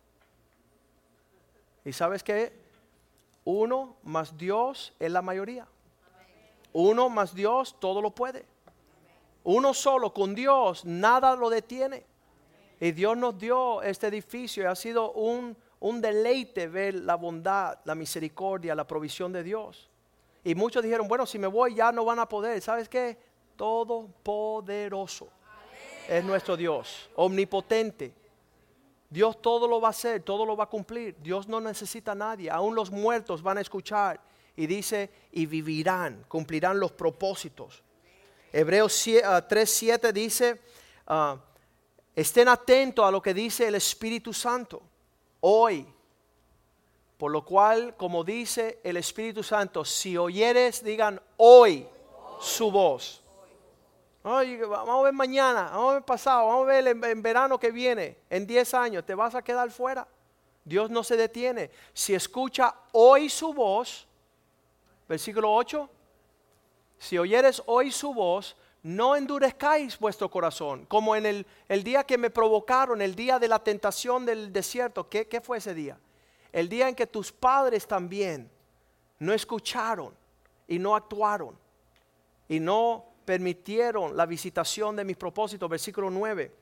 ¿Y 1.85 1.93
sabes 1.93 2.23
qué? 2.23 2.53
Uno 3.45 3.97
más 4.05 4.39
Dios 4.39 4.93
es 5.01 5.11
la 5.11 5.21
mayoría. 5.21 5.67
Uno 6.73 7.09
más 7.09 7.35
Dios 7.35 7.75
todo 7.81 8.01
lo 8.01 8.13
puede. 8.13 8.47
Uno 9.43 9.75
solo 9.75 10.15
con 10.15 10.37
Dios 10.37 10.85
nada 10.85 11.35
lo 11.35 11.51
detiene. 11.51 12.07
Y 12.81 12.93
Dios 12.93 13.17
nos 13.17 13.39
dio 13.39 13.83
este 13.83 14.09
edificio 14.09 14.63
y 14.63 14.67
ha 14.67 14.75
sido 14.75 15.13
un, 15.13 15.57
un 15.81 16.01
deleite 16.01 16.69
ver 16.69 16.95
la 16.95 17.15
bondad, 17.15 17.79
la 17.85 17.95
misericordia, 17.95 18.75
la 18.75 18.87
provisión 18.87 19.33
de 19.33 19.43
Dios. 19.43 19.89
Y 20.45 20.55
muchos 20.55 20.83
dijeron, 20.83 21.09
bueno, 21.09 21.27
si 21.27 21.39
me 21.39 21.47
voy 21.47 21.75
ya 21.75 21.91
no 21.91 22.05
van 22.05 22.19
a 22.19 22.29
poder. 22.29 22.61
¿Sabes 22.61 22.89
qué? 22.89 23.17
Todopoderoso 23.57 25.29
es 26.09 26.25
nuestro 26.25 26.57
Dios, 26.57 27.11
omnipotente. 27.17 28.13
Dios 29.09 29.41
todo 29.41 29.69
lo 29.69 29.81
va 29.81 29.89
a 29.89 29.91
hacer, 29.91 30.23
todo 30.23 30.45
lo 30.45 30.57
va 30.57 30.65
a 30.65 30.69
cumplir. 30.69 31.17
Dios 31.23 31.49
no 31.49 31.61
necesita 31.61 32.13
a 32.13 32.15
nadie. 32.15 32.51
Aún 32.51 32.75
los 32.75 32.91
muertos 32.91 33.43
van 33.43 33.59
a 33.59 33.61
escuchar. 33.61 34.21
Y 34.57 34.67
dice, 34.67 35.11
y 35.33 35.47
vivirán, 35.47 36.25
cumplirán 36.29 36.81
los 36.81 36.93
propósitos. 36.93 37.83
Hebreos 38.53 39.07
3.7 39.07 40.01
ah, 40.03 40.13
dice, 40.13 40.61
uh, 41.09 41.39
Estén 42.17 42.49
atentos 42.49 43.05
a 43.05 43.11
lo 43.11 43.21
que 43.21 43.35
dice 43.35 43.69
el 43.69 43.75
Espíritu 43.75 44.33
Santo 44.33 44.83
hoy. 45.41 45.87
Por 47.19 47.31
lo 47.31 47.45
cual, 47.45 47.95
como 47.95 48.25
dice 48.25 48.81
el 48.83 48.97
Espíritu 48.97 49.43
Santo, 49.43 49.85
si 49.85 50.17
oyeres, 50.17 50.83
digan 50.83 51.21
hoy 51.37 51.87
su 52.41 52.71
voz. 52.71 53.23
vamos 54.23 55.01
a 55.01 55.03
ver 55.03 55.13
mañana, 55.13 55.71
vamos 55.71 55.91
a 55.91 55.95
ver 55.95 56.03
pasado, 56.05 56.47
vamos 56.47 56.65
a 56.65 56.73
ver 56.73 56.89
en, 56.89 57.23
verano 57.23 57.59
que 57.59 57.71
viene, 57.71 58.19
en 58.31 58.47
10 58.47 58.75
años, 58.75 59.05
te 59.05 59.15
vas 59.15 59.35
a 59.35 59.43
quedar 59.43 59.71
fuera. 59.71 60.09
Dios 60.65 60.91
no 60.91 61.05
se 61.05 61.17
detiene. 61.17 61.71
Si 61.93 62.15
escucha 62.15 62.75
hoy 62.93 63.29
su 63.29 63.53
voz, 63.53 64.07
versículo 65.07 65.55
8, 65.55 65.89
si 66.99 67.19
oyeres 67.19 67.63
hoy 67.67 67.93
su 67.93 68.13
voz, 68.13 68.57
no 68.87 69.17
endurezcáis 69.17 69.99
vuestro 69.99 70.31
corazón, 70.31 70.87
como 70.87 71.17
en 71.17 71.27
el, 71.27 71.83
día 71.83 72.05
que 72.05 72.17
me 72.17 72.31
provocaron, 72.31 73.03
el 73.03 73.17
día 73.17 73.41
de 73.41 73.49
la 73.49 73.59
tentación 73.59 74.25
del 74.25 74.53
desierto. 74.53 75.09
¿Qué, 75.09 75.27
¿Qué 75.27 75.41
fue 75.41 75.59
ese 75.59 75.75
día? 75.75 75.99
El 76.53 76.69
día 76.69 76.89
en 76.89 76.95
que 76.95 77.09
tus 77.09 77.33
padres 77.33 77.85
también 77.89 78.49
no 79.19 79.33
escucharon 79.33 80.15
y 80.69 80.79
no 80.79 80.95
actuaron 80.95 81.59
y 82.49 82.61
no 82.61 83.05
permitieron 83.25 84.17
la 84.17 84.25
visitación 84.25 84.95
de 84.95 85.05
mis 85.05 85.17
propósitos. 85.17 85.69
Versículo 85.69 86.09
9. 86.09 86.55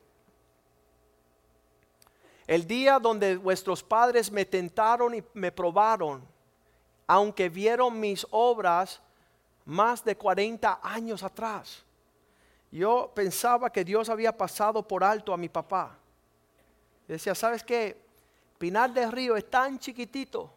El 2.46 2.66
día 2.66 2.98
donde 2.98 3.36
vuestros 3.36 3.82
padres 3.82 4.32
me 4.32 4.46
tentaron 4.46 5.14
y 5.14 5.22
me 5.34 5.52
probaron, 5.52 6.26
aunque 7.06 7.50
vieron 7.50 8.00
mis 8.00 8.26
obras 8.30 9.02
más 9.66 10.02
de 10.02 10.16
40 10.16 10.80
años 10.82 11.22
atrás 11.22 11.84
yo 12.78 13.12
pensaba 13.14 13.70
que 13.70 13.84
Dios 13.84 14.08
había 14.08 14.36
pasado 14.36 14.82
por 14.82 15.04
alto 15.04 15.32
a 15.32 15.36
mi 15.36 15.48
papá. 15.48 15.96
decía, 17.06 17.34
¿sabes 17.34 17.62
qué? 17.62 18.02
Pinar 18.58 18.92
del 18.92 19.12
Río 19.12 19.36
es 19.36 19.48
tan 19.48 19.78
chiquitito 19.78 20.50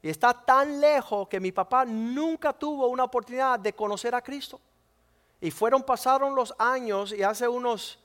y 0.00 0.08
está 0.08 0.32
tan 0.32 0.80
lejos 0.80 1.28
que 1.28 1.40
mi 1.40 1.52
papá 1.52 1.84
nunca 1.84 2.52
tuvo 2.52 2.86
una 2.86 3.04
oportunidad 3.04 3.58
de 3.58 3.74
conocer 3.74 4.14
a 4.14 4.22
Cristo. 4.22 4.58
Y 5.40 5.50
fueron, 5.50 5.82
pasaron 5.82 6.34
los 6.34 6.54
años 6.58 7.12
y 7.12 7.22
hace 7.22 7.46
unos, 7.46 7.98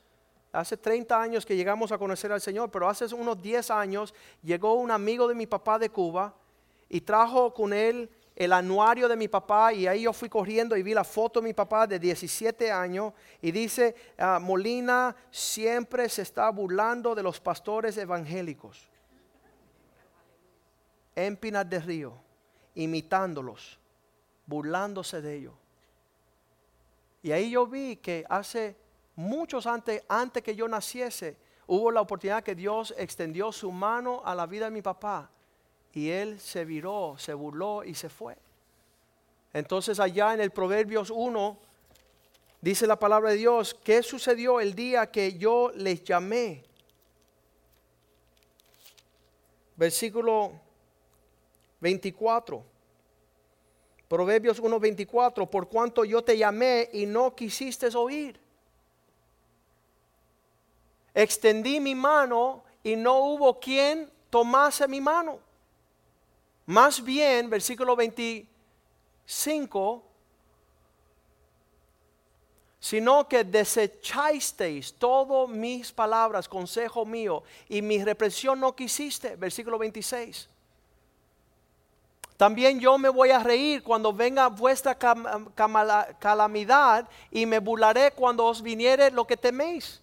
hace 0.52 0.76
30 0.76 1.22
años 1.22 1.46
que 1.46 1.56
llegamos 1.56 1.92
a 1.92 1.98
conocer 1.98 2.32
al 2.32 2.42
Señor, 2.42 2.72
pero 2.72 2.90
hace 2.90 3.06
unos 3.16 3.42
10 3.42 3.72
años 3.72 4.14
llegó 4.42 4.74
un 4.74 4.92
amigo 4.92 5.28
de 5.28 5.36
mi 5.36 5.48
papá 5.48 5.80
de 5.80 5.90
Cuba 5.90 6.34
y 6.90 7.02
trajo 7.02 7.54
con 7.54 7.72
él 7.72 8.10
el 8.36 8.52
anuario 8.52 9.08
de 9.08 9.16
mi 9.16 9.28
papá 9.28 9.74
y 9.74 9.86
ahí 9.86 10.04
yo 10.04 10.14
fui 10.14 10.28
corriendo 10.28 10.76
y 10.76 10.84
vi 10.84 10.94
la 10.94 11.04
foto 11.04 11.40
de 11.40 11.46
mi 11.46 11.54
papá 11.54 11.86
de 11.86 12.00
17 12.00 12.72
años 12.72 13.14
y 13.42 13.52
dice, 13.52 13.96
ah, 14.18 14.40
Molina 14.40 15.16
siempre 15.30 16.10
se 16.10 16.24
está 16.24 16.50
burlando 16.50 17.14
de 17.14 17.22
los 17.22 17.40
pastores 17.40 17.96
evangélicos 17.98 18.90
en 21.16 21.38
Pinar 21.38 21.68
de 21.68 21.80
Río, 21.80 22.14
imitándolos, 22.74 23.80
burlándose 24.48 25.22
de 25.22 25.36
ellos. 25.36 25.54
Y 27.22 27.32
ahí 27.32 27.52
yo 27.52 27.68
vi 27.68 27.98
que 27.98 28.26
hace 28.28 28.76
muchos 29.16 29.68
antes, 29.68 30.04
antes 30.10 30.42
que 30.42 30.56
yo 30.56 30.68
naciese, 30.68 31.38
hubo 31.68 31.92
la 31.92 32.02
oportunidad 32.02 32.44
que 32.44 32.56
Dios 32.56 32.96
extendió 32.98 33.52
su 33.52 33.72
mano 33.72 34.24
a 34.26 34.34
la 34.34 34.48
vida 34.48 34.66
de 34.66 34.72
mi 34.72 34.82
papá 34.82 35.30
y 35.94 36.10
él 36.10 36.40
se 36.40 36.66
viró, 36.66 37.16
se 37.18 37.34
burló 37.34 37.84
y 37.84 37.94
se 37.96 38.10
fue. 38.10 38.36
Entonces 39.54 40.00
allá 40.00 40.34
en 40.34 40.42
el 40.42 40.52
Proverbios 40.52 41.12
1 41.12 41.58
dice 42.62 42.88
la 42.88 42.98
palabra 42.98 43.30
de 43.30 43.38
Dios, 43.38 43.76
¿qué 43.84 44.02
sucedió 44.02 44.60
el 44.60 44.74
día 44.74 45.12
que 45.12 45.38
yo 45.38 45.72
les 45.76 46.04
llamé? 46.04 46.64
Versículo 49.76 50.52
24. 51.80 52.64
Proverbios 54.08 54.62
1:24, 54.62 55.50
por 55.50 55.68
cuanto 55.68 56.06
yo 56.06 56.24
te 56.24 56.38
llamé 56.38 56.90
y 56.94 57.08
no 57.08 57.36
quisiste 57.36 57.88
oír. 57.96 58.40
Extendí 61.16 61.80
mi 61.80 61.96
mano 61.96 62.64
y 62.84 62.96
no 62.96 63.18
hubo 63.20 63.60
quien 63.60 64.12
tomase 64.30 64.88
mi 64.88 65.02
mano. 65.02 65.40
Más 66.66 67.04
bien, 67.04 67.50
versículo 67.50 67.96
25, 67.96 70.04
sino 72.80 73.28
que 73.28 73.44
desechasteis 73.44 74.94
todas 74.94 75.50
mis 75.50 75.92
palabras, 75.92 76.48
consejo 76.48 77.06
mío, 77.06 77.44
y 77.68 77.82
mi 77.82 78.04
represión 78.04 78.60
no 78.60 78.76
quisiste, 78.76 79.36
versículo 79.36 79.78
26. 79.78 80.50
También 82.38 82.80
yo 82.80 82.98
me 82.98 83.10
voy 83.10 83.32
a 83.32 83.40
reír 83.40 83.84
cuando 83.84 84.12
venga 84.12 84.48
vuestra 84.48 84.98
calamidad 86.20 87.08
y 87.30 87.46
me 87.46 87.60
burlaré 87.60 88.12
cuando 88.12 88.46
os 88.46 88.62
viniere 88.62 89.12
lo 89.12 89.26
que 89.26 89.38
teméis. 89.38 90.02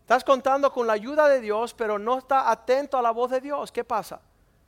Estás 0.00 0.22
contando 0.22 0.72
con 0.72 0.86
la 0.86 0.92
ayuda 0.92 1.28
de 1.28 1.40
Dios, 1.40 1.74
pero 1.74 1.98
no 1.98 2.18
está 2.18 2.50
atento 2.50 2.96
a 2.96 3.02
la 3.02 3.10
voz 3.10 3.30
de 3.30 3.40
Dios. 3.40 3.72
¿Qué 3.72 3.84
pasa? 3.84 4.20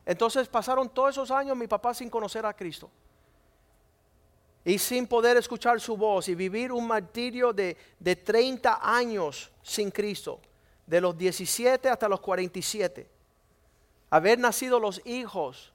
Entonces 0.05 0.49
pasaron 0.49 0.89
todos 0.89 1.11
esos 1.11 1.31
años 1.31 1.57
mi 1.57 1.67
papá 1.67 1.95
sin 1.95 2.11
conocer 2.11 2.45
a 2.47 2.55
Cristo. 2.55 2.91
Y 4.65 4.79
sin 4.79 5.07
poder 5.07 5.37
escuchar 5.37 5.81
su 5.81 5.97
voz 5.97 6.29
y 6.29 6.35
vivir 6.35 6.73
un 6.73 6.87
martirio 6.87 7.53
de, 7.53 7.77
de 7.99 8.17
30 8.17 8.81
años 8.83 9.51
sin 9.63 9.91
Cristo. 9.91 10.41
De 10.87 11.01
los 11.01 11.17
17 11.17 11.89
hasta 11.89 12.09
los 12.09 12.21
47. 12.21 13.09
Haber 14.11 14.39
nacido 14.39 14.81
los 14.81 15.01
hijos 15.07 15.73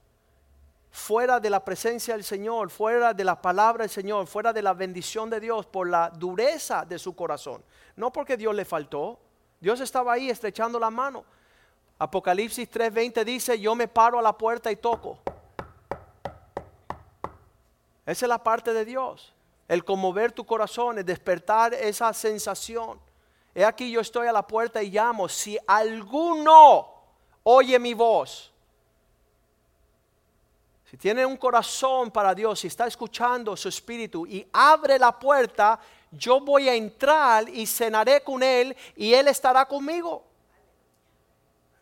fuera 0.96 1.42
de 1.42 1.50
la 1.50 1.64
presencia 1.64 2.14
del 2.14 2.24
Señor, 2.24 2.70
fuera 2.70 3.14
de 3.14 3.26
la 3.26 3.42
palabra 3.42 3.84
del 3.84 3.90
Señor, 3.90 4.28
fuera 4.28 4.54
de 4.54 4.62
la 4.62 4.74
bendición 4.74 5.30
de 5.30 5.42
Dios 5.42 5.66
por 5.66 5.90
la 5.90 6.10
dureza 6.10 6.86
de 6.86 6.98
su 6.98 7.14
corazón. 7.14 7.64
No 7.98 8.14
porque 8.14 8.38
Dios 8.38 8.56
le 8.56 8.64
faltó. 8.64 9.20
Dios 9.60 9.82
estaba 9.82 10.14
ahí 10.14 10.30
estrechando 10.30 10.80
la 10.80 10.90
mano. 10.90 11.26
Apocalipsis 11.98 12.70
3:20 12.70 13.24
dice, 13.24 13.60
yo 13.60 13.74
me 13.76 13.88
paro 13.88 14.20
a 14.20 14.22
la 14.22 14.38
puerta 14.38 14.72
y 14.72 14.76
toco. 14.76 15.18
Esa 18.06 18.26
es 18.26 18.30
la 18.30 18.44
parte 18.44 18.74
de 18.74 18.86
Dios. 18.86 19.34
El 19.68 19.84
conmover 19.84 20.32
tu 20.32 20.46
corazón, 20.46 21.00
el 21.00 21.06
despertar 21.06 21.74
esa 21.74 22.14
sensación. 22.14 23.00
He 23.56 23.64
aquí 23.64 23.90
yo 23.90 24.02
estoy 24.02 24.28
a 24.28 24.34
la 24.34 24.46
puerta 24.46 24.84
y 24.84 24.92
llamo. 24.92 25.28
Si 25.28 25.58
alguno 25.66 26.88
oye 27.44 27.80
mi 27.80 27.94
voz, 27.94 28.52
si 30.92 30.98
tiene 30.98 31.26
un 31.26 31.38
corazón 31.38 32.12
para 32.12 32.36
Dios, 32.36 32.60
si 32.60 32.68
está 32.68 32.86
escuchando 32.86 33.58
su 33.58 33.70
espíritu 33.70 34.28
y 34.28 34.46
abre 34.54 35.00
la 35.00 35.18
puerta, 35.18 35.80
yo 36.12 36.40
voy 36.42 36.70
a 36.70 36.76
entrar 36.76 37.50
y 37.50 37.66
cenaré 37.66 38.22
con 38.22 38.44
él 38.44 38.76
y 38.96 39.14
él 39.14 39.28
estará 39.28 39.66
conmigo. 39.66 40.24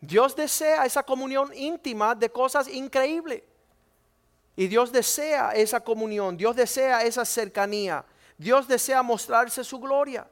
Dios 0.04 0.34
desea 0.36 0.84
esa 0.84 1.02
comunión 1.02 1.52
íntima 1.54 2.14
de 2.14 2.30
cosas 2.30 2.68
increíbles. 2.68 3.42
Y 4.56 4.68
Dios 4.68 4.92
desea 4.92 5.50
esa 5.52 5.80
comunión, 5.80 6.36
Dios 6.36 6.54
desea 6.54 7.02
esa 7.02 7.24
cercanía, 7.24 8.04
Dios 8.38 8.68
desea 8.68 9.02
mostrarse 9.02 9.64
su 9.64 9.80
gloria. 9.80 10.28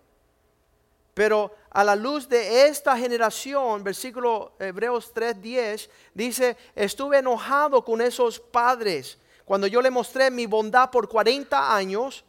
Pero 1.14 1.54
a 1.70 1.84
la 1.84 1.96
luz 1.96 2.28
de 2.28 2.66
esta 2.66 2.96
generación, 2.96 3.82
versículo 3.82 4.52
Hebreos 4.58 5.12
3:10, 5.12 5.90
dice, 6.14 6.56
estuve 6.74 7.18
enojado 7.18 7.84
con 7.84 8.00
esos 8.00 8.38
padres 8.38 9.18
cuando 9.44 9.66
yo 9.66 9.82
le 9.82 9.90
mostré 9.90 10.30
mi 10.30 10.46
bondad 10.46 10.90
por 10.90 11.08
40 11.08 11.74
años 11.74 12.24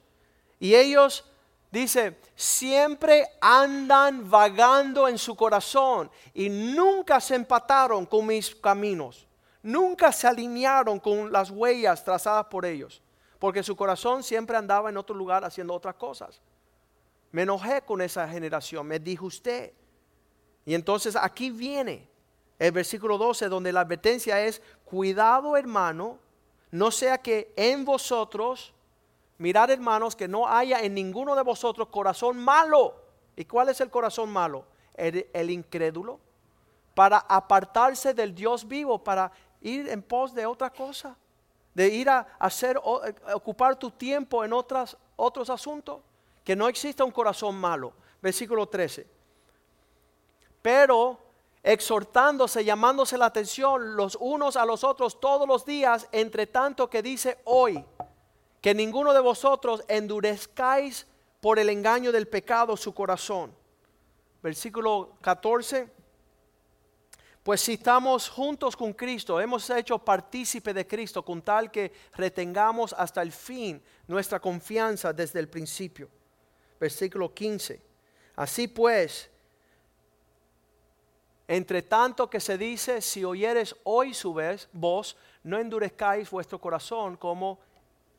y 0.60 0.76
ellos, 0.76 1.24
dice, 1.74 2.19
siempre 2.36 3.28
andan 3.41 4.30
vagando 4.30 5.07
en 5.07 5.17
su 5.17 5.36
corazón 5.36 6.11
y 6.32 6.47
nunca 6.47 7.19
se 7.19 7.34
empataron 7.34 8.05
con 8.05 8.28
mis 8.28 8.53
caminos, 8.53 9.28
nunca 9.63 10.11
se 10.11 10.28
alinearon 10.28 10.99
con 10.99 11.32
las 11.32 11.49
huellas 11.49 12.03
trazadas 12.03 12.45
por 12.45 12.63
ellos, 12.63 13.01
porque 13.39 13.63
su 13.63 13.76
corazón 13.76 14.21
siempre 14.21 14.55
andaba 14.55 14.91
en 14.91 14.97
otro 14.97 15.15
lugar 15.15 15.43
haciendo 15.43 15.74
otras 15.74 15.95
cosas. 15.95 16.39
Me 17.32 17.41
enojé 17.41 17.82
con 17.82 18.01
esa 18.01 18.28
generación, 18.28 18.86
me 18.86 18.99
dijo 18.99 19.26
usted. 19.26 19.74
Y 20.65 20.76
entonces 20.76 21.15
aquí 21.15 21.49
viene 21.49 22.07
el 22.59 22.71
versículo 22.71 23.17
12 23.17 23.49
donde 23.49 23.74
la 23.74 23.82
advertencia 23.82 24.39
es, 24.45 24.61
cuidado 24.86 25.57
hermano, 25.57 26.19
no 26.69 26.91
sea 26.91 27.17
que 27.17 27.51
en 27.55 27.84
vosotros, 27.84 28.76
mirad 29.38 29.70
hermanos, 29.70 30.16
que 30.16 30.28
no 30.28 30.48
haya 30.48 30.82
en 30.82 30.94
ninguno 30.94 31.36
de 31.36 31.44
vosotros 31.44 31.88
corazón 31.90 32.38
malo. 32.38 32.96
¿Y 33.36 33.46
cuál 33.46 33.70
es 33.70 33.82
el 33.82 33.90
corazón 33.90 34.30
malo? 34.30 34.66
El, 34.94 35.50
incrédulo. 35.50 36.20
Para 36.94 37.18
apartarse 37.18 38.14
del 38.14 38.36
Dios 38.36 38.68
vivo, 38.68 39.04
para 39.04 39.32
ir 39.62 39.90
en 39.90 40.04
pos 40.04 40.34
de 40.34 40.46
otra 40.46 40.70
cosa, 40.70 41.16
de 41.74 41.88
ir 41.88 42.10
a 42.10 42.28
hacer, 42.38 42.80
ocupar 43.34 43.76
tu 43.78 43.90
tiempo 43.90 44.44
en 44.44 44.54
otras, 44.54 44.96
otros 45.16 45.50
asuntos 45.50 46.02
que 46.44 46.56
no 46.56 46.68
exista 46.68 47.04
un 47.04 47.12
corazón 47.12 47.56
malo. 47.56 47.94
Versículo 48.22 48.68
13. 48.68 49.08
Pero 50.62 51.20
exhortándose, 51.64 52.64
llamándose 52.64 53.18
la 53.18 53.26
atención 53.26 53.96
los 53.96 54.18
unos 54.20 54.58
a 54.58 54.66
los 54.66 54.84
otros 54.84 55.20
todos 55.20 55.48
los 55.48 55.66
días, 55.66 56.08
entre 56.12 56.46
tanto 56.46 56.90
que 56.90 57.02
dice 57.02 57.40
hoy, 57.46 57.84
que 58.64 58.74
ninguno 58.74 59.14
de 59.14 59.20
vosotros 59.20 59.84
endurezcáis 59.88 61.05
por 61.39 61.59
el 61.59 61.70
engaño 61.70 62.11
del 62.11 62.28
pecado 62.28 62.76
su 62.76 62.95
corazón. 62.95 63.53
Versículo 64.41 65.18
14. 65.22 65.88
Pues 67.43 67.61
si 67.61 67.74
estamos 67.74 68.28
juntos 68.28 68.76
con 68.76 68.93
Cristo, 68.93 69.39
hemos 69.39 69.70
hecho 69.70 69.99
partícipe 69.99 70.74
de 70.74 70.88
Cristo 70.88 71.24
con 71.24 71.43
tal 71.43 71.70
que 71.70 71.91
retengamos 72.14 72.93
hasta 72.97 73.22
el 73.22 73.32
fin 73.32 73.84
nuestra 74.07 74.39
confianza 74.39 75.14
desde 75.14 75.39
el 75.39 75.47
principio 75.47 76.09
versículo 76.84 77.34
15. 77.34 77.82
Así 78.36 78.68
pues, 78.68 79.30
entre 81.47 81.82
tanto 81.82 82.30
que 82.30 82.41
se 82.41 82.57
dice, 82.57 82.99
si 82.99 83.24
oyeres 83.24 83.74
hoy 83.86 84.14
su 84.14 84.34
vez, 84.34 84.68
vos, 84.74 85.16
no 85.43 85.57
endurezcáis 85.57 86.30
vuestro 86.30 86.59
corazón 86.59 87.16
como 87.16 87.59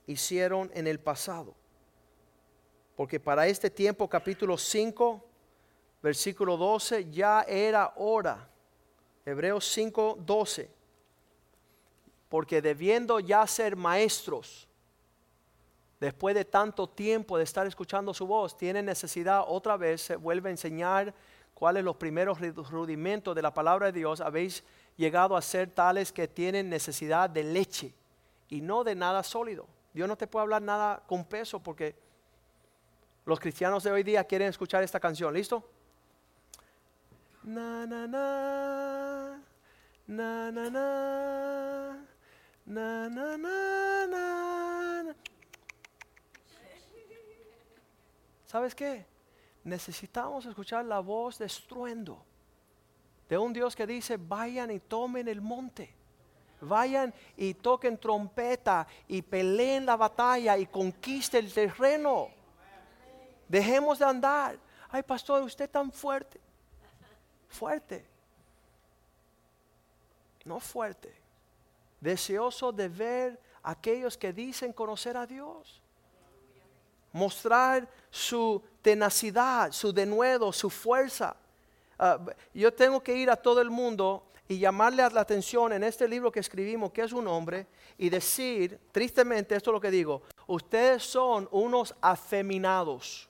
hicieron 0.06 0.70
en 0.74 0.86
el 0.86 1.00
pasado. 1.00 1.54
Porque 2.96 3.18
para 3.18 3.46
este 3.46 3.70
tiempo, 3.70 4.08
capítulo 4.08 4.56
5, 4.56 5.24
versículo 6.02 6.56
12, 6.56 7.10
ya 7.10 7.42
era 7.42 7.92
hora. 7.96 8.48
Hebreos 9.24 9.66
5, 9.66 10.18
12. 10.20 10.70
Porque 12.28 12.62
debiendo 12.62 13.20
ya 13.20 13.46
ser 13.46 13.74
maestros, 13.74 14.68
después 15.98 16.34
de 16.34 16.44
tanto 16.44 16.88
tiempo 16.88 17.38
de 17.38 17.44
estar 17.44 17.66
escuchando 17.66 18.12
su 18.14 18.26
voz, 18.26 18.56
tiene 18.56 18.82
necesidad 18.82 19.44
otra 19.46 19.76
vez, 19.76 20.02
se 20.02 20.16
vuelve 20.16 20.50
a 20.50 20.52
enseñar 20.52 21.14
cuáles 21.54 21.82
los 21.84 21.96
primeros 21.96 22.38
rudimentos 22.70 23.34
de 23.34 23.42
la 23.42 23.54
palabra 23.54 23.86
de 23.86 23.92
Dios. 23.92 24.20
Habéis 24.20 24.62
llegado 24.96 25.36
a 25.36 25.42
ser 25.42 25.70
tales 25.70 26.12
que 26.12 26.28
tienen 26.28 26.68
necesidad 26.68 27.30
de 27.30 27.44
leche 27.44 27.94
y 28.48 28.60
no 28.60 28.84
de 28.84 28.94
nada 28.94 29.22
sólido. 29.22 29.66
Dios 29.94 30.08
no 30.08 30.16
te 30.16 30.26
puede 30.26 30.42
hablar 30.42 30.60
nada 30.60 31.02
con 31.06 31.24
peso 31.24 31.62
porque 31.62 31.94
los 33.24 33.38
cristianos 33.38 33.84
de 33.84 33.92
hoy 33.92 34.02
día 34.02 34.24
quieren 34.24 34.48
escuchar 34.48 34.82
esta 34.82 34.98
canción. 34.98 35.32
¿Listo? 35.32 35.70
Na, 37.44 37.86
na, 37.86 38.06
na. 38.06 39.40
Na, 40.08 40.50
na, 40.50 40.70
na. 40.70 42.06
Na, 42.66 43.08
na, 43.08 43.36
na, 43.36 45.14
¿Sabes 48.46 48.74
qué? 48.74 49.06
Necesitamos 49.62 50.46
escuchar 50.46 50.84
la 50.84 51.00
voz 51.00 51.38
de 51.38 51.46
estruendo 51.46 52.24
de 53.28 53.38
un 53.38 53.52
Dios 53.52 53.74
que 53.74 53.86
dice, 53.86 54.16
vayan 54.16 54.70
y 54.70 54.80
tomen 54.80 55.28
el 55.28 55.40
monte 55.40 55.94
Vayan 56.64 57.12
y 57.36 57.54
toquen 57.54 57.98
trompeta 57.98 58.86
y 59.06 59.22
peleen 59.22 59.86
la 59.86 59.96
batalla 59.96 60.56
y 60.58 60.66
conquisten 60.66 61.44
el 61.44 61.52
terreno. 61.52 62.28
Dejemos 63.48 63.98
de 63.98 64.04
andar. 64.04 64.58
Ay, 64.90 65.02
pastor, 65.02 65.42
usted 65.42 65.70
tan 65.70 65.92
fuerte. 65.92 66.40
Fuerte. 67.48 68.04
No 70.44 70.60
fuerte. 70.60 71.14
Deseoso 72.00 72.72
de 72.72 72.88
ver 72.88 73.40
a 73.62 73.70
aquellos 73.70 74.16
que 74.16 74.32
dicen 74.32 74.72
conocer 74.72 75.16
a 75.16 75.26
Dios 75.26 75.80
mostrar 77.14 77.88
su 78.10 78.60
tenacidad, 78.82 79.70
su 79.70 79.92
denuedo, 79.92 80.52
su 80.52 80.68
fuerza. 80.68 81.36
Ah, 81.96 82.18
yo 82.52 82.74
tengo 82.74 83.00
que 83.00 83.14
ir 83.14 83.30
a 83.30 83.36
todo 83.36 83.60
el 83.62 83.70
mundo 83.70 84.24
y 84.48 84.58
llamarle 84.58 85.08
la 85.10 85.20
atención 85.20 85.72
en 85.72 85.84
este 85.84 86.06
libro 86.06 86.30
que 86.30 86.40
escribimos, 86.40 86.92
que 86.92 87.02
es 87.02 87.12
un 87.12 87.26
hombre, 87.26 87.66
y 87.96 88.10
decir, 88.10 88.78
tristemente, 88.92 89.56
esto 89.56 89.70
es 89.70 89.74
lo 89.74 89.80
que 89.80 89.90
digo, 89.90 90.22
ustedes 90.46 91.02
son 91.02 91.48
unos 91.50 91.94
afeminados. 92.00 93.28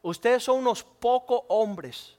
Ustedes 0.00 0.44
son 0.44 0.58
unos 0.58 0.82
pocos 0.82 1.42
hombres. 1.48 2.16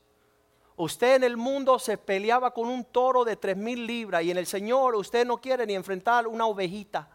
Usted 0.76 1.16
en 1.16 1.24
el 1.24 1.38
mundo 1.38 1.80
se 1.80 1.98
peleaba 1.98 2.52
con 2.52 2.68
un 2.68 2.84
toro 2.84 3.24
de 3.24 3.36
tres 3.38 3.56
mil 3.56 3.86
libras 3.86 4.24
y 4.24 4.32
en 4.32 4.38
el 4.38 4.46
Señor 4.46 4.96
usted 4.96 5.26
no 5.26 5.38
quiere 5.38 5.66
ni 5.66 5.74
enfrentar 5.74 6.28
una 6.28 6.48
ovejita. 6.48 7.08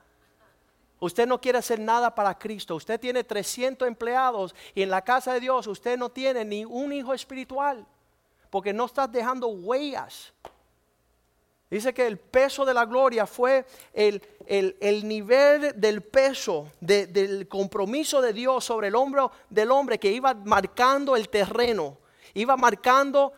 Usted 0.99 1.27
no 1.27 1.41
quiere 1.41 1.59
hacer 1.59 1.81
nada 1.81 2.15
para 2.15 2.39
Cristo. 2.39 2.77
Usted 2.77 3.01
tiene 3.01 3.25
300 3.25 3.89
empleados 3.89 4.55
y 4.75 4.83
en 4.83 4.91
la 4.91 5.03
casa 5.03 5.33
de 5.33 5.41
Dios 5.41 5.67
usted 5.67 5.99
no 5.99 6.11
tiene 6.11 6.45
ni 6.45 6.65
un 6.65 6.93
hijo 6.93 7.15
espiritual 7.15 7.87
porque 8.51 8.73
no 8.73 8.87
estás 8.87 9.11
dejando 9.11 9.47
huellas. 9.49 10.33
Dice 11.71 11.95
que 11.95 12.05
el 12.05 12.19
peso 12.19 12.65
de 12.65 12.75
la 12.75 12.85
gloria 12.85 13.27
fue 13.27 13.65
el, 13.93 14.21
nivel 15.05 15.81
del 15.81 16.03
peso 16.03 16.73
del 16.81 17.47
compromiso 17.47 18.21
de 18.21 18.33
Dios 18.33 18.65
sobre 18.65 18.89
el 18.89 18.97
hombro 18.97 19.31
del 19.49 19.71
hombre 19.71 20.01
que 20.01 20.11
iba 20.11 20.35
marcando 20.35 21.15
el 21.15 21.29
terreno, 21.29 21.99
iba 22.35 22.57
marcando 22.57 23.35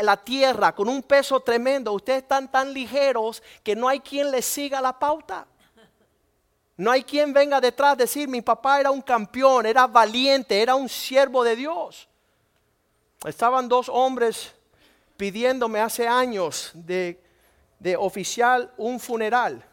la 0.00 0.16
tierra 0.16 0.74
con 0.74 0.88
un 0.88 1.02
peso 1.02 1.40
tremendo. 1.40 1.92
Ustedes 1.92 2.22
están 2.22 2.50
tan 2.50 2.72
ligeros 2.72 3.42
que 3.62 3.76
no 3.76 3.88
hay 3.88 4.00
quien 4.00 4.30
les 4.30 4.46
siga 4.46 4.80
la 4.80 4.98
pauta. 4.98 5.46
No 6.78 6.90
hay 6.90 7.04
quien 7.04 7.34
venga 7.34 7.60
detrás 7.60 7.92
a 7.92 7.96
decir, 7.96 8.26
mi 8.26 8.40
papá 8.40 8.80
era 8.80 8.90
un 8.90 9.02
campeón, 9.02 9.66
era 9.66 9.86
valiente, 9.86 10.60
era 10.60 10.74
un 10.74 10.88
siervo 10.88 11.44
de 11.44 11.56
Dios. 11.56 12.08
Estaban 13.26 13.68
dos 13.68 13.88
hombres 13.88 14.54
pidiéndome 15.16 15.80
hace 15.80 16.08
años 16.08 16.70
de, 16.74 17.20
oficial 17.98 18.72
un 18.76 18.98
funeral. 18.98 19.64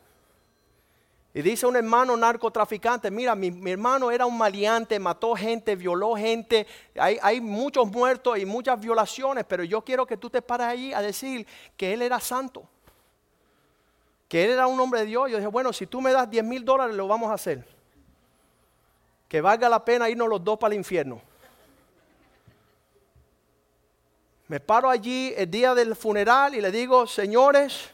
Y 1.34 1.41
dice 1.41 1.66
un 1.66 1.76
hermano 1.76 2.16
narcotraficante, 2.18 3.10
mira, 3.10 3.34
mi, 3.34 3.72
hermano 3.72 4.12
era 4.12 4.26
un 4.26 4.38
maleante, 4.38 4.99
mató 4.99 5.36
gente, 5.36 5.76
violó 5.76 6.16
gente, 6.16 6.68
hay, 6.95 7.18
hay, 7.22 7.41
muchos 7.41 7.88
muertos 7.88 8.38
y 8.38 8.45
muchas 8.45 8.80
violaciones, 8.80 9.45
pero 9.47 9.64
yo 9.64 9.82
quiero 9.82 10.06
que 10.06 10.18
tú 10.18 10.30
te 10.30 10.41
pares 10.41 10.68
ahí 10.68 10.93
a 10.93 11.01
decir 11.01 11.47
que 11.76 11.93
él 11.93 12.01
era 12.01 12.20
santo 12.20 12.68
que 14.34 14.43
él 14.43 14.49
era 14.49 14.66
un 14.66 14.80
hombre 14.80 15.01
de 15.01 15.06
Dios. 15.06 15.30
Yo 15.30 15.38
dije, 15.38 15.47
bueno, 15.47 15.72
si 15.72 15.86
tú 15.86 16.01
me 16.01 16.12
das 16.12 16.28
10 16.28 16.43
mil 16.43 16.66
dólares, 16.66 16.95
lo 16.95 17.08
vamos 17.08 17.30
a 17.30 17.36
hacer. 17.36 17.64
Que 19.28 19.41
valga 19.41 19.70
la 19.70 19.86
pena 19.86 20.10
irnos 20.10 20.28
los 20.28 20.43
dos 20.43 20.58
para 20.58 20.74
el 20.74 20.80
infierno. 20.80 21.22
Me 24.48 24.60
paro 24.60 24.89
allí 24.89 25.34
el 25.38 25.50
día 25.50 25.74
del 25.74 25.96
funeral 25.96 26.54
y 26.54 26.62
le 26.62 26.72
digo, 26.72 27.08
señores, 27.08 27.89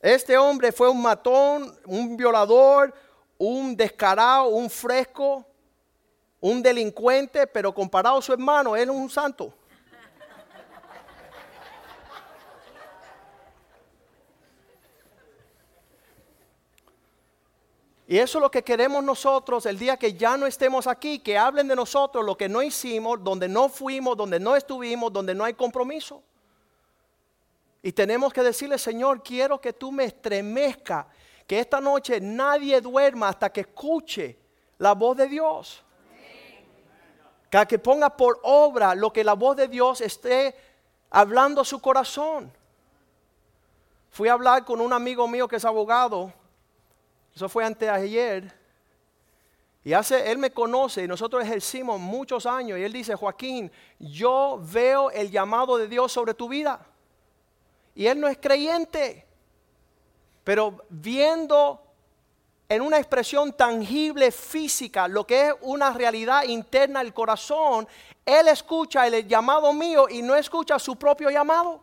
este 0.00 0.36
hombre 0.36 0.72
fue 0.72 0.88
un 0.88 1.02
matón, 1.02 1.78
un 1.86 2.16
violador, 2.16 2.94
un 3.38 3.76
descarado, 3.76 4.48
un 4.48 4.70
fresco, 4.70 5.46
un 6.40 6.62
delincuente, 6.62 7.46
pero 7.46 7.74
comparado 7.74 8.18
a 8.18 8.22
su 8.22 8.32
hermano, 8.32 8.76
él 8.76 8.90
es 8.90 8.94
un 8.94 9.10
santo. 9.10 9.54
Y 18.06 18.18
eso 18.18 18.38
es 18.38 18.42
lo 18.42 18.50
que 18.50 18.62
queremos 18.62 19.02
nosotros 19.02 19.64
el 19.64 19.78
día 19.78 19.96
que 19.96 20.12
ya 20.12 20.36
no 20.36 20.46
estemos 20.46 20.86
aquí, 20.86 21.20
que 21.20 21.38
hablen 21.38 21.68
de 21.68 21.74
nosotros 21.76 22.24
lo 22.24 22.36
que 22.36 22.48
no 22.48 22.62
hicimos, 22.62 23.24
donde 23.24 23.48
no 23.48 23.70
fuimos, 23.70 24.16
donde 24.16 24.38
no 24.38 24.56
estuvimos, 24.56 25.10
donde 25.10 25.34
no 25.34 25.44
hay 25.44 25.54
compromiso. 25.54 26.22
Y 27.82 27.92
tenemos 27.92 28.32
que 28.32 28.42
decirle, 28.42 28.78
Señor, 28.78 29.22
quiero 29.22 29.58
que 29.58 29.72
tú 29.72 29.90
me 29.90 30.04
estremezca, 30.04 31.06
que 31.46 31.58
esta 31.58 31.80
noche 31.80 32.20
nadie 32.20 32.80
duerma 32.80 33.28
hasta 33.28 33.50
que 33.50 33.62
escuche 33.62 34.38
la 34.78 34.92
voz 34.92 35.16
de 35.16 35.26
Dios. 35.26 35.82
Que, 37.50 37.66
que 37.66 37.78
ponga 37.78 38.10
por 38.10 38.38
obra 38.42 38.94
lo 38.94 39.12
que 39.12 39.24
la 39.24 39.34
voz 39.34 39.56
de 39.56 39.68
Dios 39.68 40.02
esté 40.02 40.54
hablando 41.08 41.62
a 41.62 41.64
su 41.64 41.80
corazón. 41.80 42.52
Fui 44.10 44.28
a 44.28 44.34
hablar 44.34 44.64
con 44.64 44.80
un 44.82 44.92
amigo 44.92 45.26
mío 45.26 45.48
que 45.48 45.56
es 45.56 45.64
abogado 45.64 46.32
eso 47.34 47.48
fue 47.48 47.64
antes 47.64 47.88
de 47.88 47.94
ayer. 47.94 48.64
Y 49.82 49.92
hace, 49.92 50.30
él 50.30 50.38
me 50.38 50.50
conoce 50.50 51.04
y 51.04 51.08
nosotros 51.08 51.42
ejercimos 51.44 52.00
muchos 52.00 52.46
años. 52.46 52.78
Y 52.78 52.82
él 52.82 52.92
dice, 52.92 53.14
Joaquín, 53.14 53.70
yo 53.98 54.58
veo 54.62 55.10
el 55.10 55.30
llamado 55.30 55.76
de 55.76 55.88
Dios 55.88 56.10
sobre 56.10 56.32
tu 56.32 56.48
vida. 56.48 56.86
Y 57.94 58.06
él 58.06 58.18
no 58.18 58.28
es 58.28 58.38
creyente. 58.38 59.26
Pero 60.42 60.84
viendo 60.88 61.82
en 62.68 62.80
una 62.80 62.98
expresión 62.98 63.52
tangible, 63.52 64.32
física, 64.32 65.06
lo 65.06 65.26
que 65.26 65.48
es 65.48 65.54
una 65.60 65.92
realidad 65.92 66.44
interna 66.44 67.00
del 67.00 67.12
corazón, 67.12 67.86
él 68.24 68.48
escucha 68.48 69.06
el 69.06 69.28
llamado 69.28 69.72
mío 69.72 70.08
y 70.08 70.22
no 70.22 70.34
escucha 70.34 70.78
su 70.78 70.96
propio 70.96 71.28
llamado. 71.30 71.82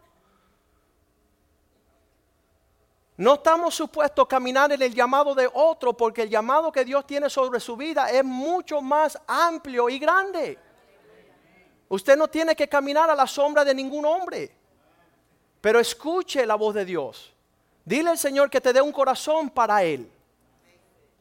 No 3.18 3.36
estamos 3.36 3.76
supuestos 3.76 4.26
a 4.26 4.28
caminar 4.28 4.72
en 4.72 4.82
el 4.82 4.94
llamado 4.94 5.36
de 5.36 5.50
otro 5.54 5.94
porque 5.94 6.24
el 6.24 6.30
llamado 6.30 6.72
que 6.72 6.86
Dios 6.86 7.06
tiene 7.06 7.30
sobre 7.30 7.60
su 7.60 7.76
vida 7.76 8.10
es 8.10 8.24
mucho 8.24 8.82
más 8.82 9.20
amplio 9.28 9.90
y 9.90 10.00
grande. 10.00 10.58
Usted 11.90 12.18
no 12.18 12.28
tiene 12.30 12.56
que 12.56 12.70
caminar 12.70 13.10
a 13.10 13.16
la 13.16 13.28
sombra 13.28 13.66
de 13.66 13.76
ningún 13.76 14.06
hombre, 14.06 14.50
pero 15.60 15.80
escuche 15.80 16.46
la 16.46 16.56
voz 16.56 16.74
de 16.74 16.86
Dios. 16.86 17.34
Dile 17.84 18.12
al 18.12 18.18
Señor 18.18 18.50
que 18.50 18.62
te 18.62 18.72
dé 18.72 18.82
un 18.82 18.94
corazón 18.94 19.50
para 19.50 19.84
Él. 19.84 20.10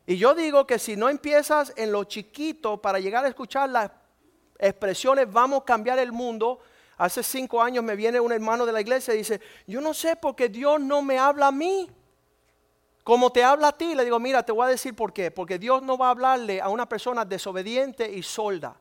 Y 0.06 0.16
yo 0.16 0.34
digo 0.34 0.66
que 0.66 0.78
si 0.78 0.96
no 0.96 1.08
empiezas 1.08 1.72
en 1.76 1.92
lo 1.92 2.04
chiquito 2.04 2.80
para 2.80 3.00
llegar 3.00 3.24
a 3.24 3.28
escuchar 3.28 3.68
las 3.68 3.90
expresiones, 4.58 5.30
vamos 5.30 5.62
a 5.62 5.64
cambiar 5.64 5.98
el 5.98 6.12
mundo, 6.12 6.60
Hace 7.00 7.22
cinco 7.22 7.62
años 7.62 7.82
me 7.82 7.96
viene 7.96 8.20
un 8.20 8.30
hermano 8.30 8.66
de 8.66 8.72
la 8.72 8.80
iglesia 8.82 9.14
y 9.14 9.16
dice, 9.16 9.40
yo 9.66 9.80
no 9.80 9.94
sé 9.94 10.16
por 10.16 10.36
qué 10.36 10.50
Dios 10.50 10.78
no 10.78 11.00
me 11.00 11.18
habla 11.18 11.46
a 11.46 11.50
mí. 11.50 11.88
Como 13.02 13.32
te 13.32 13.42
habla 13.42 13.68
a 13.68 13.72
ti, 13.72 13.94
le 13.94 14.04
digo, 14.04 14.20
mira, 14.20 14.42
te 14.42 14.52
voy 14.52 14.66
a 14.66 14.68
decir 14.68 14.94
por 14.94 15.10
qué. 15.10 15.30
Porque 15.30 15.58
Dios 15.58 15.82
no 15.82 15.96
va 15.96 16.08
a 16.08 16.10
hablarle 16.10 16.60
a 16.60 16.68
una 16.68 16.86
persona 16.86 17.24
desobediente 17.24 18.06
y 18.12 18.22
solda. 18.22 18.76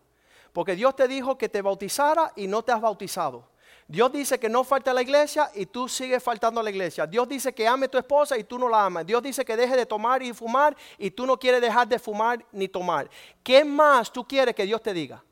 Porque 0.52 0.76
Dios 0.76 0.98
te 0.98 1.08
dijo 1.08 1.38
que 1.38 1.48
te 1.48 1.62
bautizara 1.62 2.34
y 2.36 2.46
no 2.46 2.62
te 2.62 2.74
has 2.74 2.82
bautizado. 2.82 3.48
Dios 3.88 4.12
dice 4.12 4.38
que 4.38 4.50
no 4.50 4.66
falte 4.66 4.90
a 4.90 4.94
la 4.94 5.02
iglesia 5.02 5.50
y 5.56 5.68
tú 5.68 5.88
sigues 5.88 6.22
faltando 6.22 6.60
a 6.60 6.64
la 6.64 6.72
iglesia. 6.72 7.08
Dios 7.08 7.26
dice 7.26 7.54
que 7.54 7.66
ame 7.70 7.86
a 7.86 7.90
tu 7.90 7.98
esposa 7.98 8.38
y 8.38 8.44
tú 8.44 8.60
no 8.60 8.68
la 8.68 8.84
amas. 8.84 9.06
Dios 9.06 9.24
dice 9.24 9.46
que 9.46 9.56
deje 9.56 9.78
de 9.78 9.86
tomar 9.86 10.22
y 10.22 10.34
fumar 10.34 10.76
y 10.98 11.10
tú 11.10 11.26
no 11.26 11.40
quieres 11.40 11.62
dejar 11.62 11.88
de 11.88 11.98
fumar 11.98 12.46
ni 12.52 12.68
tomar. 12.68 13.10
¿Qué 13.42 13.64
más 13.64 14.12
tú 14.12 14.28
quieres 14.28 14.54
que 14.54 14.66
Dios 14.66 14.82
te 14.82 14.94
diga? 14.94 15.24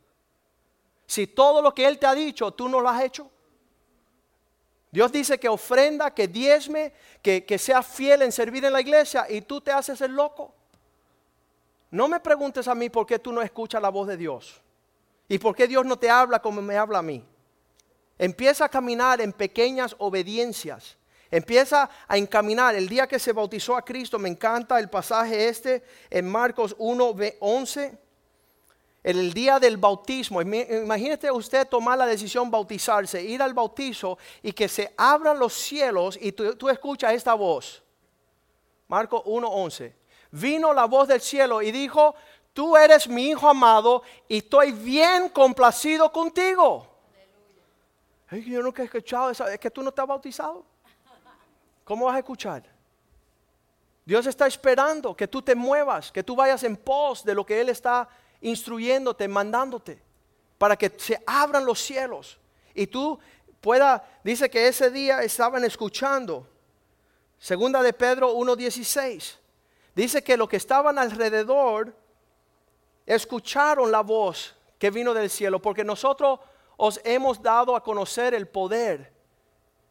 Si 1.08 1.26
todo 1.26 1.62
lo 1.62 1.74
que 1.74 1.88
Él 1.88 1.98
te 1.98 2.06
ha 2.06 2.14
dicho, 2.14 2.52
tú 2.52 2.68
no 2.68 2.82
lo 2.82 2.90
has 2.90 3.02
hecho. 3.02 3.32
Dios 4.92 5.12
dice 5.12 5.40
que 5.40 5.48
ofrenda, 5.48 6.14
que 6.14 6.28
diezme, 6.28 6.94
que, 7.22 7.46
que 7.46 7.58
sea 7.58 7.82
fiel 7.82 8.22
en 8.22 8.32
servir 8.32 8.66
en 8.66 8.74
la 8.74 8.82
iglesia 8.82 9.26
y 9.30 9.42
tú 9.42 9.62
te 9.62 9.72
haces 9.72 10.02
el 10.02 10.12
loco. 10.12 10.54
No 11.92 12.08
me 12.08 12.20
preguntes 12.20 12.68
a 12.68 12.76
mí 12.76 12.90
por 12.90 13.06
qué 13.06 13.20
tú 13.20 13.32
no 13.32 13.42
escuchas 13.42 13.82
la 13.82 13.90
voz 13.90 14.08
de 14.08 14.18
Dios 14.18 14.62
y 15.30 15.38
por 15.38 15.56
qué 15.56 15.68
Dios 15.68 15.86
no 15.86 15.98
te 15.98 16.10
habla 16.10 16.42
como 16.42 16.62
me 16.62 16.78
habla 16.78 17.00
a 17.00 17.04
mí. 17.04 17.24
Empieza 18.18 18.66
a 18.66 18.70
caminar 18.70 19.22
en 19.22 19.32
pequeñas 19.32 19.96
obediencias. 20.00 20.98
Empieza 21.30 21.90
a 22.08 22.18
encaminar. 22.18 22.76
El 22.76 22.90
día 22.90 23.08
que 23.08 23.20
se 23.20 23.34
bautizó 23.34 23.76
a 23.76 23.86
Cristo, 23.86 24.18
me 24.18 24.30
encanta 24.30 24.80
el 24.80 24.90
pasaje 24.90 25.48
este 25.48 25.84
en 26.10 26.28
Marcos 26.28 26.76
1, 26.78 27.16
11 27.40 28.07
en 29.08 29.18
el 29.18 29.32
día 29.32 29.58
del 29.58 29.78
bautismo, 29.78 30.42
imagínate 30.42 31.32
usted 31.32 31.66
tomar 31.66 31.98
la 31.98 32.06
decisión 32.06 32.52
bautizarse, 32.52 33.24
ir 33.24 33.42
al 33.42 33.54
bautizo 33.54 34.18
y 34.44 34.52
que 34.52 34.68
se 34.68 34.94
abran 34.98 35.40
los 35.40 35.54
cielos 35.54 36.20
y 36.20 36.34
tú, 36.34 36.68
escuchas 36.68 37.14
esta 37.14 37.34
voz. 37.34 37.82
Marco 38.90 39.24
1.11. 39.24 39.94
Vino 40.32 40.74
la 40.74 40.84
voz 40.84 41.08
del 41.08 41.22
cielo 41.22 41.62
y 41.62 41.72
dijo, 41.72 42.16
tú 42.52 42.76
eres 42.76 43.08
mi 43.08 43.30
hijo 43.30 43.48
amado 43.48 44.04
y 44.28 44.40
estoy 44.40 44.74
bien 44.74 45.30
complacido 45.30 46.12
contigo. 46.12 46.86
yo 48.30 48.62
nunca 48.62 48.82
he 48.82 48.86
escuchado 48.88 49.30
eso, 49.30 49.48
es 49.48 49.58
que 49.58 49.72
tú 49.72 49.84
no 49.84 49.88
estás 49.88 50.06
bautizado. 50.06 50.66
¿Cómo 51.86 52.08
vas 52.08 52.16
a 52.18 52.20
escuchar? 52.20 52.62
Dios 54.04 54.26
está 54.28 54.48
esperando 54.48 55.16
que 55.16 55.30
tú 55.30 55.42
te 55.42 55.56
muevas, 55.56 56.12
que 56.12 56.24
tú 56.24 56.36
vayas 56.36 56.62
en 56.64 56.76
pos 56.76 57.24
de 57.24 57.34
lo 57.34 57.46
que 57.46 57.62
Él 57.62 57.70
está 57.70 58.10
instruyéndote, 58.42 59.28
mandándote, 59.28 60.02
para 60.58 60.76
que 60.76 60.92
se 60.98 61.22
abran 61.26 61.66
los 61.66 61.80
cielos 61.80 62.40
y 62.74 62.88
tú 62.88 63.20
pueda, 63.62 64.08
dice 64.24 64.50
que 64.50 64.68
ese 64.68 64.90
día 64.92 65.24
estaban 65.24 65.64
escuchando. 65.64 66.48
Segunda 67.40 67.82
de 67.82 67.94
Pedro 67.94 68.34
1.16. 68.36 69.36
Dice 69.96 70.24
que 70.24 70.38
los 70.38 70.48
que 70.48 70.58
estaban 70.58 70.98
alrededor 71.00 71.96
escucharon 73.06 73.92
la 73.92 74.02
voz 74.02 74.56
que 74.78 74.92
vino 74.92 75.14
del 75.14 75.30
cielo, 75.30 75.60
porque 75.62 75.84
nosotros 75.84 76.40
os 76.76 77.02
hemos 77.04 77.42
dado 77.42 77.76
a 77.76 77.84
conocer 77.84 78.34
el 78.36 78.48
poder 78.48 79.12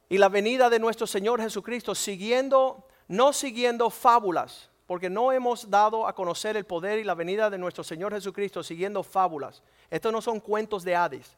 y 0.08 0.18
la 0.18 0.28
venida 0.28 0.70
de 0.70 0.78
nuestro 0.78 1.06
Señor 1.06 1.40
Jesucristo, 1.40 1.94
siguiendo, 1.94 2.86
no 3.08 3.32
siguiendo 3.32 3.90
fábulas 3.90 4.70
porque 4.86 5.10
no 5.10 5.32
hemos 5.32 5.68
dado 5.68 6.06
a 6.06 6.14
conocer 6.14 6.56
el 6.56 6.64
poder 6.64 6.98
y 6.98 7.04
la 7.04 7.14
venida 7.14 7.50
de 7.50 7.58
nuestro 7.58 7.82
Señor 7.82 8.12
Jesucristo 8.12 8.62
siguiendo 8.62 9.02
fábulas. 9.02 9.62
Estos 9.90 10.12
no 10.12 10.22
son 10.22 10.40
cuentos 10.40 10.84
de 10.84 10.94
Hades, 10.94 11.36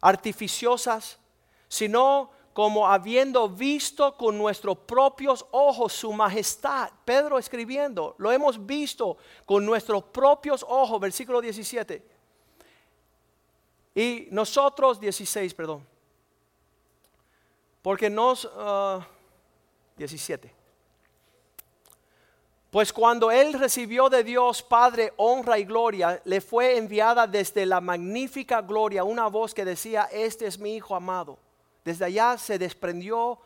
artificiosas, 0.00 1.18
sino 1.68 2.30
como 2.52 2.88
habiendo 2.88 3.48
visto 3.50 4.16
con 4.16 4.38
nuestros 4.38 4.78
propios 4.78 5.44
ojos 5.50 5.92
su 5.92 6.12
majestad. 6.12 6.90
Pedro 7.04 7.36
escribiendo, 7.36 8.14
lo 8.16 8.32
hemos 8.32 8.64
visto 8.64 9.18
con 9.44 9.66
nuestros 9.66 10.04
propios 10.04 10.64
ojos, 10.66 10.98
versículo 11.00 11.40
17. 11.40 12.02
Y 13.94 14.28
nosotros, 14.30 15.00
16, 15.00 15.52
perdón, 15.52 15.86
porque 17.82 18.08
nos, 18.08 18.48
17. 19.96 20.55
Pues 22.70 22.92
cuando 22.92 23.30
él 23.30 23.52
recibió 23.52 24.08
de 24.08 24.24
Dios 24.24 24.62
Padre 24.62 25.12
honra 25.16 25.58
y 25.58 25.64
gloria, 25.64 26.20
le 26.24 26.40
fue 26.40 26.76
enviada 26.76 27.26
desde 27.26 27.64
la 27.64 27.80
magnífica 27.80 28.60
gloria 28.60 29.04
una 29.04 29.28
voz 29.28 29.54
que 29.54 29.64
decía, 29.64 30.08
este 30.12 30.46
es 30.46 30.58
mi 30.58 30.74
Hijo 30.74 30.94
amado. 30.94 31.38
Desde 31.84 32.04
allá 32.04 32.36
se 32.36 32.58
desprendió 32.58 33.38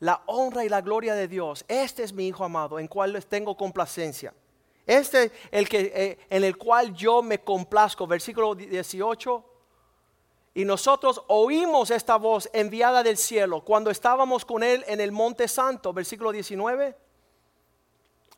la 0.00 0.22
honra 0.26 0.64
y 0.64 0.70
la 0.70 0.80
gloria 0.80 1.14
de 1.14 1.28
Dios. 1.28 1.64
Este 1.68 2.02
es 2.02 2.12
mi 2.12 2.28
Hijo 2.28 2.42
amado, 2.42 2.78
en 2.78 2.88
cual 2.88 3.22
tengo 3.26 3.56
complacencia. 3.56 4.32
Este 4.86 5.30
el 5.50 5.68
que, 5.68 5.92
eh, 5.94 6.18
en 6.30 6.44
el 6.44 6.56
cual 6.56 6.94
yo 6.94 7.20
me 7.22 7.40
complazco. 7.40 8.06
Versículo 8.06 8.54
18. 8.54 9.44
Y 10.54 10.64
nosotros 10.64 11.22
oímos 11.26 11.90
esta 11.90 12.16
voz 12.16 12.48
enviada 12.54 13.02
del 13.02 13.18
cielo 13.18 13.62
cuando 13.62 13.90
estábamos 13.90 14.46
con 14.46 14.62
él 14.62 14.82
en 14.88 15.00
el 15.02 15.12
monte 15.12 15.46
santo. 15.46 15.92
Versículo 15.92 16.32
19 16.32 17.07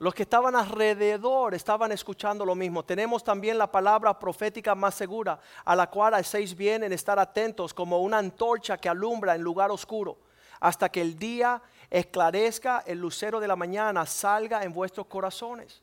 los 0.01 0.15
que 0.15 0.23
estaban 0.23 0.57
alrededor 0.57 1.55
estaban 1.55 1.93
escuchando 1.93 2.47
lo 2.47 2.55
mismo. 2.55 2.83
Tenemos 2.83 3.23
también 3.23 3.59
la 3.59 3.71
palabra 3.71 4.19
profética 4.19 4.75
más 4.75 4.95
segura, 4.95 5.39
a 5.63 5.77
la 5.77 5.91
cual 5.91 6.15
hacéis 6.15 6.57
bien 6.57 6.83
en 6.83 6.95
estar 6.95 7.19
atentos 7.19 7.75
como 7.75 7.99
una 7.99 8.17
antorcha 8.17 8.79
que 8.79 8.89
alumbra 8.89 9.35
en 9.35 9.43
lugar 9.43 9.71
oscuro, 9.71 10.17
hasta 10.59 10.89
que 10.89 11.03
el 11.03 11.19
día 11.19 11.61
esclarezca, 11.91 12.83
el 12.87 12.99
lucero 12.99 13.41
de 13.41 13.49
la 13.49 13.57
mañana 13.57 14.07
salga 14.07 14.65
en 14.65 14.73
vuestros 14.73 15.07
corazones. 15.07 15.83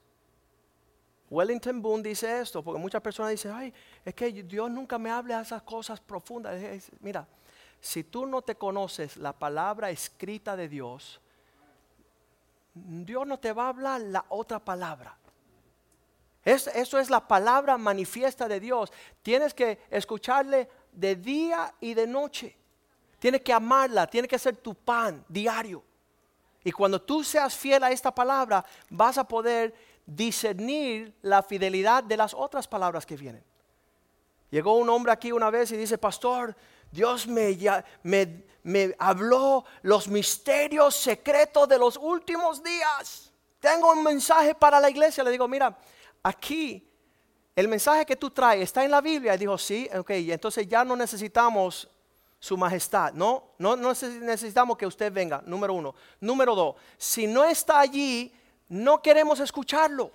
Wellington 1.30 1.80
Boone 1.80 2.09
dice 2.09 2.41
esto, 2.41 2.63
porque 2.63 2.82
muchas 2.82 3.03
personas 3.03 3.30
dicen, 3.32 3.51
ay, 3.51 3.72
es 4.03 4.15
que 4.15 4.32
Dios 4.32 4.72
nunca 4.72 4.97
me 4.97 5.11
habla 5.11 5.38
de 5.38 5.43
esas 5.43 5.61
cosas 5.61 5.99
profundas. 5.99 6.59
Mira, 7.01 7.28
si 7.80 8.03
tú 8.03 8.26
no 8.26 8.41
te 8.41 8.55
conoces 8.55 9.18
la 9.18 9.34
palabra 9.34 9.91
escrita 9.91 10.55
de 10.55 10.68
Dios, 10.68 11.22
Dios 12.86 13.26
no 13.26 13.40
te 13.40 13.54
va 13.54 13.66
a 13.66 13.70
hablar 13.70 14.02
la 14.02 14.26
otra 14.30 14.60
palabra. 14.60 15.18
eso 16.44 17.00
es 17.00 17.10
la 17.10 17.28
palabra 17.28 17.78
manifiesta 17.78 18.48
de 18.48 18.60
Dios. 18.60 18.92
Tienes 19.22 19.54
que 19.54 19.80
escucharle 19.90 20.70
de 20.92 21.16
día 21.16 21.74
y 21.80 21.94
de 21.94 22.08
noche. 22.08 22.56
Tienes 23.20 23.42
que 23.42 23.54
amarla, 23.54 24.08
tiene 24.08 24.28
que 24.28 24.40
ser 24.40 24.58
tu 24.58 24.76
pan 24.76 25.26
diario. 25.28 25.84
Y 26.64 26.72
cuando 26.72 27.02
tú 27.02 27.24
seas 27.24 27.56
fiel 27.56 27.84
a 27.84 27.92
esta 27.92 28.14
palabra, 28.14 28.64
vas 28.90 29.18
a 29.18 29.28
poder 29.28 29.74
discernir 30.06 31.14
la 31.22 31.44
fidelidad 31.44 32.04
de 32.04 32.18
las 32.18 32.34
otras 32.34 32.68
palabras 32.68 33.06
que 33.06 33.18
vienen. 33.18 33.44
Llegó 34.50 34.78
un 34.78 34.90
hombre 34.90 35.12
aquí 35.12 35.32
una 35.32 35.50
vez 35.50 35.72
y 35.72 35.78
dice, 35.78 35.98
pastor, 35.98 36.56
Dios 36.92 37.28
me, 37.28 37.58
me, 38.04 38.44
me 38.64 38.96
habló 39.00 39.66
los 39.82 40.08
misterios 40.08 40.96
secretos 40.96 41.68
de 41.68 41.78
los 41.78 41.98
últimos 41.98 42.64
días. 42.64 43.32
Tengo 43.60 43.92
un 43.92 44.04
mensaje 44.04 44.54
para 44.56 44.80
la 44.80 44.90
iglesia. 44.90 45.24
Le 45.24 45.32
digo, 45.32 45.48
mira, 45.48 45.78
aquí 46.24 46.88
el 47.56 47.68
mensaje 47.68 48.06
que 48.06 48.16
tú 48.16 48.30
traes 48.30 48.64
está 48.64 48.84
en 48.84 48.92
la 48.92 49.02
Biblia. 49.02 49.36
Y 49.36 49.38
dijo, 49.38 49.58
sí, 49.58 49.90
ok, 49.96 50.12
entonces 50.12 50.68
ya 50.68 50.86
no 50.86 50.96
necesitamos 50.96 51.90
su 52.40 52.58
majestad. 52.58 53.14
No, 53.14 53.52
no, 53.58 53.76
no 53.76 53.90
necesitamos 53.90 54.78
que 54.78 54.86
usted 54.86 55.12
venga, 55.12 55.42
número 55.46 55.74
uno. 55.74 55.96
Número 56.20 56.56
dos, 56.56 56.76
si 56.98 57.26
no 57.26 57.44
está 57.44 57.80
allí, 57.80 58.34
no 58.70 59.02
queremos 59.02 59.40
escucharlo. 59.40 60.12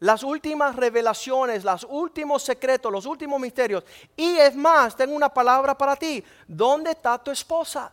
Las 0.00 0.22
últimas 0.22 0.76
revelaciones, 0.76 1.64
los 1.64 1.86
últimos 1.88 2.42
secretos, 2.42 2.92
los 2.92 3.06
últimos 3.06 3.40
misterios. 3.40 3.82
Y 4.14 4.36
es 4.36 4.54
más, 4.54 4.94
tengo 4.94 5.14
una 5.14 5.32
palabra 5.32 5.76
para 5.76 5.96
ti. 5.96 6.22
¿Dónde 6.46 6.90
está 6.90 7.16
tu 7.18 7.30
esposa? 7.30 7.90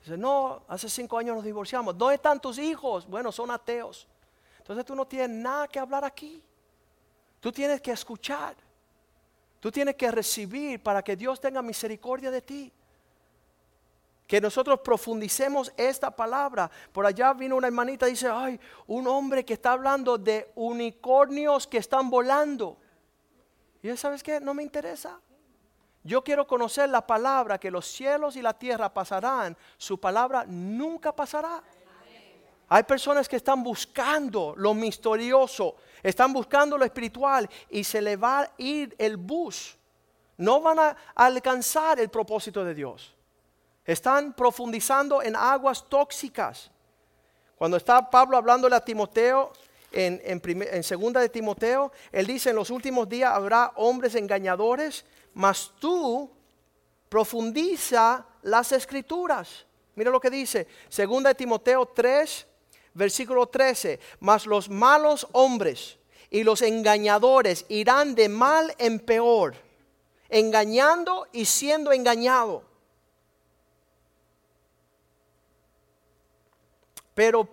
Dice, 0.00 0.16
no, 0.16 0.62
hace 0.66 0.88
cinco 0.88 1.18
años 1.18 1.36
nos 1.36 1.44
divorciamos. 1.44 1.96
¿Dónde 1.96 2.16
están 2.16 2.40
tus 2.40 2.58
hijos? 2.58 3.06
Bueno, 3.06 3.30
son 3.30 3.50
ateos. 3.50 4.08
Entonces 4.58 4.84
tú 4.84 4.94
no 4.94 5.06
tienes 5.06 5.30
nada 5.30 5.68
que 5.68 5.78
hablar 5.78 6.04
aquí. 6.04 6.42
Tú 7.38 7.52
tienes 7.52 7.80
que 7.80 7.92
escuchar. 7.92 8.56
Tú 9.60 9.70
tienes 9.70 9.94
que 9.94 10.10
recibir 10.10 10.82
para 10.82 11.02
que 11.02 11.14
Dios 11.14 11.40
tenga 11.40 11.62
misericordia 11.62 12.30
de 12.30 12.42
ti. 12.42 12.72
Que 14.30 14.40
nosotros 14.40 14.78
profundicemos 14.78 15.72
esta 15.76 16.14
palabra. 16.14 16.70
Por 16.92 17.04
allá 17.04 17.32
vino 17.32 17.56
una 17.56 17.66
hermanita 17.66 18.06
y 18.06 18.12
dice, 18.12 18.28
ay, 18.32 18.60
un 18.86 19.08
hombre 19.08 19.44
que 19.44 19.54
está 19.54 19.72
hablando 19.72 20.16
de 20.18 20.52
unicornios 20.54 21.66
que 21.66 21.78
están 21.78 22.08
volando. 22.08 22.76
Y 23.82 23.88
él, 23.88 23.98
¿sabes 23.98 24.22
qué? 24.22 24.38
No 24.38 24.54
me 24.54 24.62
interesa. 24.62 25.18
Yo 26.04 26.22
quiero 26.22 26.46
conocer 26.46 26.88
la 26.90 27.04
palabra, 27.04 27.58
que 27.58 27.72
los 27.72 27.84
cielos 27.88 28.36
y 28.36 28.40
la 28.40 28.56
tierra 28.56 28.94
pasarán, 28.94 29.56
su 29.76 29.98
palabra 29.98 30.44
nunca 30.46 31.10
pasará. 31.10 31.60
Hay 32.68 32.84
personas 32.84 33.28
que 33.28 33.34
están 33.34 33.64
buscando 33.64 34.54
lo 34.56 34.74
misterioso, 34.74 35.74
están 36.04 36.32
buscando 36.32 36.78
lo 36.78 36.84
espiritual 36.84 37.50
y 37.68 37.82
se 37.82 38.00
le 38.00 38.14
va 38.14 38.42
a 38.42 38.52
ir 38.58 38.94
el 38.96 39.16
bus. 39.16 39.76
No 40.36 40.60
van 40.60 40.78
a 40.78 40.96
alcanzar 41.16 41.98
el 41.98 42.10
propósito 42.10 42.64
de 42.64 42.74
Dios. 42.74 43.16
Están 43.84 44.32
profundizando 44.32 45.22
en 45.22 45.34
aguas 45.36 45.88
tóxicas. 45.88 46.70
Cuando 47.56 47.76
está 47.76 48.08
Pablo 48.08 48.36
hablándole 48.36 48.76
a 48.76 48.84
Timoteo, 48.84 49.52
en, 49.92 50.20
en, 50.24 50.82
segunda 50.82 51.20
de 51.20 51.28
Timoteo, 51.28 51.92
él 52.12 52.26
dice, 52.26 52.50
en 52.50 52.56
los 52.56 52.70
últimos 52.70 53.08
días 53.08 53.32
habrá 53.32 53.72
hombres 53.76 54.14
engañadores, 54.14 55.04
mas 55.34 55.72
tú 55.80 56.30
profundiza 57.08 58.24
las 58.42 58.72
escrituras. 58.72 59.66
Mira 59.96 60.10
lo 60.10 60.20
que 60.20 60.30
dice, 60.30 60.68
segunda 60.88 61.30
de 61.30 61.34
Timoteo 61.34 61.86
3, 61.86 62.46
versículo 62.94 63.46
13, 63.48 63.98
mas 64.20 64.46
los 64.46 64.68
malos 64.68 65.26
hombres 65.32 65.98
y 66.30 66.44
los 66.44 66.62
engañadores 66.62 67.66
irán 67.68 68.14
de 68.14 68.28
mal 68.28 68.74
en 68.78 69.00
peor, 69.00 69.54
engañando 70.28 71.26
y 71.32 71.44
siendo 71.44 71.92
engañado. 71.92 72.69
Pero 77.20 77.46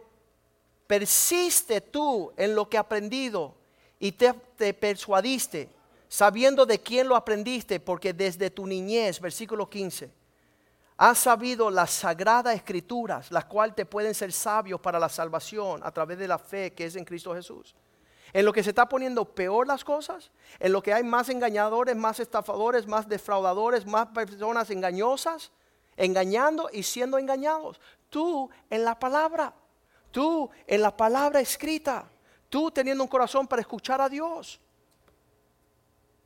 persiste 0.87 1.81
tú 1.81 2.31
en 2.37 2.55
lo 2.55 2.69
que 2.69 2.77
aprendido 2.77 3.53
y 3.99 4.13
te, 4.13 4.31
te 4.55 4.73
persuadiste, 4.73 5.67
sabiendo 6.07 6.65
de 6.65 6.79
quién 6.79 7.09
lo 7.09 7.17
aprendiste, 7.17 7.81
porque 7.81 8.13
desde 8.13 8.49
tu 8.49 8.65
niñez, 8.65 9.19
versículo 9.19 9.69
15, 9.69 10.09
Has 10.95 11.17
sabido 11.17 11.69
las 11.69 11.91
sagradas 11.91 12.55
escrituras, 12.55 13.29
las 13.29 13.43
cuales 13.43 13.75
te 13.75 13.85
pueden 13.85 14.15
ser 14.15 14.31
sabios 14.31 14.79
para 14.79 14.99
la 14.99 15.09
salvación 15.09 15.81
a 15.83 15.91
través 15.91 16.17
de 16.17 16.29
la 16.29 16.39
fe 16.39 16.71
que 16.71 16.85
es 16.85 16.95
en 16.95 17.03
Cristo 17.03 17.35
Jesús. 17.35 17.75
En 18.31 18.45
lo 18.45 18.53
que 18.53 18.63
se 18.63 18.69
está 18.69 18.87
poniendo 18.87 19.25
peor 19.25 19.67
las 19.67 19.83
cosas, 19.83 20.31
en 20.59 20.71
lo 20.71 20.81
que 20.81 20.93
hay 20.93 21.03
más 21.03 21.27
engañadores, 21.27 21.93
más 21.97 22.21
estafadores, 22.21 22.87
más 22.87 23.09
defraudadores, 23.09 23.85
más 23.85 24.07
personas 24.07 24.69
engañosas, 24.69 25.51
engañando 25.97 26.69
y 26.71 26.83
siendo 26.83 27.17
engañados. 27.17 27.81
Tú 28.09 28.49
en 28.69 28.83
la 28.83 28.97
palabra, 28.97 29.53
tú 30.11 30.49
en 30.65 30.81
la 30.81 30.95
palabra 30.95 31.39
escrita, 31.39 32.09
tú 32.49 32.71
teniendo 32.71 33.03
un 33.03 33.09
corazón 33.09 33.47
para 33.47 33.61
escuchar 33.61 34.01
a 34.01 34.09
Dios. 34.09 34.59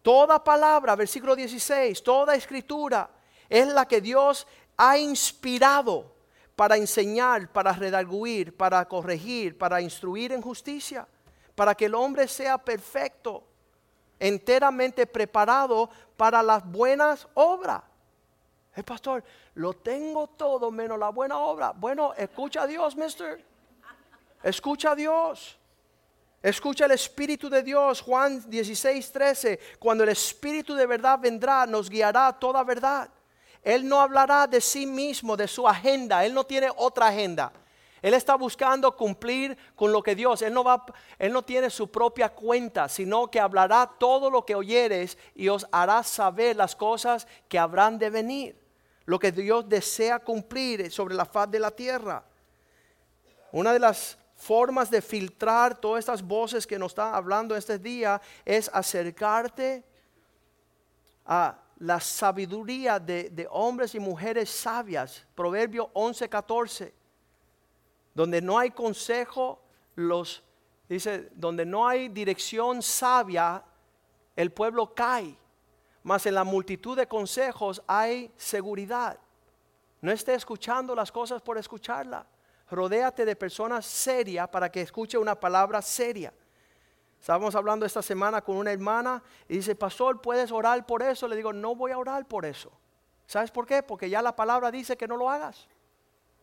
Toda 0.01 0.43
palabra, 0.43 0.95
versículo 0.95 1.36
16, 1.36 2.01
toda 2.03 2.36
escritura 2.36 3.09
es 3.49 3.67
la 3.67 3.88
que 3.88 4.01
Dios 4.01 4.47
ha 4.77 4.97
inspirado 4.97 6.11
para 6.55 6.77
enseñar, 6.77 7.51
para 7.51 7.73
redarguir, 7.73 8.55
para 8.55 8.88
corregir, 8.88 9.57
para 9.57 9.82
instruir 9.82 10.32
en 10.32 10.41
justicia, 10.41 11.07
para 11.55 11.75
que 11.75 11.86
el 11.86 11.95
hombre 11.95 12.27
sea 12.27 12.57
perfecto, 12.57 13.43
enteramente 14.19 15.05
preparado 15.05 15.89
para 16.17 16.41
las 16.41 16.65
buenas 16.65 17.27
obras. 17.34 17.82
El 18.75 18.84
pastor, 18.84 19.23
lo 19.56 19.74
tengo 19.74 20.28
todo 20.28 20.72
menos 20.72 20.97
la 20.97 21.10
buena 21.10 21.38
obra. 21.38 21.72
Bueno, 21.72 22.14
escucha 22.16 22.64
a 22.64 22.68
Dios, 22.68 22.95
mister. 22.95 23.43
Escucha 24.43 24.91
a 24.91 24.95
Dios. 24.95 25.58
Escucha 26.41 26.86
el 26.86 26.91
Espíritu 26.91 27.49
de 27.49 27.62
Dios, 27.62 28.02
Juan 28.02 28.49
16, 28.49 29.12
13. 29.12 29.60
Cuando 29.78 30.04
el 30.04 30.10
Espíritu 30.10 30.74
de 30.74 30.88
verdad 30.88 31.20
vendrá, 31.20 31.68
nos 31.68 31.89
guiará 31.89 32.34
toda 32.34 32.64
verdad. 32.64 33.10
Él 33.64 33.88
no 33.88 33.99
hablará 33.99 34.47
de 34.47 34.60
sí 34.60 34.88
mismo, 34.88 35.38
de 35.38 35.47
su 35.47 35.68
agenda. 35.68 36.26
Él 36.26 36.34
no 36.34 36.43
tiene 36.43 36.70
otra 36.76 37.08
agenda. 37.08 37.54
Él 38.02 38.16
está 38.16 38.36
buscando 38.36 38.95
cumplir 38.95 39.56
con 39.76 39.91
lo 39.91 40.02
que 40.02 40.16
Dios, 40.16 40.41
él 40.41 40.54
no 40.54 40.64
va, 40.64 40.84
él 41.20 41.32
no 41.32 41.43
tiene 41.43 41.70
su 41.70 41.91
propia 41.91 42.30
cuenta, 42.30 42.89
sino 42.89 43.30
que 43.30 43.39
hablará 43.39 43.88
todo 43.99 44.32
lo 44.32 44.43
que 44.43 44.56
oyeres 44.56 45.20
y 45.36 45.49
os 45.49 45.68
hará 45.72 46.02
saber 46.02 46.56
las 46.56 46.76
cosas 46.76 47.28
que 47.47 47.60
habrán 47.60 47.99
de 47.99 48.10
venir, 48.10 48.61
lo 49.06 49.20
que 49.20 49.32
Dios 49.32 49.68
desea 49.68 50.20
cumplir 50.20 50.91
sobre 50.91 51.16
la 51.16 51.26
faz 51.26 51.49
de 51.49 51.60
la 51.60 51.72
tierra. 51.72 52.24
Una 53.52 53.74
de 53.74 53.80
las 53.80 54.18
formas 54.36 54.89
de 54.89 55.02
filtrar 55.02 55.80
todas 55.80 55.99
estas 55.99 56.22
voces 56.22 56.66
que 56.66 56.80
nos 56.80 56.91
están 56.91 57.14
hablando 57.14 57.56
este 57.56 57.78
día 57.78 58.22
es 58.45 58.70
acercarte 58.74 59.84
a 61.26 61.58
la 61.78 61.99
sabiduría 61.99 62.99
de, 62.99 63.47
hombres 63.49 63.95
y 63.95 63.99
mujeres 63.99 64.49
sabias. 64.49 65.26
Proverbio 65.36 65.89
11, 65.93 66.30
14. 66.30 66.93
Donde 68.14 68.41
no 68.41 68.58
hay 68.58 68.72
consejo, 68.72 69.62
los, 69.95 70.43
dice, 70.88 71.30
donde 71.34 71.66
no 71.66 71.88
hay 71.88 72.10
dirección 72.10 72.82
sabia, 72.82 73.64
el 74.36 74.52
pueblo 74.52 74.93
cae. 74.93 75.36
Mas 76.04 76.26
en 76.26 76.36
la 76.36 76.43
multitud 76.43 76.97
de 76.97 77.08
consejos 77.08 77.82
hay 77.88 78.32
seguridad. 78.38 79.20
No 80.02 80.12
esté 80.12 80.34
escuchando 80.34 80.95
las 80.95 81.12
cosas 81.12 81.41
por 81.41 81.58
escucharla. 81.58 82.26
Rodéate 82.70 83.26
de 83.26 83.36
personas 83.36 83.86
serias 83.86 84.47
para 84.47 84.72
que 84.72 84.82
escuche 84.82 85.18
una 85.18 85.39
palabra 85.39 85.82
seria. 85.82 86.34
Estábamos 87.20 87.54
hablando 87.54 87.86
esta 87.86 88.02
semana 88.02 88.41
con 88.41 88.58
una 88.58 88.72
hermana 88.72 89.22
y 89.47 89.58
dice, 89.58 89.76
pastor, 89.76 90.22
¿puedes 90.22 90.52
orar 90.52 90.84
por 90.88 91.04
eso? 91.04 91.28
Le 91.28 91.36
digo, 91.36 91.54
no 91.54 91.76
voy 91.76 91.91
a 91.91 91.99
orar 91.99 92.26
por 92.28 92.45
eso. 92.45 92.72
¿Sabes 93.28 93.52
por 93.52 93.68
qué? 93.68 93.84
Porque 93.84 94.10
ya 94.10 94.24
la 94.24 94.36
palabra 94.36 94.72
dice 94.72 94.97
que 94.97 95.08
no 95.08 95.18
lo 95.18 95.30
hagas. 95.30 95.68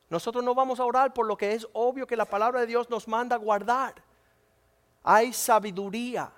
Nosotros 0.09 0.45
no 0.45 0.55
vamos 0.55 0.81
a 0.81 0.85
orar 0.85 1.13
por 1.13 1.27
lo 1.27 1.37
que 1.37 1.53
es 1.53 1.67
obvio 1.73 2.07
que 2.07 2.17
la 2.17 2.25
palabra 2.25 2.61
de 2.61 2.67
Dios 2.67 2.89
nos 2.89 3.09
manda 3.09 3.37
guardar. 3.37 3.95
Hay 5.03 5.33
sabiduría 5.33 6.33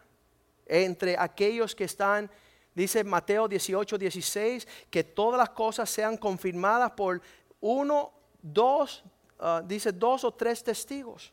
entre 0.67 1.19
aquellos 1.19 1.75
que 1.75 1.85
están, 1.85 2.31
dice 2.75 3.05
Mateo 3.05 3.49
18, 3.49 3.99
16, 3.99 4.69
que 4.91 5.05
todas 5.05 5.39
las 5.39 5.51
cosas 5.51 5.89
sean 5.91 6.17
confirmadas 6.17 6.93
por 6.93 7.21
uno, 7.61 8.13
dos, 8.41 9.05
ah, 9.39 9.63
dice 9.65 9.93
dos 9.93 10.25
o 10.25 10.33
tres 10.33 10.63
testigos. 10.63 11.33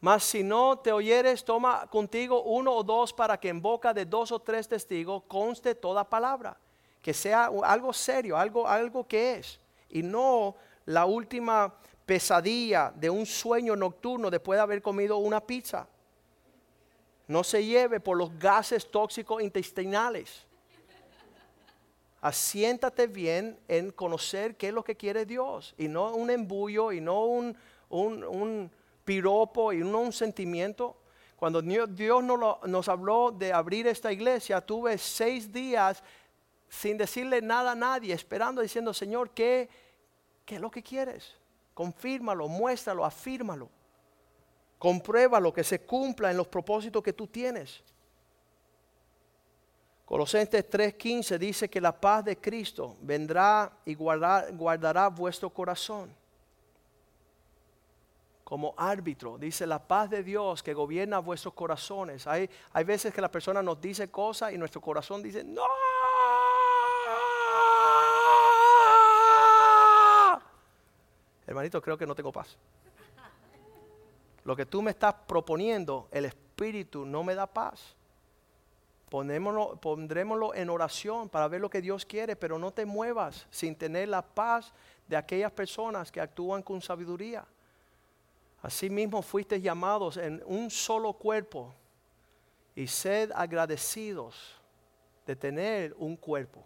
Mas 0.00 0.24
si 0.24 0.42
no 0.42 0.78
te 0.78 0.92
oyeres, 0.92 1.44
toma 1.44 1.86
contigo 1.88 2.42
uno 2.42 2.72
o 2.72 2.82
dos 2.82 3.12
para 3.12 3.38
que 3.38 3.48
en 3.48 3.60
boca 3.60 3.92
de 3.92 4.04
dos 4.04 4.30
o 4.30 4.38
tres 4.38 4.68
testigos 4.68 5.22
conste 5.26 5.74
toda 5.74 6.08
palabra. 6.08 6.56
Que 7.02 7.14
sea 7.14 7.50
algo 7.64 7.92
serio, 7.92 8.36
algo, 8.36 8.68
algo 8.68 9.06
que 9.06 9.36
es. 9.36 9.58
Y 9.88 10.02
no 10.02 10.54
la 10.84 11.06
última 11.06 11.74
pesadilla 12.04 12.92
de 12.94 13.10
un 13.10 13.26
sueño 13.26 13.74
nocturno 13.74 14.30
después 14.30 14.58
de 14.58 14.62
haber 14.62 14.82
comido 14.82 15.16
una 15.18 15.40
pizza. 15.40 15.88
No 17.26 17.42
se 17.42 17.64
lleve 17.64 18.00
por 18.00 18.16
los 18.16 18.36
gases 18.38 18.90
tóxicos 18.90 19.42
intestinales. 19.42 20.46
asiéntate 22.20 23.06
bien 23.06 23.58
en 23.68 23.90
conocer 23.90 24.56
qué 24.56 24.68
es 24.68 24.74
lo 24.74 24.82
que 24.82 24.96
quiere 24.96 25.24
Dios 25.24 25.74
y 25.78 25.86
no 25.86 26.14
un 26.14 26.30
embullo 26.30 26.90
y 26.90 27.00
no 27.00 27.24
un, 27.24 27.56
un, 27.88 28.24
un 28.24 28.70
piropo 29.04 29.72
y 29.72 29.78
no 29.78 30.00
un 30.00 30.12
sentimiento. 30.12 30.96
Cuando 31.36 31.60
Dios 31.60 32.24
nos, 32.24 32.88
habló 32.88 33.30
de 33.30 33.52
abrir 33.52 33.86
esta 33.86 34.10
iglesia, 34.10 34.60
tuve 34.60 34.96
seis 34.96 35.52
días 35.52 36.02
sin 36.68 36.96
decirle 36.96 37.42
nada 37.42 37.72
a 37.72 37.74
nadie, 37.74 38.14
esperando, 38.14 38.62
diciendo, 38.62 38.92
Señor, 38.94 39.30
¿qué, 39.30 39.68
qué 40.44 40.56
es 40.56 40.60
lo 40.60 40.70
que 40.70 40.82
quieres? 40.82 41.34
Confírmalo, 41.74 42.48
muéstralo, 42.48 43.04
afírmalo. 43.04 43.68
Compruébalo, 44.86 45.52
que 45.52 45.64
se 45.64 45.80
cumpla 45.80 46.30
en 46.30 46.36
los 46.36 46.46
propósitos 46.46 47.02
que 47.02 47.12
tú 47.12 47.26
tienes. 47.26 47.82
Colosenses 50.04 50.70
3:15 50.70 51.38
dice 51.38 51.68
que 51.68 51.80
la 51.80 51.90
paz 51.90 52.24
de 52.24 52.36
Cristo 52.36 52.96
vendrá 53.00 53.78
y 53.84 53.96
guardará 53.96 55.08
vuestro 55.08 55.50
corazón 55.50 56.14
como 58.44 58.74
árbitro. 58.76 59.36
Dice 59.38 59.66
la 59.66 59.80
paz 59.80 60.08
de 60.08 60.22
Dios 60.22 60.62
que 60.62 60.72
gobierna 60.72 61.18
vuestros 61.18 61.52
corazones. 61.52 62.24
Hay, 62.28 62.48
hay 62.72 62.84
veces 62.84 63.12
que 63.12 63.20
la 63.20 63.28
persona 63.28 63.60
nos 63.64 63.80
dice 63.80 64.08
cosas 64.08 64.52
y 64.52 64.56
nuestro 64.56 64.80
corazón 64.80 65.20
dice, 65.20 65.42
no. 65.42 65.64
Hermanito, 71.44 71.82
creo 71.82 71.98
que 71.98 72.06
no 72.06 72.14
tengo 72.14 72.30
paz. 72.30 72.56
Lo 74.46 74.54
que 74.54 74.64
tú 74.64 74.80
me 74.80 74.92
estás 74.92 75.12
proponiendo, 75.26 76.06
el 76.12 76.24
Espíritu 76.24 77.04
no 77.04 77.24
me 77.24 77.34
da 77.34 77.48
paz. 77.48 77.96
Ponémoslo, 79.10 79.74
pondrémoslo 79.80 80.54
en 80.54 80.70
oración 80.70 81.28
para 81.28 81.48
ver 81.48 81.60
lo 81.60 81.68
que 81.68 81.82
Dios 81.82 82.06
quiere, 82.06 82.36
pero 82.36 82.56
no 82.56 82.70
te 82.70 82.86
muevas 82.86 83.48
sin 83.50 83.74
tener 83.74 84.08
la 84.08 84.22
paz 84.22 84.72
de 85.08 85.16
aquellas 85.16 85.50
personas 85.50 86.12
que 86.12 86.20
actúan 86.20 86.62
con 86.62 86.80
sabiduría. 86.80 87.44
Asimismo 88.62 89.20
fuiste 89.20 89.60
llamados 89.60 90.16
en 90.16 90.40
un 90.46 90.70
solo 90.70 91.14
cuerpo 91.14 91.74
y 92.76 92.86
sed 92.86 93.32
agradecidos 93.34 94.60
de 95.26 95.34
tener 95.34 95.92
un 95.98 96.16
cuerpo. 96.16 96.62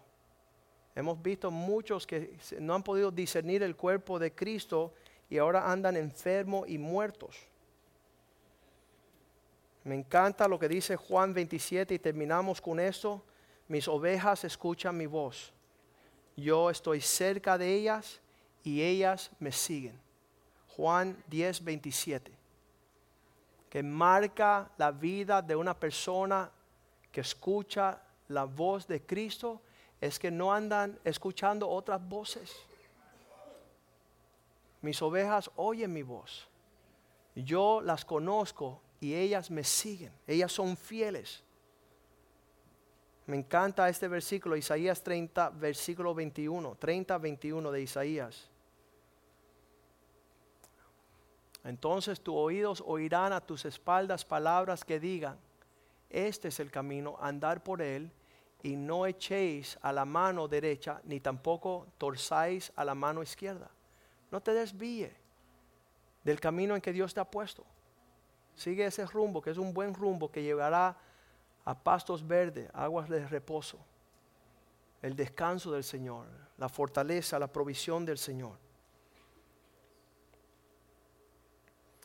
Hemos 0.93 1.19
visto 1.19 1.49
muchos 1.49 2.05
que 2.05 2.37
no 2.59 2.75
han 2.75 2.83
podido 2.83 3.09
discernir 3.09 3.63
el 3.63 3.75
cuerpo 3.75 4.19
de 4.19 4.35
Cristo 4.35 4.93
y 5.31 5.39
ahora 5.39 5.71
andan 5.71 5.97
enfermos 5.97 6.69
y 6.69 6.77
muertos. 6.77 7.49
Me 9.83 9.95
encanta 9.95 10.47
lo 10.47 10.59
que 10.59 10.67
dice 10.67 10.95
Juan 10.95 11.33
27 11.33 11.95
y 11.95 11.99
terminamos 11.99 12.61
con 12.61 12.79
esto. 12.79 13.23
Mis 13.67 13.87
ovejas 13.87 14.43
escuchan 14.43 14.95
mi 14.95 15.07
voz. 15.07 15.53
Yo 16.35 16.69
estoy 16.69 17.01
cerca 17.01 17.57
de 17.57 17.73
ellas 17.73 18.21
y 18.63 18.81
ellas 18.81 19.31
me 19.39 19.51
siguen. 19.51 19.99
Juan 20.75 21.21
10, 21.27 21.63
27, 21.63 22.31
que 23.69 23.83
marca 23.83 24.71
la 24.77 24.91
vida 24.91 25.41
de 25.41 25.55
una 25.55 25.77
persona 25.77 26.49
que 27.11 27.21
escucha 27.21 28.01
la 28.29 28.45
voz 28.45 28.87
de 28.87 29.01
Cristo, 29.01 29.61
es 29.99 30.17
que 30.17 30.31
no 30.31 30.53
andan 30.53 30.97
escuchando 31.03 31.69
otras 31.69 32.01
voces. 32.07 32.55
Mis 34.81 35.01
ovejas 35.01 35.51
oyen 35.57 35.91
mi 35.91 36.01
voz. 36.01 36.47
Yo 37.35 37.81
las 37.81 38.03
conozco 38.05 38.81
y 39.01 39.15
ellas 39.15 39.51
me 39.51 39.63
siguen. 39.63 40.13
Ellas 40.27 40.51
son 40.51 40.77
fieles. 40.77 41.43
Me 43.25 43.35
encanta 43.35 43.89
este 43.89 44.07
versículo, 44.07 44.55
Isaías 44.55 45.03
30, 45.03 45.49
versículo 45.49 46.13
21, 46.13 46.75
30, 46.75 47.17
21 47.17 47.71
de 47.71 47.81
Isaías. 47.81 48.49
Entonces 51.63 52.21
tus 52.21 52.35
oídos 52.35 52.83
oirán 52.85 53.33
a 53.33 53.41
tus 53.41 53.65
espaldas 53.65 54.23
palabras 54.23 54.85
que 54.85 54.99
digan, 54.99 55.37
este 56.09 56.49
es 56.49 56.59
el 56.59 56.71
camino, 56.71 57.17
andar 57.19 57.63
por 57.63 57.81
él, 57.81 58.11
y 58.63 58.75
no 58.75 59.07
echéis 59.07 59.79
a 59.81 59.91
la 59.91 60.05
mano 60.05 60.47
derecha, 60.47 61.01
ni 61.05 61.19
tampoco 61.19 61.87
torzáis 61.97 62.71
a 62.75 62.85
la 62.85 62.93
mano 62.93 63.23
izquierda. 63.23 63.71
No 64.29 64.41
te 64.41 64.53
desvíe 64.53 65.11
del 66.23 66.39
camino 66.39 66.75
en 66.75 66.81
que 66.81 66.93
Dios 66.93 67.13
te 67.13 67.19
ha 67.19 67.25
puesto. 67.25 67.65
Sigue 68.55 68.85
ese 68.85 69.05
rumbo, 69.05 69.41
que 69.41 69.49
es 69.49 69.57
un 69.57 69.73
buen 69.73 69.93
rumbo 69.93 70.31
que 70.31 70.43
llevará 70.43 70.97
a 71.65 71.77
pastos 71.77 72.25
verdes, 72.25 72.69
aguas 72.73 73.09
de 73.09 73.25
reposo, 73.27 73.77
el 75.01 75.15
descanso 75.15 75.71
del 75.71 75.83
Señor, 75.83 76.27
la 76.57 76.69
fortaleza, 76.69 77.39
la 77.39 77.47
provisión 77.47 78.05
del 78.05 78.17
Señor. 78.17 78.57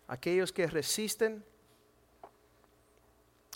aquellos 0.09 0.53
que 0.53 0.67
resisten. 0.67 1.45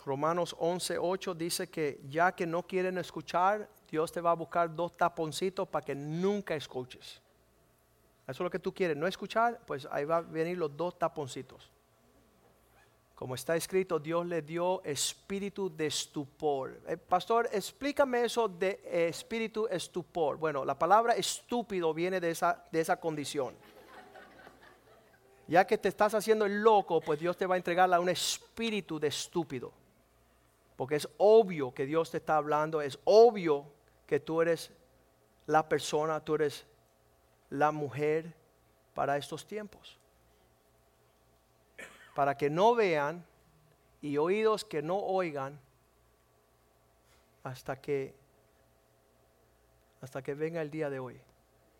Romanos 0.04 0.56
11:8 0.58 1.34
dice 1.34 1.68
que 1.68 2.00
ya 2.08 2.32
que 2.32 2.46
no 2.46 2.66
quieren 2.66 2.98
escuchar, 2.98 3.68
Dios 3.88 4.10
te 4.10 4.20
va 4.20 4.30
a 4.30 4.34
buscar 4.34 4.74
dos 4.74 4.96
taponcitos 4.96 5.68
para 5.68 5.84
que 5.84 5.94
nunca 5.94 6.54
escuches. 6.54 7.20
Eso 8.26 8.32
es 8.32 8.40
lo 8.40 8.50
que 8.50 8.58
tú 8.58 8.72
quieres, 8.72 8.96
no 8.96 9.06
escuchar, 9.06 9.60
pues 9.66 9.86
ahí 9.90 10.04
va 10.04 10.18
a 10.18 10.20
venir 10.20 10.56
los 10.56 10.74
dos 10.76 10.98
taponcitos. 10.98 11.70
Como 13.20 13.34
está 13.34 13.54
escrito, 13.54 13.98
Dios 13.98 14.24
le 14.24 14.40
dio 14.40 14.82
espíritu 14.82 15.68
de 15.68 15.88
estupor. 15.88 16.80
Eh, 16.88 16.96
pastor, 16.96 17.50
explícame 17.52 18.24
eso 18.24 18.48
de 18.48 18.80
espíritu 18.82 19.68
estupor. 19.68 20.38
Bueno, 20.38 20.64
la 20.64 20.78
palabra 20.78 21.14
estúpido 21.14 21.92
viene 21.92 22.18
de 22.18 22.30
esa, 22.30 22.64
de 22.72 22.80
esa 22.80 22.98
condición 22.98 23.54
ya 25.50 25.66
que 25.66 25.76
te 25.76 25.88
estás 25.88 26.14
haciendo 26.14 26.46
el 26.46 26.62
loco, 26.62 27.00
pues 27.00 27.18
Dios 27.18 27.36
te 27.36 27.44
va 27.44 27.56
a 27.56 27.58
entregar 27.58 27.92
a 27.92 27.98
un 27.98 28.08
espíritu 28.08 29.00
de 29.00 29.08
estúpido. 29.08 29.72
Porque 30.76 30.94
es 30.94 31.08
obvio 31.18 31.74
que 31.74 31.86
Dios 31.86 32.12
te 32.12 32.18
está 32.18 32.36
hablando, 32.36 32.80
es 32.80 33.00
obvio 33.02 33.66
que 34.06 34.20
tú 34.20 34.40
eres 34.40 34.70
la 35.46 35.68
persona, 35.68 36.24
tú 36.24 36.36
eres 36.36 36.64
la 37.48 37.72
mujer 37.72 38.32
para 38.94 39.16
estos 39.16 39.44
tiempos. 39.44 39.99
Para 42.14 42.36
que 42.36 42.50
no 42.50 42.74
vean 42.74 43.24
y 44.02 44.16
oídos 44.16 44.64
que 44.64 44.82
no 44.82 44.98
oigan 44.98 45.58
hasta 47.42 47.80
que 47.80 48.14
hasta 50.00 50.22
que 50.22 50.34
venga 50.34 50.62
el 50.62 50.70
día 50.70 50.88
de 50.88 50.98
hoy. 50.98 51.20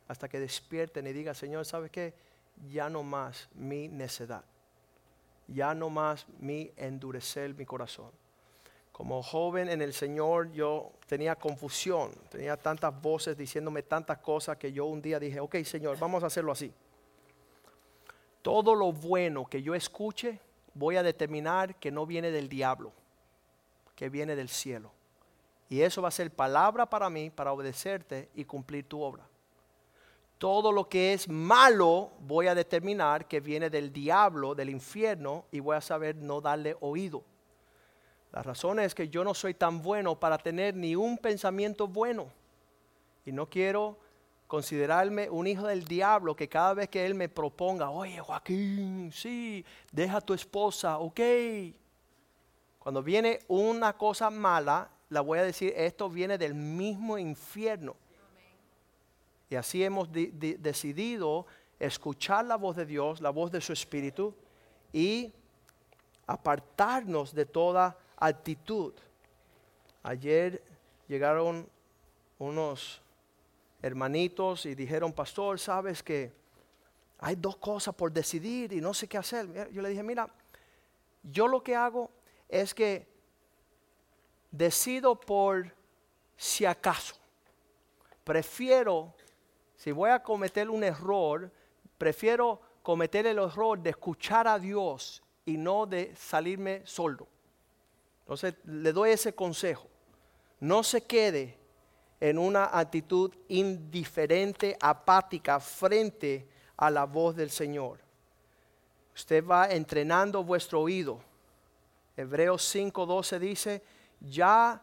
Hasta 0.09 0.29
que 0.29 0.39
despierten 0.39 1.07
y 1.07 1.13
digan, 1.13 1.35
Señor, 1.35 1.65
¿sabes 1.65 1.91
qué? 1.91 2.15
ya 2.69 2.89
no 2.91 3.03
más 3.03 3.49
mi 3.55 3.89
necedad, 3.89 4.45
ya 5.49 5.75
no 5.75 5.91
más 5.91 6.27
mi 6.39 6.71
endurecer 6.77 7.55
mi 7.55 7.65
corazón. 7.65 8.11
Como 8.93 9.23
joven 9.23 9.69
en 9.71 9.81
el 9.81 9.95
Señor 9.95 10.53
yo 10.53 10.93
tenía 11.07 11.35
confusión, 11.37 12.11
tenía 12.29 12.57
tantas 12.57 13.01
voces 13.01 13.37
diciéndome 13.37 13.83
tantas 13.83 14.19
cosas 14.19 14.59
que 14.59 14.73
yo 14.73 14.85
un 14.87 15.01
día 15.01 15.19
dije, 15.19 15.41
ok 15.41 15.57
Señor, 15.65 15.99
vamos 15.99 16.23
a 16.23 16.27
hacerlo 16.27 16.53
así. 16.53 16.73
Todo 18.43 18.75
lo 18.75 18.93
bueno 18.93 19.47
que 19.47 19.63
yo 19.63 19.75
escuche 19.75 20.41
voy 20.75 20.97
a 20.97 21.03
determinar 21.03 21.75
que 21.77 21.91
no 21.91 22.07
viene 22.07 22.31
del 22.31 22.49
diablo, 22.49 22.93
que 23.95 24.09
viene 24.09 24.37
del 24.37 24.49
cielo. 24.49 24.93
Y 25.69 25.83
eso 25.83 26.03
va 26.03 26.09
a 26.09 26.13
ser 26.13 26.31
palabra 26.31 26.87
para 26.87 27.11
mí, 27.11 27.31
para 27.31 27.53
obedecerte 27.53 28.29
y 28.35 28.45
cumplir 28.45 28.89
tu 28.89 29.01
obra 29.01 29.31
todo 30.41 30.73
lo 30.73 30.89
que 30.89 31.13
es 31.13 31.29
malo 31.29 32.13
voy 32.21 32.47
a 32.47 32.55
determinar 32.55 33.29
que 33.29 33.41
viene 33.41 33.69
del 33.69 33.93
diablo, 33.93 34.55
del 34.55 34.71
infierno, 34.71 35.45
y 35.53 35.61
voy 35.61 35.77
a 35.77 35.83
saber 35.83 36.17
no 36.17 36.41
darle 36.41 36.79
oído. 36.81 37.23
La 38.33 38.43
razón 38.43 38.81
es 38.81 38.95
que 38.95 39.11
yo 39.11 39.23
no 39.23 39.35
soy 39.35 39.53
tan 39.53 39.83
bueno 39.83 40.19
para 40.19 40.39
tener 40.39 40.75
ni 40.75 40.97
un 40.97 41.19
pensamiento 41.19 41.87
bueno. 41.87 42.33
Y 43.27 43.33
no 43.33 43.51
quiero 43.51 43.99
considerarme 44.51 45.31
un 45.31 45.47
hijo 45.47 45.69
del 45.69 45.85
diablo 45.85 46.35
que 46.35 46.49
cada 46.49 46.75
vez 46.75 46.89
que 46.89 47.07
él 47.07 47.15
me 47.15 47.29
proponga, 47.29 47.89
oye 47.89 48.19
Joaquín, 48.19 49.13
sí, 49.13 49.65
deja 49.93 50.17
a 50.17 50.21
tu 50.21 50.35
esposa, 50.35 50.99
ok. 50.99 51.21
Cuando 52.81 53.01
viene 53.01 53.39
una 53.47 53.97
cosa 53.97 54.29
mala, 54.29 54.91
la 55.09 55.21
voy 55.21 55.39
a 55.39 55.45
decir, 55.45 55.73
esto 55.77 56.11
viene 56.11 56.37
del 56.37 56.55
mismo 56.55 57.17
infierno. 57.17 57.95
Y 59.49 59.55
así 59.55 59.85
hemos 59.85 60.09
decidido 60.11 61.47
escuchar 61.79 62.45
la 62.45 62.57
voz 62.57 62.75
de 62.75 62.87
Dios, 62.87 63.21
la 63.21 63.31
voz 63.31 63.53
de 63.53 63.61
su 63.61 63.73
Espíritu 63.73 64.35
y 64.93 65.33
apartarnos 66.27 67.33
de 67.33 67.47
toda 67.47 67.97
actitud. 68.17 68.95
Ayer 70.03 70.61
llegaron 71.07 71.69
unos 72.41 73.01
hermanitos 73.83 74.67
y 74.67 74.75
dijeron, 74.75 75.13
pastor, 75.13 75.59
sabes 75.59 76.03
que 76.03 76.33
hay 77.19 77.37
dos 77.37 77.57
cosas 77.57 77.95
por 77.95 78.13
decidir 78.13 78.73
y 78.73 78.81
no 78.81 78.95
sé 78.95 79.07
qué 79.07 79.19
hacer. 79.19 79.71
Yo 79.73 79.83
le 79.83 79.91
dije, 79.91 80.03
mira, 80.03 80.29
yo 81.23 81.47
lo 81.47 81.63
que 81.63 81.75
hago 81.75 82.11
es 82.49 82.75
que 82.75 83.07
decido 84.51 85.19
por 85.19 85.73
si 86.37 86.65
acaso. 86.65 87.15
prefiero, 88.25 89.13
si 89.77 89.93
voy 89.93 90.11
a 90.11 90.23
cometer 90.23 90.71
un 90.71 90.85
error, 90.85 91.51
prefiero 91.99 92.61
cometer 92.83 93.27
el 93.27 93.39
error 93.39 93.79
de 93.79 93.91
escuchar 93.91 94.47
a 94.47 94.59
Dios 94.59 95.23
y 95.45 95.57
no 95.57 95.87
de 95.87 96.15
salirme 96.17 96.83
soldo. 96.87 97.27
Entonces 98.21 98.55
le 98.65 98.93
doy 98.93 99.11
ese 99.11 99.35
consejo. 99.35 99.89
No 100.61 100.83
se 100.83 101.03
quede 101.03 101.60
en 102.21 102.39
una 102.39 102.79
actitud 102.79 103.33
indiferente, 103.49 104.77
apática 104.79 105.59
frente 105.59 106.47
a 106.77 106.91
la 106.91 107.05
voz 107.05 107.35
del 107.35 107.51
Señor. 107.51 107.99
Usted 109.15 109.45
va 109.45 109.67
entrenando 109.69 110.45
vuestro 110.45 110.83
oído. 110.83 111.21
Hebreos 112.17 112.75
5:12 112.75 113.39
dice, 113.39 113.83
ya 114.21 114.81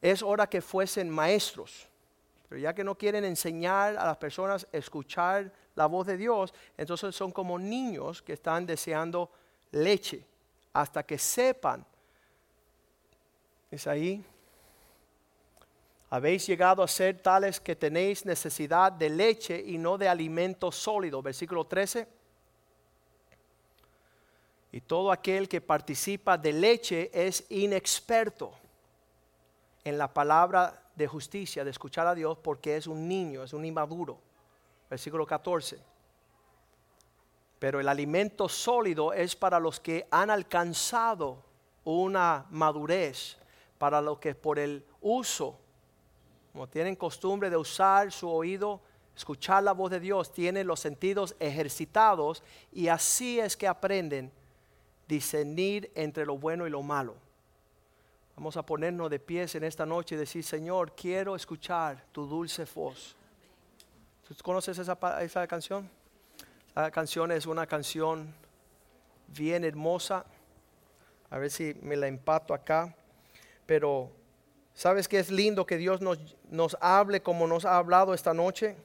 es 0.00 0.22
hora 0.22 0.46
que 0.48 0.62
fuesen 0.62 1.10
maestros. 1.10 1.88
Pero 2.48 2.60
ya 2.60 2.74
que 2.74 2.84
no 2.84 2.96
quieren 2.96 3.24
enseñar 3.24 3.96
a 3.96 4.04
las 4.04 4.16
personas 4.18 4.66
a 4.72 4.76
escuchar 4.76 5.52
la 5.74 5.86
voz 5.86 6.06
de 6.06 6.16
Dios, 6.16 6.52
entonces 6.76 7.14
son 7.14 7.32
como 7.32 7.58
niños 7.58 8.20
que 8.20 8.34
están 8.34 8.66
deseando 8.66 9.30
leche 9.70 10.26
hasta 10.72 11.02
que 11.02 11.18
sepan. 11.18 11.84
Es 13.70 13.86
ahí. 13.86 14.24
Habéis 16.12 16.46
llegado 16.46 16.82
a 16.82 16.88
ser 16.88 17.22
tales 17.22 17.58
que 17.58 17.74
tenéis 17.74 18.26
necesidad 18.26 18.92
de 18.92 19.08
leche 19.08 19.58
y 19.58 19.78
no 19.78 19.96
de 19.96 20.10
alimento 20.10 20.70
sólido. 20.70 21.22
Versículo 21.22 21.64
13. 21.64 22.06
Y 24.72 24.82
todo 24.82 25.10
aquel 25.10 25.48
que 25.48 25.62
participa 25.62 26.36
de 26.36 26.52
leche 26.52 27.10
es 27.14 27.46
inexperto 27.48 28.52
en 29.84 29.96
la 29.96 30.12
palabra 30.12 30.82
de 30.94 31.06
justicia, 31.06 31.64
de 31.64 31.70
escuchar 31.70 32.06
a 32.06 32.14
Dios, 32.14 32.36
porque 32.36 32.76
es 32.76 32.86
un 32.86 33.08
niño, 33.08 33.42
es 33.42 33.54
un 33.54 33.64
inmaduro. 33.64 34.18
Versículo 34.90 35.24
14. 35.24 35.80
Pero 37.58 37.80
el 37.80 37.88
alimento 37.88 38.50
sólido 38.50 39.14
es 39.14 39.34
para 39.34 39.58
los 39.58 39.80
que 39.80 40.06
han 40.10 40.28
alcanzado 40.28 41.42
una 41.84 42.44
madurez, 42.50 43.38
para 43.78 44.02
los 44.02 44.18
que 44.18 44.34
por 44.34 44.58
el 44.58 44.84
uso, 45.00 45.61
como 46.52 46.68
tienen 46.68 46.96
costumbre 46.96 47.50
de 47.50 47.56
usar 47.56 48.12
su 48.12 48.28
oído, 48.28 48.80
escuchar 49.16 49.62
la 49.62 49.72
voz 49.72 49.90
de 49.90 50.00
Dios, 50.00 50.32
tienen 50.32 50.66
los 50.66 50.80
sentidos 50.80 51.34
ejercitados 51.40 52.42
y 52.72 52.88
así 52.88 53.40
es 53.40 53.56
que 53.56 53.66
aprenden 53.66 54.30
discernir 55.08 55.90
entre 55.94 56.24
lo 56.24 56.36
bueno 56.36 56.66
y 56.66 56.70
lo 56.70 56.82
malo. 56.82 57.14
Vamos 58.36 58.56
a 58.56 58.64
ponernos 58.64 59.10
de 59.10 59.18
pies 59.18 59.54
en 59.54 59.64
esta 59.64 59.84
noche 59.84 60.14
y 60.14 60.18
decir, 60.18 60.42
Señor, 60.42 60.94
quiero 60.94 61.36
escuchar 61.36 62.04
tu 62.12 62.26
dulce 62.26 62.66
voz. 62.74 63.14
¿Tú 64.26 64.34
conoces 64.42 64.78
esa, 64.78 64.96
esa 65.20 65.46
canción? 65.46 65.88
La 66.74 66.90
canción 66.90 67.30
es 67.32 67.44
una 67.44 67.66
canción 67.66 68.34
bien 69.28 69.64
hermosa. 69.64 70.24
A 71.28 71.38
ver 71.38 71.50
si 71.50 71.74
me 71.82 71.96
la 71.96 72.08
empato 72.08 72.54
acá. 72.54 72.94
Pero, 73.66 74.10
¿sabes 74.74 75.08
qué 75.08 75.18
es 75.18 75.30
lindo 75.30 75.66
que 75.66 75.76
Dios 75.76 76.00
nos, 76.00 76.18
nos 76.50 76.76
hable 76.80 77.22
como 77.22 77.46
nos 77.46 77.64
ha 77.64 77.76
hablado 77.76 78.14
esta 78.14 78.34
noche? 78.34 78.76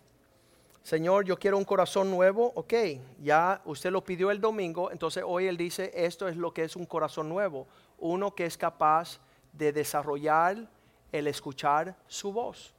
Señor, 0.88 1.26
yo 1.26 1.38
quiero 1.38 1.58
un 1.58 1.66
corazón 1.66 2.10
nuevo. 2.10 2.54
Ok, 2.56 2.74
ya 3.22 3.62
usted 3.66 3.92
lo 3.92 4.06
pidió 4.06 4.32
el 4.32 4.40
domingo, 4.40 4.90
entonces 4.90 5.22
hoy 5.28 5.48
Él 5.48 5.58
dice, 5.58 5.92
esto 5.94 6.30
es 6.30 6.38
lo 6.38 6.54
que 6.54 6.64
es 6.64 6.78
un 6.78 6.86
corazón 6.86 7.28
nuevo. 7.28 7.68
Uno 7.98 8.34
que 8.34 8.46
es 8.46 8.58
capaz 8.58 9.20
de 9.52 9.74
desarrollar 9.74 10.70
el 11.12 11.28
escuchar 11.28 11.96
su 12.08 12.32
voz. 12.32 12.74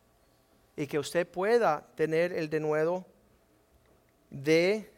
Y 0.75 0.87
que 0.87 0.99
usted 0.99 1.29
pueda 1.29 1.87
tener 1.97 2.33
el 2.33 2.49
denuedo 2.49 3.05
de 4.31 4.91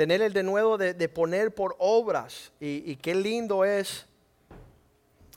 tener 0.00 0.22
el 0.22 0.32
denuedo 0.32 0.78
de, 0.78 0.94
de 0.94 1.10
poner 1.10 1.54
por 1.54 1.76
obras. 1.78 2.52
Y, 2.58 2.90
y, 2.90 2.96
qué 2.96 3.14
lindo 3.14 3.66
es. 3.66 4.06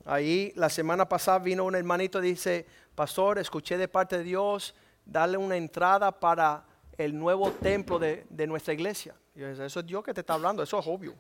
Ahí 0.06 0.54
la 0.56 0.70
semana 0.70 1.10
pasada 1.10 1.40
vino 1.40 1.66
un 1.66 1.76
hermanito 1.76 2.24
y 2.24 2.30
dice, 2.30 2.66
pastor, 2.96 3.40
escuché 3.40 3.78
de 3.78 3.90
parte 3.90 4.20
de 4.20 4.24
Dios 4.24 4.74
darle 5.06 5.36
una 5.36 5.58
entrada 5.58 6.18
para 6.18 6.64
el 6.98 7.20
nuevo 7.20 7.52
templo 7.52 8.00
de, 8.00 8.26
de 8.30 8.48
nuestra 8.48 8.74
iglesia. 8.74 9.14
Y 9.36 9.42
yo 9.42 9.50
eso 9.50 9.82
es 9.82 9.86
Dios 9.86 10.02
que 10.02 10.14
te 10.14 10.22
está 10.22 10.36
hablando, 10.36 10.64
eso 10.64 10.80
es 10.80 10.88
obvio. 10.88 11.14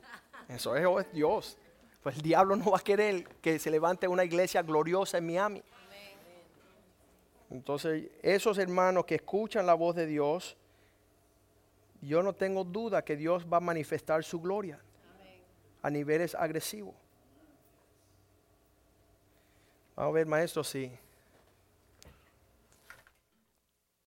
Eso 0.48 0.78
es 0.78 1.12
Dios. 1.12 1.58
Pues 2.02 2.16
el 2.16 2.22
diablo 2.22 2.56
no 2.56 2.72
va 2.72 2.78
a 2.78 2.82
querer 2.82 3.28
que 3.42 3.60
se 3.60 3.70
levante 3.70 4.08
una 4.08 4.24
iglesia 4.24 4.62
gloriosa 4.62 5.18
en 5.18 5.26
Miami. 5.26 5.64
Entonces, 7.50 8.06
esos 8.22 8.58
hermanos 8.58 9.04
que 9.04 9.16
escuchan 9.16 9.66
la 9.66 9.74
voz 9.74 9.98
de 9.98 10.06
Dios, 10.06 10.56
yo 12.06 12.22
no 12.22 12.34
tengo 12.34 12.64
duda 12.64 13.04
que 13.04 13.16
Dios 13.16 13.46
va 13.52 13.58
a 13.58 13.62
manifestar 13.62 14.24
su 14.24 14.40
gloria 14.40 14.80
a 15.82 15.90
niveles 15.90 16.36
agresivos. 16.36 16.96
Vamos 19.96 20.12
a 20.12 20.14
ver, 20.14 20.26
maestro, 20.26 20.64
si 20.64 20.92